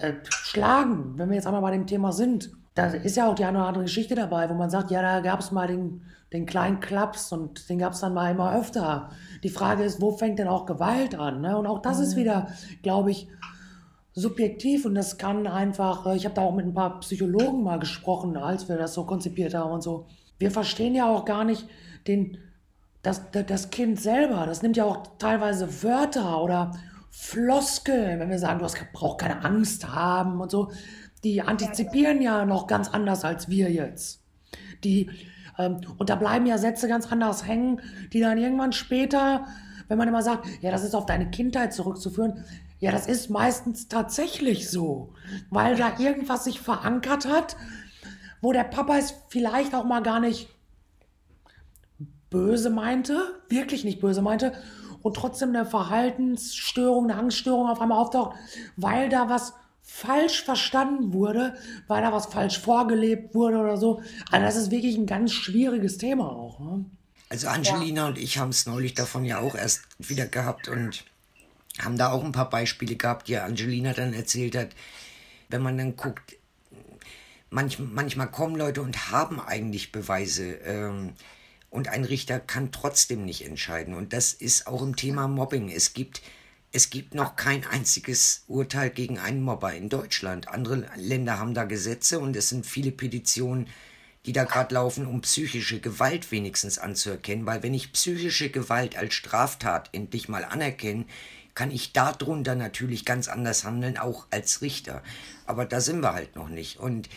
äh, 0.00 0.12
schlagen, 0.28 1.14
wenn 1.16 1.28
wir 1.28 1.36
jetzt 1.36 1.46
einmal 1.46 1.62
bei 1.62 1.70
dem 1.70 1.86
Thema 1.86 2.12
sind. 2.12 2.50
Da 2.74 2.86
ist 2.86 3.16
ja 3.16 3.28
auch 3.28 3.34
die 3.34 3.44
eine 3.44 3.58
oder 3.58 3.68
andere 3.68 3.84
Geschichte 3.84 4.14
dabei, 4.14 4.48
wo 4.48 4.54
man 4.54 4.70
sagt, 4.70 4.90
ja, 4.90 5.02
da 5.02 5.20
gab 5.20 5.40
es 5.40 5.52
mal 5.52 5.68
den, 5.68 6.02
den 6.32 6.46
kleinen 6.46 6.80
Klaps 6.80 7.30
und 7.30 7.68
den 7.68 7.78
gab 7.78 7.92
es 7.92 8.00
dann 8.00 8.14
mal 8.14 8.30
immer 8.30 8.56
öfter. 8.56 9.10
Die 9.42 9.50
Frage 9.50 9.84
ist, 9.84 10.00
wo 10.00 10.16
fängt 10.16 10.38
denn 10.38 10.48
auch 10.48 10.64
Gewalt 10.64 11.14
an? 11.14 11.42
Ne? 11.42 11.56
Und 11.56 11.66
auch 11.66 11.80
das 11.80 11.98
mhm. 11.98 12.04
ist 12.04 12.16
wieder, 12.16 12.48
glaube 12.82 13.10
ich, 13.10 13.28
subjektiv 14.14 14.84
und 14.84 14.94
das 14.94 15.18
kann 15.18 15.46
einfach, 15.46 16.06
äh, 16.06 16.16
ich 16.16 16.24
habe 16.24 16.34
da 16.34 16.42
auch 16.42 16.54
mit 16.54 16.66
ein 16.66 16.74
paar 16.74 17.00
Psychologen 17.00 17.62
mal 17.62 17.78
gesprochen, 17.78 18.36
als 18.36 18.68
wir 18.68 18.76
das 18.76 18.94
so 18.94 19.04
konzipiert 19.04 19.54
haben 19.54 19.72
und 19.72 19.82
so. 19.82 20.06
Wir 20.38 20.50
verstehen 20.50 20.94
ja 20.94 21.08
auch 21.08 21.24
gar 21.24 21.44
nicht 21.44 21.66
den, 22.06 22.38
das, 23.02 23.22
das 23.30 23.70
Kind 23.70 24.00
selber. 24.00 24.46
Das 24.46 24.62
nimmt 24.62 24.76
ja 24.76 24.84
auch 24.84 25.02
teilweise 25.18 25.82
Wörter 25.82 26.42
oder 26.42 26.72
Floskeln, 27.10 28.20
wenn 28.20 28.30
wir 28.30 28.38
sagen, 28.38 28.58
du 28.58 28.66
brauchst 28.92 29.18
keine 29.18 29.44
Angst 29.44 29.94
haben 29.94 30.40
und 30.40 30.50
so. 30.50 30.72
Die 31.24 31.42
antizipieren 31.42 32.20
ja 32.20 32.44
noch 32.44 32.66
ganz 32.66 32.88
anders 32.88 33.24
als 33.24 33.48
wir 33.48 33.70
jetzt. 33.70 34.22
Die, 34.82 35.10
ähm, 35.58 35.80
und 35.98 36.10
da 36.10 36.16
bleiben 36.16 36.46
ja 36.46 36.58
Sätze 36.58 36.88
ganz 36.88 37.10
anders 37.10 37.46
hängen, 37.46 37.80
die 38.12 38.20
dann 38.20 38.38
irgendwann 38.38 38.72
später, 38.72 39.46
wenn 39.88 39.98
man 39.98 40.08
immer 40.08 40.22
sagt, 40.22 40.46
ja, 40.62 40.70
das 40.70 40.84
ist 40.84 40.94
auf 40.94 41.06
deine 41.06 41.30
Kindheit 41.30 41.72
zurückzuführen, 41.72 42.44
ja, 42.82 42.90
das 42.90 43.06
ist 43.06 43.30
meistens 43.30 43.86
tatsächlich 43.86 44.68
so, 44.68 45.14
weil 45.50 45.76
da 45.76 46.00
irgendwas 46.00 46.42
sich 46.42 46.60
verankert 46.60 47.26
hat, 47.26 47.56
wo 48.40 48.52
der 48.52 48.64
Papa 48.64 48.98
es 48.98 49.14
vielleicht 49.28 49.72
auch 49.76 49.84
mal 49.84 50.02
gar 50.02 50.18
nicht 50.18 50.48
böse 52.28 52.70
meinte, 52.70 53.40
wirklich 53.48 53.84
nicht 53.84 54.00
böse 54.00 54.20
meinte, 54.20 54.52
und 55.00 55.14
trotzdem 55.14 55.50
eine 55.50 55.64
Verhaltensstörung, 55.64 57.04
eine 57.08 57.20
Angststörung 57.20 57.68
auf 57.68 57.80
einmal 57.80 57.98
auftaucht, 57.98 58.36
weil 58.76 59.08
da 59.08 59.28
was 59.28 59.52
falsch 59.82 60.42
verstanden 60.42 61.12
wurde, 61.12 61.54
weil 61.86 62.02
da 62.02 62.12
was 62.12 62.26
falsch 62.26 62.58
vorgelebt 62.58 63.32
wurde 63.36 63.58
oder 63.58 63.76
so. 63.76 64.02
Also 64.32 64.44
das 64.44 64.56
ist 64.56 64.70
wirklich 64.72 64.96
ein 64.96 65.06
ganz 65.06 65.30
schwieriges 65.30 65.98
Thema 65.98 66.32
auch. 66.32 66.58
Ne? 66.58 66.84
Also 67.28 67.46
Angelina 67.46 68.02
ja. 68.02 68.08
und 68.08 68.18
ich 68.18 68.38
haben 68.38 68.50
es 68.50 68.66
neulich 68.66 68.94
davon 68.94 69.24
ja 69.24 69.38
auch 69.38 69.54
erst 69.54 69.82
wieder 70.00 70.26
gehabt 70.26 70.66
und 70.66 71.04
haben 71.80 71.98
da 71.98 72.10
auch 72.10 72.24
ein 72.24 72.32
paar 72.32 72.50
Beispiele 72.50 72.96
gehabt, 72.96 73.28
die 73.28 73.36
Angelina 73.38 73.92
dann 73.92 74.12
erzählt 74.12 74.56
hat. 74.56 74.70
Wenn 75.48 75.62
man 75.62 75.78
dann 75.78 75.96
guckt, 75.96 76.36
manch, 77.50 77.78
manchmal 77.78 78.30
kommen 78.30 78.56
Leute 78.56 78.82
und 78.82 79.10
haben 79.10 79.40
eigentlich 79.40 79.92
Beweise. 79.92 80.54
Ähm, 80.64 81.12
und 81.70 81.88
ein 81.88 82.04
Richter 82.04 82.38
kann 82.38 82.70
trotzdem 82.70 83.24
nicht 83.24 83.46
entscheiden. 83.46 83.94
Und 83.94 84.12
das 84.12 84.34
ist 84.34 84.66
auch 84.66 84.82
im 84.82 84.94
Thema 84.94 85.26
Mobbing. 85.26 85.70
Es 85.70 85.94
gibt, 85.94 86.20
es 86.70 86.90
gibt 86.90 87.14
noch 87.14 87.36
kein 87.36 87.64
einziges 87.64 88.44
Urteil 88.46 88.90
gegen 88.90 89.18
einen 89.18 89.40
Mobber 89.42 89.72
in 89.72 89.88
Deutschland. 89.88 90.48
Andere 90.48 90.86
Länder 90.96 91.38
haben 91.38 91.54
da 91.54 91.64
Gesetze 91.64 92.20
und 92.20 92.36
es 92.36 92.50
sind 92.50 92.66
viele 92.66 92.92
Petitionen, 92.92 93.68
die 94.26 94.32
da 94.32 94.44
gerade 94.44 94.74
laufen, 94.74 95.06
um 95.06 95.22
psychische 95.22 95.80
Gewalt 95.80 96.30
wenigstens 96.30 96.78
anzuerkennen. 96.78 97.46
Weil 97.46 97.62
wenn 97.62 97.74
ich 97.74 97.92
psychische 97.92 98.50
Gewalt 98.50 98.96
als 98.96 99.14
Straftat 99.14 99.88
endlich 99.92 100.28
mal 100.28 100.44
anerkenne, 100.44 101.06
kann 101.54 101.70
ich 101.70 101.92
darunter 101.92 102.54
natürlich 102.54 103.04
ganz 103.04 103.28
anders 103.28 103.64
handeln, 103.64 103.98
auch 103.98 104.26
als 104.30 104.62
Richter. 104.62 105.02
Aber 105.46 105.64
da 105.64 105.80
sind 105.80 106.00
wir 106.00 106.14
halt 106.14 106.36
noch 106.36 106.48
nicht. 106.48 106.78
Und 106.78 107.08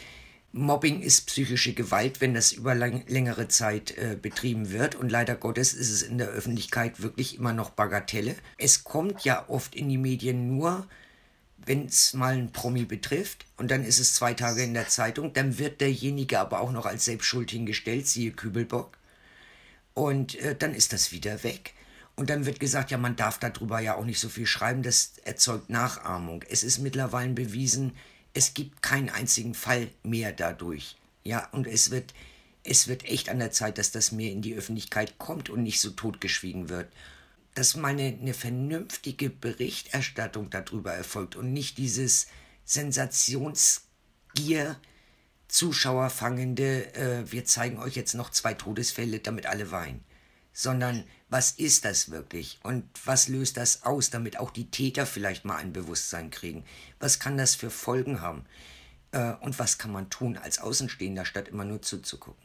Mobbing 0.52 1.02
ist 1.02 1.28
psychische 1.28 1.74
Gewalt, 1.74 2.22
wenn 2.22 2.34
das 2.34 2.54
über 2.54 2.76
lang, 2.76 3.04
längere 3.08 3.50
Zeit 3.50 3.92
äh, 3.98 4.18
betrieben 4.22 4.72
wird. 4.72 4.96
Und 4.96 5.10
leider 5.10 5.36
Gottes 5.36 5.74
ist 5.74 5.90
es 5.90 6.02
in 6.02 6.18
der 6.18 6.30
Öffentlichkeit 6.30 7.02
wirklich 7.02 7.38
immer 7.38 7.52
noch 7.52 7.72
Bagatelle. 7.72 8.36
Es 8.58 8.86
kommt 8.86 9.26
ja 9.26 9.44
oft 9.50 9.76
in 9.76 9.90
die 9.90 9.98
Medien 9.98 10.56
nur, 10.56 10.88
wenn 11.58 11.88
es 11.88 12.14
mal 12.14 12.34
einen 12.34 12.54
Promi 12.54 12.86
betrifft. 12.86 13.46
Und 13.58 13.70
dann 13.70 13.84
ist 13.84 14.00
es 14.00 14.14
zwei 14.14 14.34
Tage 14.34 14.64
in 14.64 14.74
der 14.74 14.88
Zeitung. 14.88 15.34
Dann 15.34 15.58
wird 15.58 15.82
derjenige 15.82 16.40
aber 16.40 16.62
auch 16.62 16.72
noch 16.72 16.86
als 16.86 17.04
selbstschuld 17.04 17.52
hingestellt, 17.52 18.08
siehe 18.08 18.32
Kübelbock. 18.32 18.98
Und 19.94 20.36
äh, 20.36 20.56
dann 20.56 20.74
ist 20.74 20.94
das 20.94 21.12
wieder 21.12 21.44
weg. 21.44 21.74
Und 22.16 22.30
dann 22.30 22.46
wird 22.46 22.60
gesagt, 22.60 22.92
ja, 22.92 22.98
man 22.98 23.18
darf 23.18 23.40
darüber 23.40 23.80
ja 23.80 23.96
auch 23.96 24.06
nicht 24.06 24.20
so 24.20 24.30
viel 24.30 24.46
schreiben, 24.46 24.84
das 24.84 25.14
erzeugt 25.24 25.70
Nachahmung. 25.70 26.44
Es 26.50 26.64
ist 26.64 26.80
mittlerweile 26.80 27.34
bewiesen, 27.34 27.94
es 28.34 28.54
gibt 28.54 28.82
keinen 28.82 29.10
einzigen 29.10 29.54
Fall 29.54 29.90
mehr 30.04 30.32
dadurch. 30.32 30.96
Ja, 31.24 31.50
und 31.52 31.68
es 31.68 31.92
wird, 31.92 32.14
es 32.64 32.88
wird 32.88 33.04
echt 33.04 33.30
an 33.30 33.40
der 33.40 33.52
Zeit, 33.52 33.78
dass 33.78 33.92
das 33.92 34.14
mehr 34.14 34.32
in 34.32 34.42
die 34.42 34.56
Öffentlichkeit 34.56 35.18
kommt 35.18 35.50
und 35.50 35.64
nicht 35.64 35.82
so 35.82 35.90
totgeschwiegen 35.90 36.70
wird. 36.70 36.88
Dass 37.54 37.76
mal 37.76 37.90
eine, 37.90 38.18
eine 38.22 38.34
vernünftige 38.34 39.30
Berichterstattung 39.30 40.50
darüber 40.50 40.94
erfolgt 40.94 41.36
und 41.36 41.52
nicht 41.52 41.78
dieses 41.78 42.28
Sensationsgier, 42.64 44.78
Zuschauerfangende, 45.48 46.94
äh, 46.96 47.32
wir 47.32 47.46
zeigen 47.46 47.78
euch 47.78 47.96
jetzt 47.96 48.14
noch 48.14 48.30
zwei 48.30 48.54
Todesfälle, 48.54 49.20
damit 49.20 49.46
alle 49.46 49.72
weinen 49.72 50.05
sondern 50.56 51.04
was 51.30 51.52
ist 51.52 51.84
das 51.84 52.12
wirklich 52.12 52.60
und 52.64 52.86
was 53.04 53.28
löst 53.28 53.58
das 53.58 53.84
aus, 53.84 54.10
damit 54.10 54.40
auch 54.40 54.52
die 54.52 54.72
Täter 54.72 55.06
vielleicht 55.06 55.44
mal 55.44 55.58
ein 55.58 55.74
Bewusstsein 55.74 56.32
kriegen. 56.32 56.64
Was 56.98 57.20
kann 57.20 57.38
das 57.38 57.56
für 57.56 57.70
Folgen 57.70 58.22
haben 58.22 58.46
äh, 59.12 59.34
und 59.42 59.60
was 59.60 59.78
kann 59.78 59.92
man 59.92 60.10
tun 60.10 60.40
als 60.42 60.62
Außenstehender, 60.62 61.26
statt 61.26 61.50
immer 61.50 61.66
nur 61.66 61.82
zuzugucken. 61.82 62.42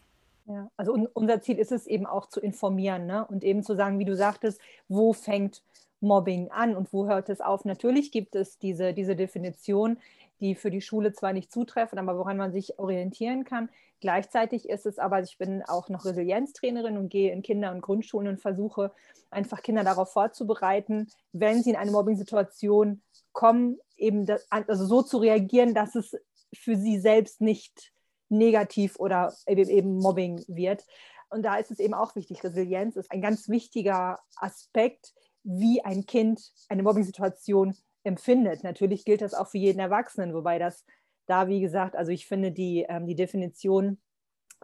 Ja, 0.47 0.69
also 0.77 0.93
unser 1.13 1.41
Ziel 1.41 1.57
ist 1.57 1.71
es 1.71 1.87
eben 1.87 2.05
auch 2.05 2.27
zu 2.27 2.41
informieren 2.41 3.07
ne? 3.07 3.25
und 3.29 3.45
eben 3.45 3.63
zu 3.63 3.77
sagen, 3.77 4.01
wie 4.01 4.05
du 4.05 4.17
sagtest, 4.17 4.61
wo 4.89 5.13
fängt 5.13 5.63
Mobbing 6.01 6.51
an 6.51 6.75
und 6.75 6.93
wo 6.93 7.07
hört 7.07 7.29
es 7.29 7.41
auf. 7.41 7.65
Natürlich 7.65 8.11
gibt 8.11 8.35
es 8.35 8.59
diese, 8.59 8.93
diese 8.93 9.15
Definition, 9.15 9.99
die 10.41 10.55
für 10.55 10.71
die 10.71 10.81
Schule 10.81 11.13
zwar 11.13 11.33
nicht 11.33 11.53
zutreffen, 11.53 11.99
aber 11.99 12.19
woran 12.19 12.37
man 12.37 12.53
sich 12.53 12.79
orientieren 12.79 13.45
kann. 13.45 13.69
Gleichzeitig 14.01 14.69
ist 14.69 14.87
es 14.87 14.99
aber, 14.99 15.21
ich 15.23 15.37
bin 15.37 15.63
auch 15.63 15.89
noch 15.89 16.05
Resilienztrainerin 16.05 16.97
und 16.97 17.11
gehe 17.11 17.33
in 17.33 17.43
Kinder- 17.43 17.73
und 17.73 17.83
Grundschulen 17.83 18.29
und 18.29 18.41
versuche 18.41 18.93
einfach 19.31 19.63
Kinder 19.63 19.85
darauf 19.85 20.13
vorzubereiten, 20.13 21.11
wenn 21.33 21.63
sie 21.63 21.71
in 21.71 21.77
eine 21.77 21.91
Mobbing-Situation 21.91 23.03
kommen, 23.33 23.79
eben 23.97 24.25
das, 24.25 24.47
also 24.51 24.87
so 24.87 25.03
zu 25.03 25.19
reagieren, 25.19 25.75
dass 25.75 25.95
es 25.95 26.17
für 26.55 26.77
sie 26.77 26.99
selbst 26.99 27.41
nicht 27.41 27.93
negativ 28.31 28.97
oder 28.99 29.35
eben 29.47 29.99
Mobbing 29.99 30.43
wird. 30.49 30.85
Und 31.29 31.43
da 31.43 31.57
ist 31.57 31.71
es 31.71 31.79
eben 31.79 31.95
auch 31.95 32.17
wichtig, 32.17 32.43
Resilienz 32.43 32.97
ist 32.97 33.11
ein 33.13 33.21
ganz 33.21 33.49
wichtiger 33.49 34.19
Aspekt, 34.37 35.13
wie 35.43 35.85
ein 35.85 36.07
Kind 36.07 36.53
eine 36.69 36.83
Mobbing-Situation 36.83 37.77
empfindet. 38.05 38.65
Natürlich 38.65 39.05
gilt 39.05 39.23
das 39.23 39.35
auch 39.35 39.49
für 39.49 39.59
jeden 39.59 39.81
Erwachsenen, 39.81 40.35
wobei 40.35 40.59
das 40.59 40.85
da, 41.27 41.49
wie 41.49 41.61
gesagt, 41.61 41.97
also 41.97 42.11
ich 42.11 42.27
finde, 42.27 42.51
die, 42.51 42.85
ähm, 42.89 43.07
die 43.07 43.15
Definitionen 43.15 44.01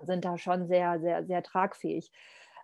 sind 0.02 0.24
da 0.24 0.36
schon 0.36 0.66
sehr, 0.66 1.00
sehr, 1.00 1.24
sehr 1.24 1.42
tragfähig. 1.42 2.10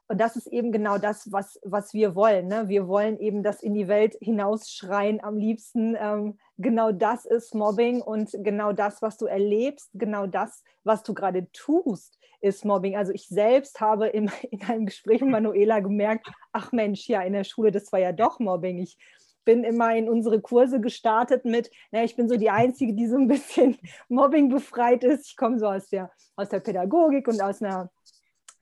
Und 0.08 0.18
das 0.20 0.36
ist 0.36 0.48
eben 0.48 0.72
genau 0.72 0.98
das, 0.98 1.30
was, 1.32 1.58
was 1.62 1.94
wir 1.94 2.14
wollen. 2.14 2.48
Ne? 2.48 2.68
Wir 2.68 2.86
wollen 2.88 3.18
eben 3.18 3.42
das 3.42 3.62
in 3.62 3.72
die 3.72 3.88
Welt 3.88 4.16
hinausschreien 4.20 5.22
am 5.22 5.38
liebsten. 5.38 5.96
Ähm, 5.98 6.38
genau 6.58 6.92
das 6.92 7.24
ist 7.24 7.54
Mobbing 7.54 8.02
und 8.02 8.30
genau 8.32 8.72
das, 8.72 9.00
was 9.00 9.16
du 9.16 9.26
erlebst, 9.26 9.90
genau 9.94 10.26
das, 10.26 10.64
was 10.84 11.02
du 11.02 11.14
gerade 11.14 11.50
tust, 11.52 12.18
ist 12.40 12.64
Mobbing. 12.64 12.96
Also 12.96 13.12
ich 13.12 13.28
selbst 13.28 13.80
habe 13.80 14.08
in, 14.08 14.30
in 14.50 14.62
einem 14.64 14.86
Gespräch 14.86 15.22
mit 15.22 15.30
Manuela 15.30 15.80
gemerkt, 15.80 16.28
ach 16.52 16.72
Mensch, 16.72 17.08
ja, 17.08 17.22
in 17.22 17.32
der 17.32 17.44
Schule, 17.44 17.70
das 17.70 17.90
war 17.92 18.00
ja 18.00 18.12
doch 18.12 18.38
Mobbing. 18.38 18.78
Ich 18.78 18.98
bin 19.44 19.64
immer 19.64 19.94
in 19.94 20.08
unsere 20.08 20.40
Kurse 20.40 20.80
gestartet 20.80 21.44
mit, 21.44 21.70
na, 21.90 22.04
ich 22.04 22.16
bin 22.16 22.28
so 22.28 22.36
die 22.36 22.50
Einzige, 22.50 22.94
die 22.94 23.06
so 23.06 23.16
ein 23.16 23.28
bisschen 23.28 23.78
Mobbing 24.08 24.48
befreit 24.48 25.04
ist. 25.04 25.26
Ich 25.28 25.36
komme 25.36 25.58
so 25.58 25.66
aus 25.66 25.88
der, 25.88 26.10
aus 26.36 26.48
der 26.48 26.60
Pädagogik 26.60 27.28
und 27.28 27.42
aus 27.42 27.62
einer, 27.62 27.90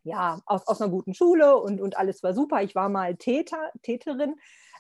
ja, 0.03 0.41
aus, 0.47 0.67
aus 0.67 0.81
einer 0.81 0.91
guten 0.91 1.15
Schule 1.15 1.59
und, 1.59 1.81
und 1.81 1.97
alles 1.97 2.23
war 2.23 2.35
super. 2.35 2.63
Ich 2.63 2.75
war 2.75 2.89
mal 2.89 3.17
Täter, 3.17 3.71
Täterin 3.83 4.37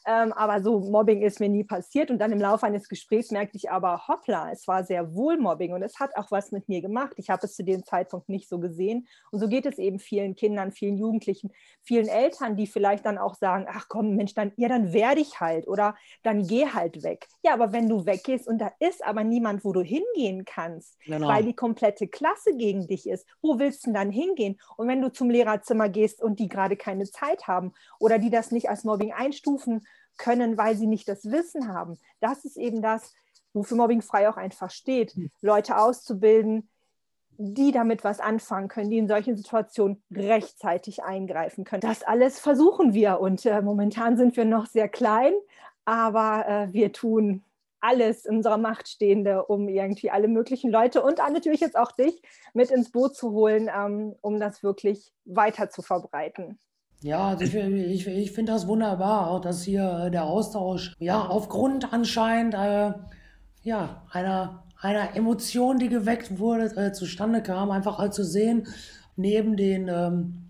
ähm, 0.06 0.32
aber 0.32 0.62
so 0.62 0.80
Mobbing 0.80 1.22
ist 1.22 1.40
mir 1.40 1.48
nie 1.48 1.64
passiert. 1.64 2.10
Und 2.10 2.18
dann 2.18 2.32
im 2.32 2.40
Laufe 2.40 2.66
eines 2.66 2.88
Gesprächs 2.88 3.30
merkte 3.30 3.56
ich 3.56 3.70
aber, 3.70 4.08
hoppla, 4.08 4.50
es 4.50 4.66
war 4.66 4.84
sehr 4.84 5.14
wohl 5.14 5.36
Mobbing 5.36 5.72
und 5.72 5.82
es 5.82 5.98
hat 6.00 6.16
auch 6.16 6.30
was 6.30 6.52
mit 6.52 6.68
mir 6.68 6.80
gemacht. 6.80 7.12
Ich 7.16 7.30
habe 7.30 7.46
es 7.46 7.54
zu 7.54 7.64
dem 7.64 7.84
Zeitpunkt 7.84 8.28
nicht 8.28 8.48
so 8.48 8.58
gesehen. 8.58 9.06
Und 9.30 9.40
so 9.40 9.48
geht 9.48 9.66
es 9.66 9.78
eben 9.78 9.98
vielen 9.98 10.34
Kindern, 10.34 10.72
vielen 10.72 10.96
Jugendlichen, 10.96 11.52
vielen 11.82 12.08
Eltern, 12.08 12.56
die 12.56 12.66
vielleicht 12.66 13.06
dann 13.06 13.18
auch 13.18 13.34
sagen, 13.34 13.66
ach 13.68 13.86
komm, 13.88 14.16
Mensch, 14.16 14.34
dann, 14.34 14.52
ja, 14.56 14.68
dann 14.68 14.92
werde 14.92 15.20
ich 15.20 15.40
halt 15.40 15.68
oder 15.68 15.94
dann 16.22 16.46
geh 16.46 16.66
halt 16.66 17.02
weg. 17.02 17.28
Ja, 17.42 17.52
aber 17.54 17.72
wenn 17.72 17.88
du 17.88 18.06
weggehst 18.06 18.48
und 18.48 18.58
da 18.58 18.72
ist 18.78 19.04
aber 19.04 19.24
niemand, 19.24 19.64
wo 19.64 19.72
du 19.72 19.82
hingehen 19.82 20.44
kannst, 20.44 20.98
genau. 21.04 21.28
weil 21.28 21.44
die 21.44 21.54
komplette 21.54 22.08
Klasse 22.08 22.56
gegen 22.56 22.86
dich 22.86 23.08
ist, 23.08 23.26
wo 23.42 23.58
willst 23.58 23.84
du 23.84 23.88
denn 23.88 23.94
dann 23.94 24.10
hingehen? 24.10 24.58
Und 24.76 24.88
wenn 24.88 25.02
du 25.02 25.12
zum 25.12 25.30
Lehrerzimmer 25.30 25.88
gehst 25.88 26.22
und 26.22 26.38
die 26.38 26.48
gerade 26.48 26.76
keine 26.76 27.04
Zeit 27.04 27.46
haben 27.46 27.72
oder 27.98 28.18
die 28.18 28.30
das 28.30 28.50
nicht 28.50 28.68
als 28.68 28.84
Mobbing 28.84 29.12
einstufen, 29.12 29.86
können, 30.18 30.56
weil 30.56 30.76
sie 30.76 30.86
nicht 30.86 31.08
das 31.08 31.30
Wissen 31.30 31.68
haben. 31.68 31.98
Das 32.20 32.44
ist 32.44 32.56
eben 32.56 32.82
das, 32.82 33.12
wofür 33.52 33.76
Mobbing 33.76 34.02
frei 34.02 34.28
auch 34.28 34.36
einfach 34.36 34.70
steht, 34.70 35.12
hm. 35.12 35.30
Leute 35.40 35.78
auszubilden, 35.78 36.68
die 37.42 37.72
damit 37.72 38.04
was 38.04 38.20
anfangen 38.20 38.68
können, 38.68 38.90
die 38.90 38.98
in 38.98 39.08
solchen 39.08 39.36
Situationen 39.36 40.02
rechtzeitig 40.10 41.02
eingreifen 41.02 41.64
können. 41.64 41.80
Das 41.80 42.02
alles 42.02 42.38
versuchen 42.38 42.92
wir 42.92 43.18
und 43.18 43.46
äh, 43.46 43.62
momentan 43.62 44.18
sind 44.18 44.36
wir 44.36 44.44
noch 44.44 44.66
sehr 44.66 44.90
klein, 44.90 45.32
aber 45.86 46.46
äh, 46.46 46.72
wir 46.74 46.92
tun 46.92 47.42
alles 47.80 48.26
in 48.26 48.36
unserer 48.36 48.58
Macht 48.58 48.88
Stehende, 48.88 49.46
um 49.46 49.68
irgendwie 49.68 50.10
alle 50.10 50.28
möglichen 50.28 50.70
Leute 50.70 51.02
und 51.02 51.16
natürlich 51.16 51.60
jetzt 51.60 51.78
auch 51.78 51.92
dich 51.92 52.20
mit 52.52 52.70
ins 52.70 52.90
Boot 52.90 53.16
zu 53.16 53.30
holen, 53.32 53.70
ähm, 53.74 54.14
um 54.20 54.38
das 54.38 54.62
wirklich 54.62 55.12
weiter 55.24 55.70
zu 55.70 55.80
verbreiten. 55.80 56.58
Ja, 57.02 57.28
also 57.28 57.44
ich, 57.44 57.54
ich, 57.54 58.06
ich 58.06 58.32
finde 58.32 58.52
das 58.52 58.66
wunderbar, 58.66 59.30
auch 59.30 59.40
dass 59.40 59.62
hier 59.62 60.04
äh, 60.06 60.10
der 60.10 60.24
Austausch, 60.24 60.94
ja, 60.98 61.26
aufgrund 61.26 61.92
anscheinend 61.92 62.54
äh, 62.54 62.92
ja, 63.62 64.02
einer, 64.10 64.64
einer 64.80 65.16
Emotion, 65.16 65.78
die 65.78 65.88
geweckt 65.88 66.38
wurde, 66.38 66.64
äh, 66.76 66.92
zustande 66.92 67.42
kam, 67.42 67.70
einfach 67.70 67.98
halt 67.98 68.12
zu 68.12 68.24
sehen, 68.24 68.66
neben 69.16 69.56
den, 69.56 69.88
ähm, 69.88 70.44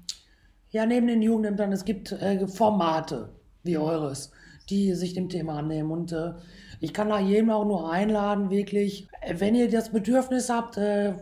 ja, 0.71 0.87
neben 0.87 1.07
den 1.07 1.23
Jugendämtern, 1.23 1.73
es 1.73 1.85
gibt 1.85 2.13
äh, 2.13 2.47
Formate 2.49 3.31
wie 3.63 3.79
eures, 3.79 4.33
die 4.69 4.95
sich 4.95 5.15
dem 5.15 5.29
Thema 5.29 5.59
annehmen. 5.59 5.93
Und 5.93 6.13
äh, 6.13 6.33
ich 6.81 6.93
kann 6.93 7.11
da 7.11 7.21
jedem 7.21 7.51
auch 7.51 7.65
nur 7.65 7.93
einladen, 7.93 8.51
wirklich, 8.51 9.09
wenn 9.37 9.55
ihr 9.55 9.71
das 9.71 9.91
Bedürfnis 9.91 10.51
habt, 10.51 10.77
äh, 10.79 11.15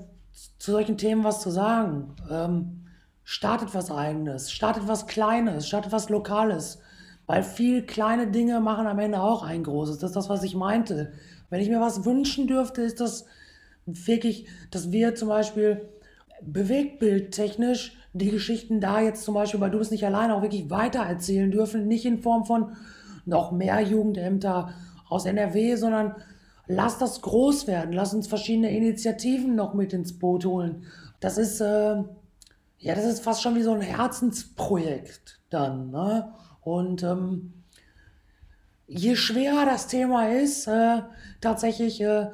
zu 0.59 0.73
solchen 0.73 0.97
Themen 0.97 1.25
was 1.25 1.41
zu 1.41 1.51
sagen, 1.51 2.15
ähm, 2.31 2.78
startet 3.31 3.75
was 3.75 3.91
Eigenes, 3.91 4.51
startet 4.51 4.89
was 4.89 5.07
Kleines, 5.07 5.69
startet 5.69 5.93
was 5.93 6.09
Lokales. 6.09 6.79
Weil 7.27 7.43
viel 7.43 7.83
kleine 7.83 8.29
Dinge 8.29 8.59
machen 8.59 8.87
am 8.87 8.99
Ende 8.99 9.21
auch 9.21 9.43
ein 9.43 9.65
großes. 9.65 9.99
Das 9.99 10.11
ist 10.11 10.17
das, 10.17 10.31
was 10.31 10.45
ich 10.45 10.55
meinte. 10.55 11.13
Wenn 11.51 11.61
ich 11.61 11.69
mir 11.69 11.79
was 11.79 12.07
wünschen 12.07 12.47
dürfte, 12.47 12.81
ist 12.81 13.01
das 13.01 13.27
wirklich, 13.85 14.47
dass 14.71 14.93
wir 14.93 15.15
zum 15.15 15.29
Beispiel 15.29 15.91
bewegtbildtechnisch 16.41 17.99
die 18.15 18.31
Geschichten 18.31 18.81
da 18.81 19.03
jetzt 19.03 19.25
zum 19.25 19.35
Beispiel, 19.35 19.61
weil 19.61 19.73
du 19.73 19.79
bist 19.79 19.93
nicht 19.93 20.07
alleine, 20.07 20.35
auch 20.35 20.41
wirklich 20.41 20.71
weitererzählen 20.71 21.51
dürfen. 21.51 21.87
Nicht 21.87 22.07
in 22.07 22.23
Form 22.23 22.47
von 22.47 22.77
noch 23.27 23.53
mehr 23.53 23.83
Jugendämter 23.83 24.73
aus 25.11 25.27
NRW, 25.27 25.77
sondern 25.77 26.15
lass 26.67 26.97
das 26.97 27.21
groß 27.21 27.67
werden. 27.67 27.93
Lass 27.93 28.15
uns 28.15 28.27
verschiedene 28.27 28.75
Initiativen 28.75 29.55
noch 29.55 29.75
mit 29.75 29.93
ins 29.93 30.19
Boot 30.19 30.47
holen. 30.47 30.87
Das 31.21 31.37
ist, 31.37 31.61
äh, 31.61 32.05
ja, 32.79 32.95
das 32.95 33.05
ist 33.05 33.25
fast 33.25 33.43
schon 33.43 33.57
wie 33.57 33.63
so 33.63 33.73
ein 33.73 33.81
Herzensprojekt 33.81 35.41
dann. 35.51 35.91
Ne? 35.91 36.33
Und 36.63 37.03
ähm, 37.03 37.65
je 38.87 39.17
schwerer 39.17 39.65
das 39.65 39.89
Thema 39.89 40.29
ist, 40.29 40.67
äh, 40.69 41.03
tatsächlich 41.41 42.01
äh, 42.01 42.29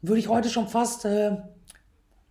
würde 0.00 0.18
ich 0.18 0.28
heute 0.28 0.48
schon 0.48 0.68
fast 0.68 1.04
äh, 1.04 1.36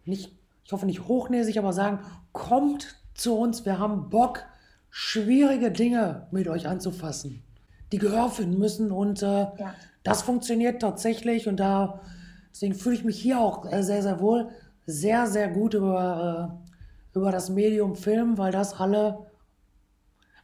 nicht, 0.05 0.35
ich 0.63 0.71
hoffe 0.71 0.85
nicht 0.85 1.07
hochnäsig, 1.07 1.59
aber 1.59 1.73
sagen, 1.73 1.99
kommt 2.31 2.95
zu 3.13 3.37
uns, 3.37 3.65
wir 3.65 3.79
haben 3.79 4.09
Bock, 4.09 4.43
schwierige 4.89 5.71
Dinge 5.71 6.27
mit 6.31 6.47
euch 6.47 6.67
anzufassen, 6.67 7.43
die 7.91 7.97
Gehör 7.97 8.29
finden 8.29 8.57
müssen 8.57 8.91
und 8.91 9.21
äh, 9.21 9.25
ja. 9.25 9.75
das 10.03 10.23
funktioniert 10.23 10.81
tatsächlich 10.81 11.47
und 11.47 11.57
da 11.57 12.01
deswegen 12.51 12.73
fühle 12.73 12.95
ich 12.95 13.03
mich 13.03 13.19
hier 13.19 13.39
auch 13.39 13.71
äh, 13.71 13.83
sehr, 13.83 14.01
sehr 14.01 14.19
wohl, 14.19 14.49
sehr, 14.85 15.27
sehr 15.27 15.49
gut 15.49 15.73
über 15.73 16.59
äh, 16.63 16.66
über 17.17 17.31
das 17.31 17.49
Medium 17.49 17.95
Film, 17.95 18.37
weil 18.37 18.51
das 18.51 18.79
alle 18.79 19.29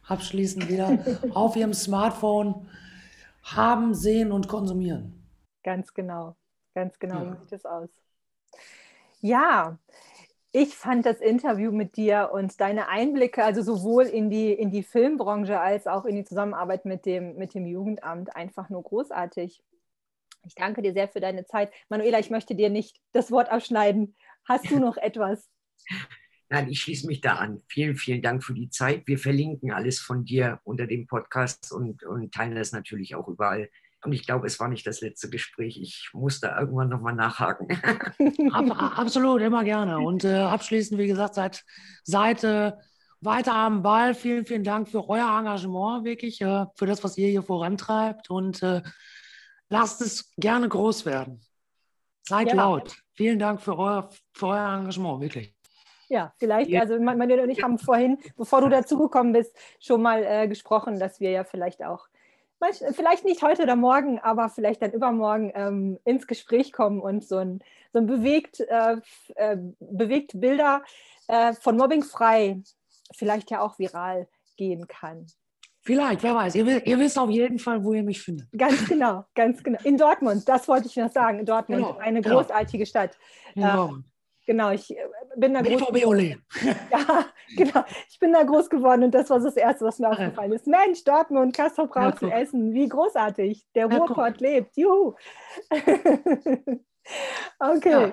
abschließend 0.06 0.68
wieder 0.68 0.98
auf 1.34 1.56
ihrem 1.56 1.74
Smartphone 1.74 2.68
haben, 3.42 3.94
sehen 3.94 4.32
und 4.32 4.48
konsumieren. 4.48 5.22
Ganz 5.62 5.92
genau, 5.94 6.36
ganz 6.74 6.98
genau 6.98 7.24
ja. 7.24 7.36
sieht 7.36 7.52
es 7.52 7.64
aus. 7.64 7.88
Ja, 9.20 9.78
ich 10.52 10.76
fand 10.76 11.04
das 11.04 11.20
Interview 11.20 11.72
mit 11.72 11.96
dir 11.96 12.30
und 12.32 12.60
deine 12.60 12.88
Einblicke, 12.88 13.42
also 13.42 13.60
sowohl 13.60 14.04
in 14.04 14.30
die, 14.30 14.52
in 14.52 14.70
die 14.70 14.82
Filmbranche 14.84 15.58
als 15.58 15.86
auch 15.86 16.04
in 16.04 16.14
die 16.14 16.24
Zusammenarbeit 16.24 16.84
mit 16.84 17.06
dem, 17.06 17.34
mit 17.36 17.54
dem 17.54 17.66
Jugendamt, 17.66 18.36
einfach 18.36 18.68
nur 18.68 18.82
großartig. 18.82 19.62
Ich 20.44 20.54
danke 20.54 20.82
dir 20.82 20.92
sehr 20.92 21.08
für 21.08 21.20
deine 21.20 21.44
Zeit. 21.44 21.72
Manuela, 21.88 22.18
ich 22.18 22.30
möchte 22.30 22.54
dir 22.54 22.70
nicht 22.70 23.00
das 23.12 23.30
Wort 23.30 23.48
abschneiden. 23.50 24.14
Hast 24.46 24.70
du 24.70 24.78
noch 24.78 24.96
etwas? 24.98 25.48
Nein, 26.54 26.68
ich 26.68 26.82
schließe 26.82 27.08
mich 27.08 27.20
da 27.20 27.34
an. 27.34 27.60
Vielen, 27.66 27.96
vielen 27.96 28.22
Dank 28.22 28.44
für 28.44 28.54
die 28.54 28.70
Zeit. 28.70 29.08
Wir 29.08 29.18
verlinken 29.18 29.72
alles 29.72 29.98
von 29.98 30.24
dir 30.24 30.60
unter 30.62 30.86
dem 30.86 31.08
Podcast 31.08 31.72
und, 31.72 32.04
und 32.04 32.32
teilen 32.32 32.54
das 32.54 32.70
natürlich 32.70 33.16
auch 33.16 33.26
überall. 33.26 33.68
Und 34.04 34.12
ich 34.12 34.24
glaube, 34.24 34.46
es 34.46 34.60
war 34.60 34.68
nicht 34.68 34.86
das 34.86 35.00
letzte 35.00 35.28
Gespräch. 35.28 35.80
Ich 35.82 36.10
muss 36.12 36.38
da 36.38 36.56
irgendwann 36.60 36.90
nochmal 36.90 37.16
nachhaken. 37.16 37.66
Ab, 38.52 39.00
absolut, 39.00 39.42
immer 39.42 39.64
gerne. 39.64 39.98
Und 39.98 40.22
äh, 40.22 40.36
abschließend, 40.36 41.00
wie 41.00 41.08
gesagt, 41.08 41.34
seid, 41.34 41.64
seid 42.04 42.44
äh, 42.44 42.70
weiter 43.20 43.56
am 43.56 43.82
Ball. 43.82 44.14
Vielen, 44.14 44.46
vielen 44.46 44.62
Dank 44.62 44.88
für 44.88 45.08
euer 45.08 45.36
Engagement, 45.36 46.04
wirklich, 46.04 46.40
äh, 46.40 46.66
für 46.76 46.86
das, 46.86 47.02
was 47.02 47.18
ihr 47.18 47.30
hier 47.30 47.42
vorantreibt. 47.42 48.30
Und 48.30 48.62
äh, 48.62 48.80
lasst 49.70 50.00
es 50.02 50.32
gerne 50.36 50.68
groß 50.68 51.04
werden. 51.04 51.40
Seid 52.22 52.50
ja. 52.50 52.54
laut. 52.54 52.96
Vielen 53.14 53.40
Dank 53.40 53.60
für 53.60 53.76
euer, 53.76 54.08
für 54.34 54.46
euer 54.46 54.72
Engagement, 54.72 55.20
wirklich. 55.20 55.53
Ja, 56.08 56.32
vielleicht, 56.38 56.70
ja. 56.70 56.80
also 56.80 56.98
Manuel 56.98 57.40
und 57.40 57.50
ich 57.50 57.62
haben 57.62 57.78
vorhin, 57.78 58.18
bevor 58.36 58.60
du 58.60 58.68
dazugekommen 58.68 59.32
bist, 59.32 59.56
schon 59.80 60.02
mal 60.02 60.22
äh, 60.24 60.48
gesprochen, 60.48 60.98
dass 60.98 61.20
wir 61.20 61.30
ja 61.30 61.44
vielleicht 61.44 61.84
auch, 61.84 62.06
vielleicht 62.92 63.24
nicht 63.24 63.42
heute 63.42 63.62
oder 63.62 63.76
morgen, 63.76 64.18
aber 64.20 64.48
vielleicht 64.48 64.80
dann 64.80 64.92
übermorgen 64.92 65.52
ähm, 65.54 65.98
ins 66.04 66.26
Gespräch 66.26 66.72
kommen 66.72 67.00
und 67.00 67.24
so 67.24 67.36
ein, 67.36 67.60
so 67.92 67.98
ein 67.98 68.06
bewegt, 68.06 68.60
äh, 68.60 68.96
äh, 69.34 69.56
bewegt 69.80 70.40
Bilder 70.40 70.82
äh, 71.28 71.52
von 71.54 71.76
Mobbing 71.76 72.02
frei 72.02 72.62
vielleicht 73.14 73.50
ja 73.50 73.60
auch 73.60 73.78
viral 73.78 74.28
gehen 74.56 74.86
kann. 74.86 75.26
Vielleicht, 75.82 76.22
wer 76.22 76.34
weiß. 76.34 76.54
Ihr, 76.54 76.86
ihr, 76.86 76.98
wisst 76.98 77.18
auf 77.18 77.28
jeden 77.28 77.58
Fall, 77.58 77.84
wo 77.84 77.92
ihr 77.92 78.02
mich 78.02 78.22
findet. 78.22 78.48
Ganz 78.56 78.88
genau, 78.88 79.26
ganz 79.34 79.62
genau. 79.62 79.78
In 79.84 79.98
Dortmund, 79.98 80.48
das 80.48 80.66
wollte 80.66 80.86
ich 80.86 80.96
noch 80.96 81.12
sagen. 81.12 81.40
In 81.40 81.44
Dortmund, 81.44 81.82
genau, 81.82 81.98
eine 81.98 82.22
genau. 82.22 82.36
großartige 82.36 82.86
Stadt. 82.86 83.18
Genau. 83.54 83.88
Ähm, 83.88 84.04
Genau, 84.46 84.70
ich 84.70 84.90
äh, 84.90 85.02
bin 85.36 85.54
da 85.54 85.62
groß 85.62 85.86
geworden. 85.88 86.44
Ja, 86.90 87.26
genau. 87.56 87.84
Ich 88.08 88.18
bin 88.18 88.32
da 88.32 88.42
groß 88.42 88.68
geworden 88.70 89.04
und 89.04 89.14
das 89.14 89.30
war 89.30 89.40
das 89.40 89.56
Erste, 89.56 89.84
was 89.84 89.98
mir 89.98 90.10
aufgefallen 90.10 90.52
ist. 90.52 90.66
Mensch, 90.66 91.04
Dortmund, 91.04 91.54
Castro 91.54 91.86
braucht 91.86 92.18
zu 92.18 92.26
essen. 92.30 92.72
Wie 92.72 92.88
großartig. 92.88 93.66
Der 93.74 93.86
Ruhrpott 93.86 94.40
lebt. 94.40 94.76
Juhu. 94.76 95.14
okay. 97.58 97.90
Ja, 97.90 98.12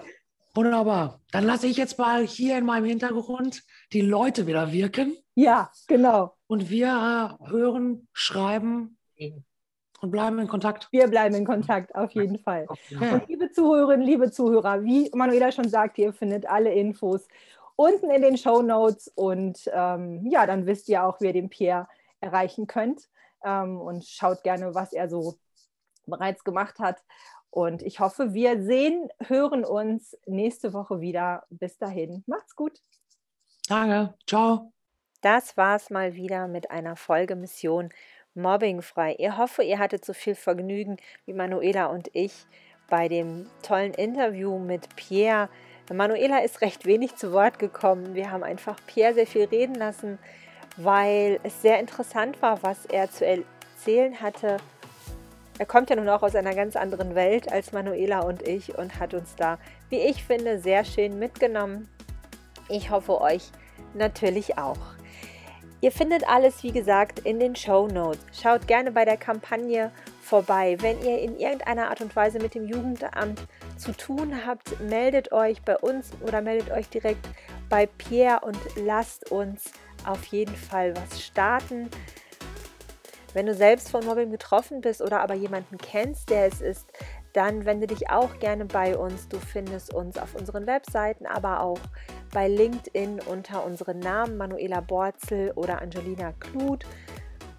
wunderbar. 0.53 1.21
Dann 1.31 1.45
lasse 1.45 1.67
ich 1.67 1.77
jetzt 1.77 1.97
mal 1.97 2.25
hier 2.25 2.57
in 2.57 2.65
meinem 2.65 2.85
Hintergrund 2.85 3.63
die 3.93 4.01
Leute 4.01 4.47
wieder 4.47 4.71
wirken. 4.71 5.15
Ja, 5.35 5.71
genau. 5.87 6.35
Und 6.47 6.69
wir 6.69 6.87
äh, 6.87 7.49
hören, 7.49 8.07
schreiben, 8.13 8.97
und 10.01 10.11
bleiben 10.11 10.39
in 10.39 10.47
Kontakt. 10.47 10.87
Wir 10.91 11.07
bleiben 11.07 11.35
in 11.35 11.45
Kontakt, 11.45 11.95
auf 11.95 12.11
jeden 12.11 12.39
Fall. 12.39 12.67
Ja. 12.89 13.13
Und 13.13 13.27
liebe 13.27 13.51
Zuhörerinnen, 13.51 14.05
liebe 14.05 14.31
Zuhörer, 14.31 14.83
wie 14.83 15.09
Manuela 15.13 15.51
schon 15.51 15.69
sagte, 15.69 16.01
ihr 16.01 16.13
findet 16.13 16.47
alle 16.47 16.73
Infos 16.73 17.27
unten 17.75 18.11
in 18.11 18.21
den 18.21 18.37
Show 18.37 18.61
Notes 18.61 19.07
und 19.15 19.69
ähm, 19.73 20.25
ja, 20.27 20.45
dann 20.45 20.65
wisst 20.65 20.87
ihr 20.89 21.03
auch, 21.03 21.19
wie 21.19 21.25
ihr 21.27 21.33
den 21.33 21.49
Pierre 21.49 21.87
erreichen 22.19 22.67
könnt 22.67 23.09
ähm, 23.43 23.79
und 23.79 24.05
schaut 24.05 24.43
gerne, 24.43 24.75
was 24.75 24.93
er 24.93 25.09
so 25.09 25.39
bereits 26.05 26.43
gemacht 26.43 26.79
hat. 26.79 27.03
Und 27.49 27.81
ich 27.81 27.99
hoffe, 27.99 28.33
wir 28.33 28.63
sehen, 28.63 29.09
hören 29.19 29.65
uns 29.65 30.17
nächste 30.25 30.73
Woche 30.73 31.01
wieder. 31.01 31.43
Bis 31.49 31.77
dahin, 31.77 32.23
macht's 32.27 32.55
gut. 32.55 32.79
Danke, 33.67 34.13
ciao. 34.27 34.71
Das 35.21 35.57
war's 35.57 35.89
mal 35.89 36.15
wieder 36.15 36.47
mit 36.47 36.71
einer 36.71 36.95
Folge 36.95 37.35
Mission 37.35 37.89
mobbingfrei. 38.33 39.15
Ich 39.17 39.37
hoffe, 39.37 39.63
ihr 39.63 39.79
hattet 39.79 40.05
so 40.05 40.13
viel 40.13 40.35
Vergnügen 40.35 40.97
wie 41.25 41.33
Manuela 41.33 41.87
und 41.87 42.09
ich 42.13 42.45
bei 42.89 43.07
dem 43.07 43.49
tollen 43.63 43.93
Interview 43.93 44.59
mit 44.59 44.95
Pierre. 44.95 45.49
Manuela 45.91 46.39
ist 46.39 46.61
recht 46.61 46.85
wenig 46.85 47.15
zu 47.15 47.31
Wort 47.31 47.59
gekommen. 47.59 48.15
Wir 48.15 48.31
haben 48.31 48.43
einfach 48.43 48.77
Pierre 48.85 49.13
sehr 49.13 49.27
viel 49.27 49.45
reden 49.45 49.75
lassen, 49.75 50.19
weil 50.77 51.39
es 51.43 51.61
sehr 51.61 51.79
interessant 51.79 52.41
war, 52.41 52.63
was 52.63 52.85
er 52.85 53.09
zu 53.09 53.25
erzählen 53.25 54.21
hatte. 54.21 54.57
Er 55.57 55.65
kommt 55.65 55.89
ja 55.89 55.95
nun 55.95 56.09
auch 56.09 56.23
aus 56.23 56.35
einer 56.35 56.55
ganz 56.55 56.75
anderen 56.75 57.13
Welt 57.13 57.51
als 57.51 57.71
Manuela 57.71 58.21
und 58.21 58.47
ich 58.47 58.77
und 58.77 58.99
hat 58.99 59.13
uns 59.13 59.35
da, 59.35 59.57
wie 59.89 59.99
ich 59.99 60.23
finde, 60.23 60.59
sehr 60.59 60.83
schön 60.85 61.19
mitgenommen. 61.19 61.89
Ich 62.69 62.89
hoffe 62.89 63.19
euch 63.21 63.51
natürlich 63.93 64.57
auch. 64.57 64.77
Ihr 65.81 65.91
findet 65.91 66.27
alles, 66.29 66.61
wie 66.61 66.71
gesagt, 66.71 67.19
in 67.19 67.39
den 67.39 67.55
Show 67.55 67.87
Notes. 67.87 68.19
Schaut 68.39 68.67
gerne 68.67 68.91
bei 68.91 69.03
der 69.03 69.17
Kampagne 69.17 69.91
vorbei. 70.21 70.77
Wenn 70.79 71.01
ihr 71.03 71.17
in 71.17 71.39
irgendeiner 71.39 71.89
Art 71.89 72.01
und 72.01 72.15
Weise 72.15 72.37
mit 72.37 72.53
dem 72.53 72.67
Jugendamt 72.67 73.47
zu 73.77 73.91
tun 73.91 74.45
habt, 74.45 74.79
meldet 74.79 75.31
euch 75.31 75.63
bei 75.63 75.75
uns 75.75 76.11
oder 76.21 76.41
meldet 76.41 76.69
euch 76.69 76.87
direkt 76.87 77.27
bei 77.67 77.87
Pierre 77.87 78.41
und 78.45 78.59
lasst 78.75 79.31
uns 79.31 79.71
auf 80.05 80.23
jeden 80.25 80.55
Fall 80.55 80.95
was 80.95 81.19
starten. 81.19 81.89
Wenn 83.33 83.47
du 83.47 83.55
selbst 83.55 83.89
von 83.89 84.05
Mobbing 84.05 84.29
betroffen 84.29 84.81
bist 84.81 85.01
oder 85.01 85.21
aber 85.21 85.33
jemanden 85.33 85.79
kennst, 85.79 86.29
der 86.29 86.45
es 86.45 86.61
ist, 86.61 86.85
dann 87.33 87.65
wende 87.65 87.87
dich 87.87 88.09
auch 88.11 88.37
gerne 88.39 88.65
bei 88.65 88.95
uns. 88.95 89.29
Du 89.29 89.39
findest 89.39 89.93
uns 89.93 90.19
auf 90.19 90.35
unseren 90.35 90.67
Webseiten, 90.67 91.25
aber 91.25 91.61
auch 91.61 91.79
bei 92.31 92.47
LinkedIn 92.47 93.19
unter 93.27 93.65
unseren 93.65 93.99
Namen 93.99 94.37
Manuela 94.37 94.81
Borzel 94.81 95.51
oder 95.55 95.81
Angelina 95.81 96.33
Kluth. 96.39 96.85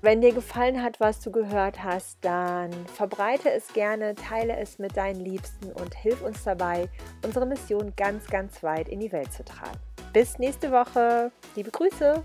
Wenn 0.00 0.20
dir 0.20 0.32
gefallen 0.32 0.82
hat, 0.82 0.98
was 0.98 1.20
du 1.20 1.30
gehört 1.30 1.84
hast, 1.84 2.18
dann 2.22 2.72
verbreite 2.86 3.52
es 3.52 3.72
gerne, 3.72 4.16
teile 4.16 4.56
es 4.56 4.80
mit 4.80 4.96
deinen 4.96 5.20
Liebsten 5.20 5.70
und 5.72 5.94
hilf 5.94 6.22
uns 6.22 6.42
dabei, 6.42 6.88
unsere 7.24 7.46
Mission 7.46 7.92
ganz, 7.96 8.26
ganz 8.26 8.64
weit 8.64 8.88
in 8.88 8.98
die 8.98 9.12
Welt 9.12 9.32
zu 9.32 9.44
tragen. 9.44 9.78
Bis 10.12 10.38
nächste 10.38 10.72
Woche. 10.72 11.30
Liebe 11.54 11.70
Grüße. 11.70 12.24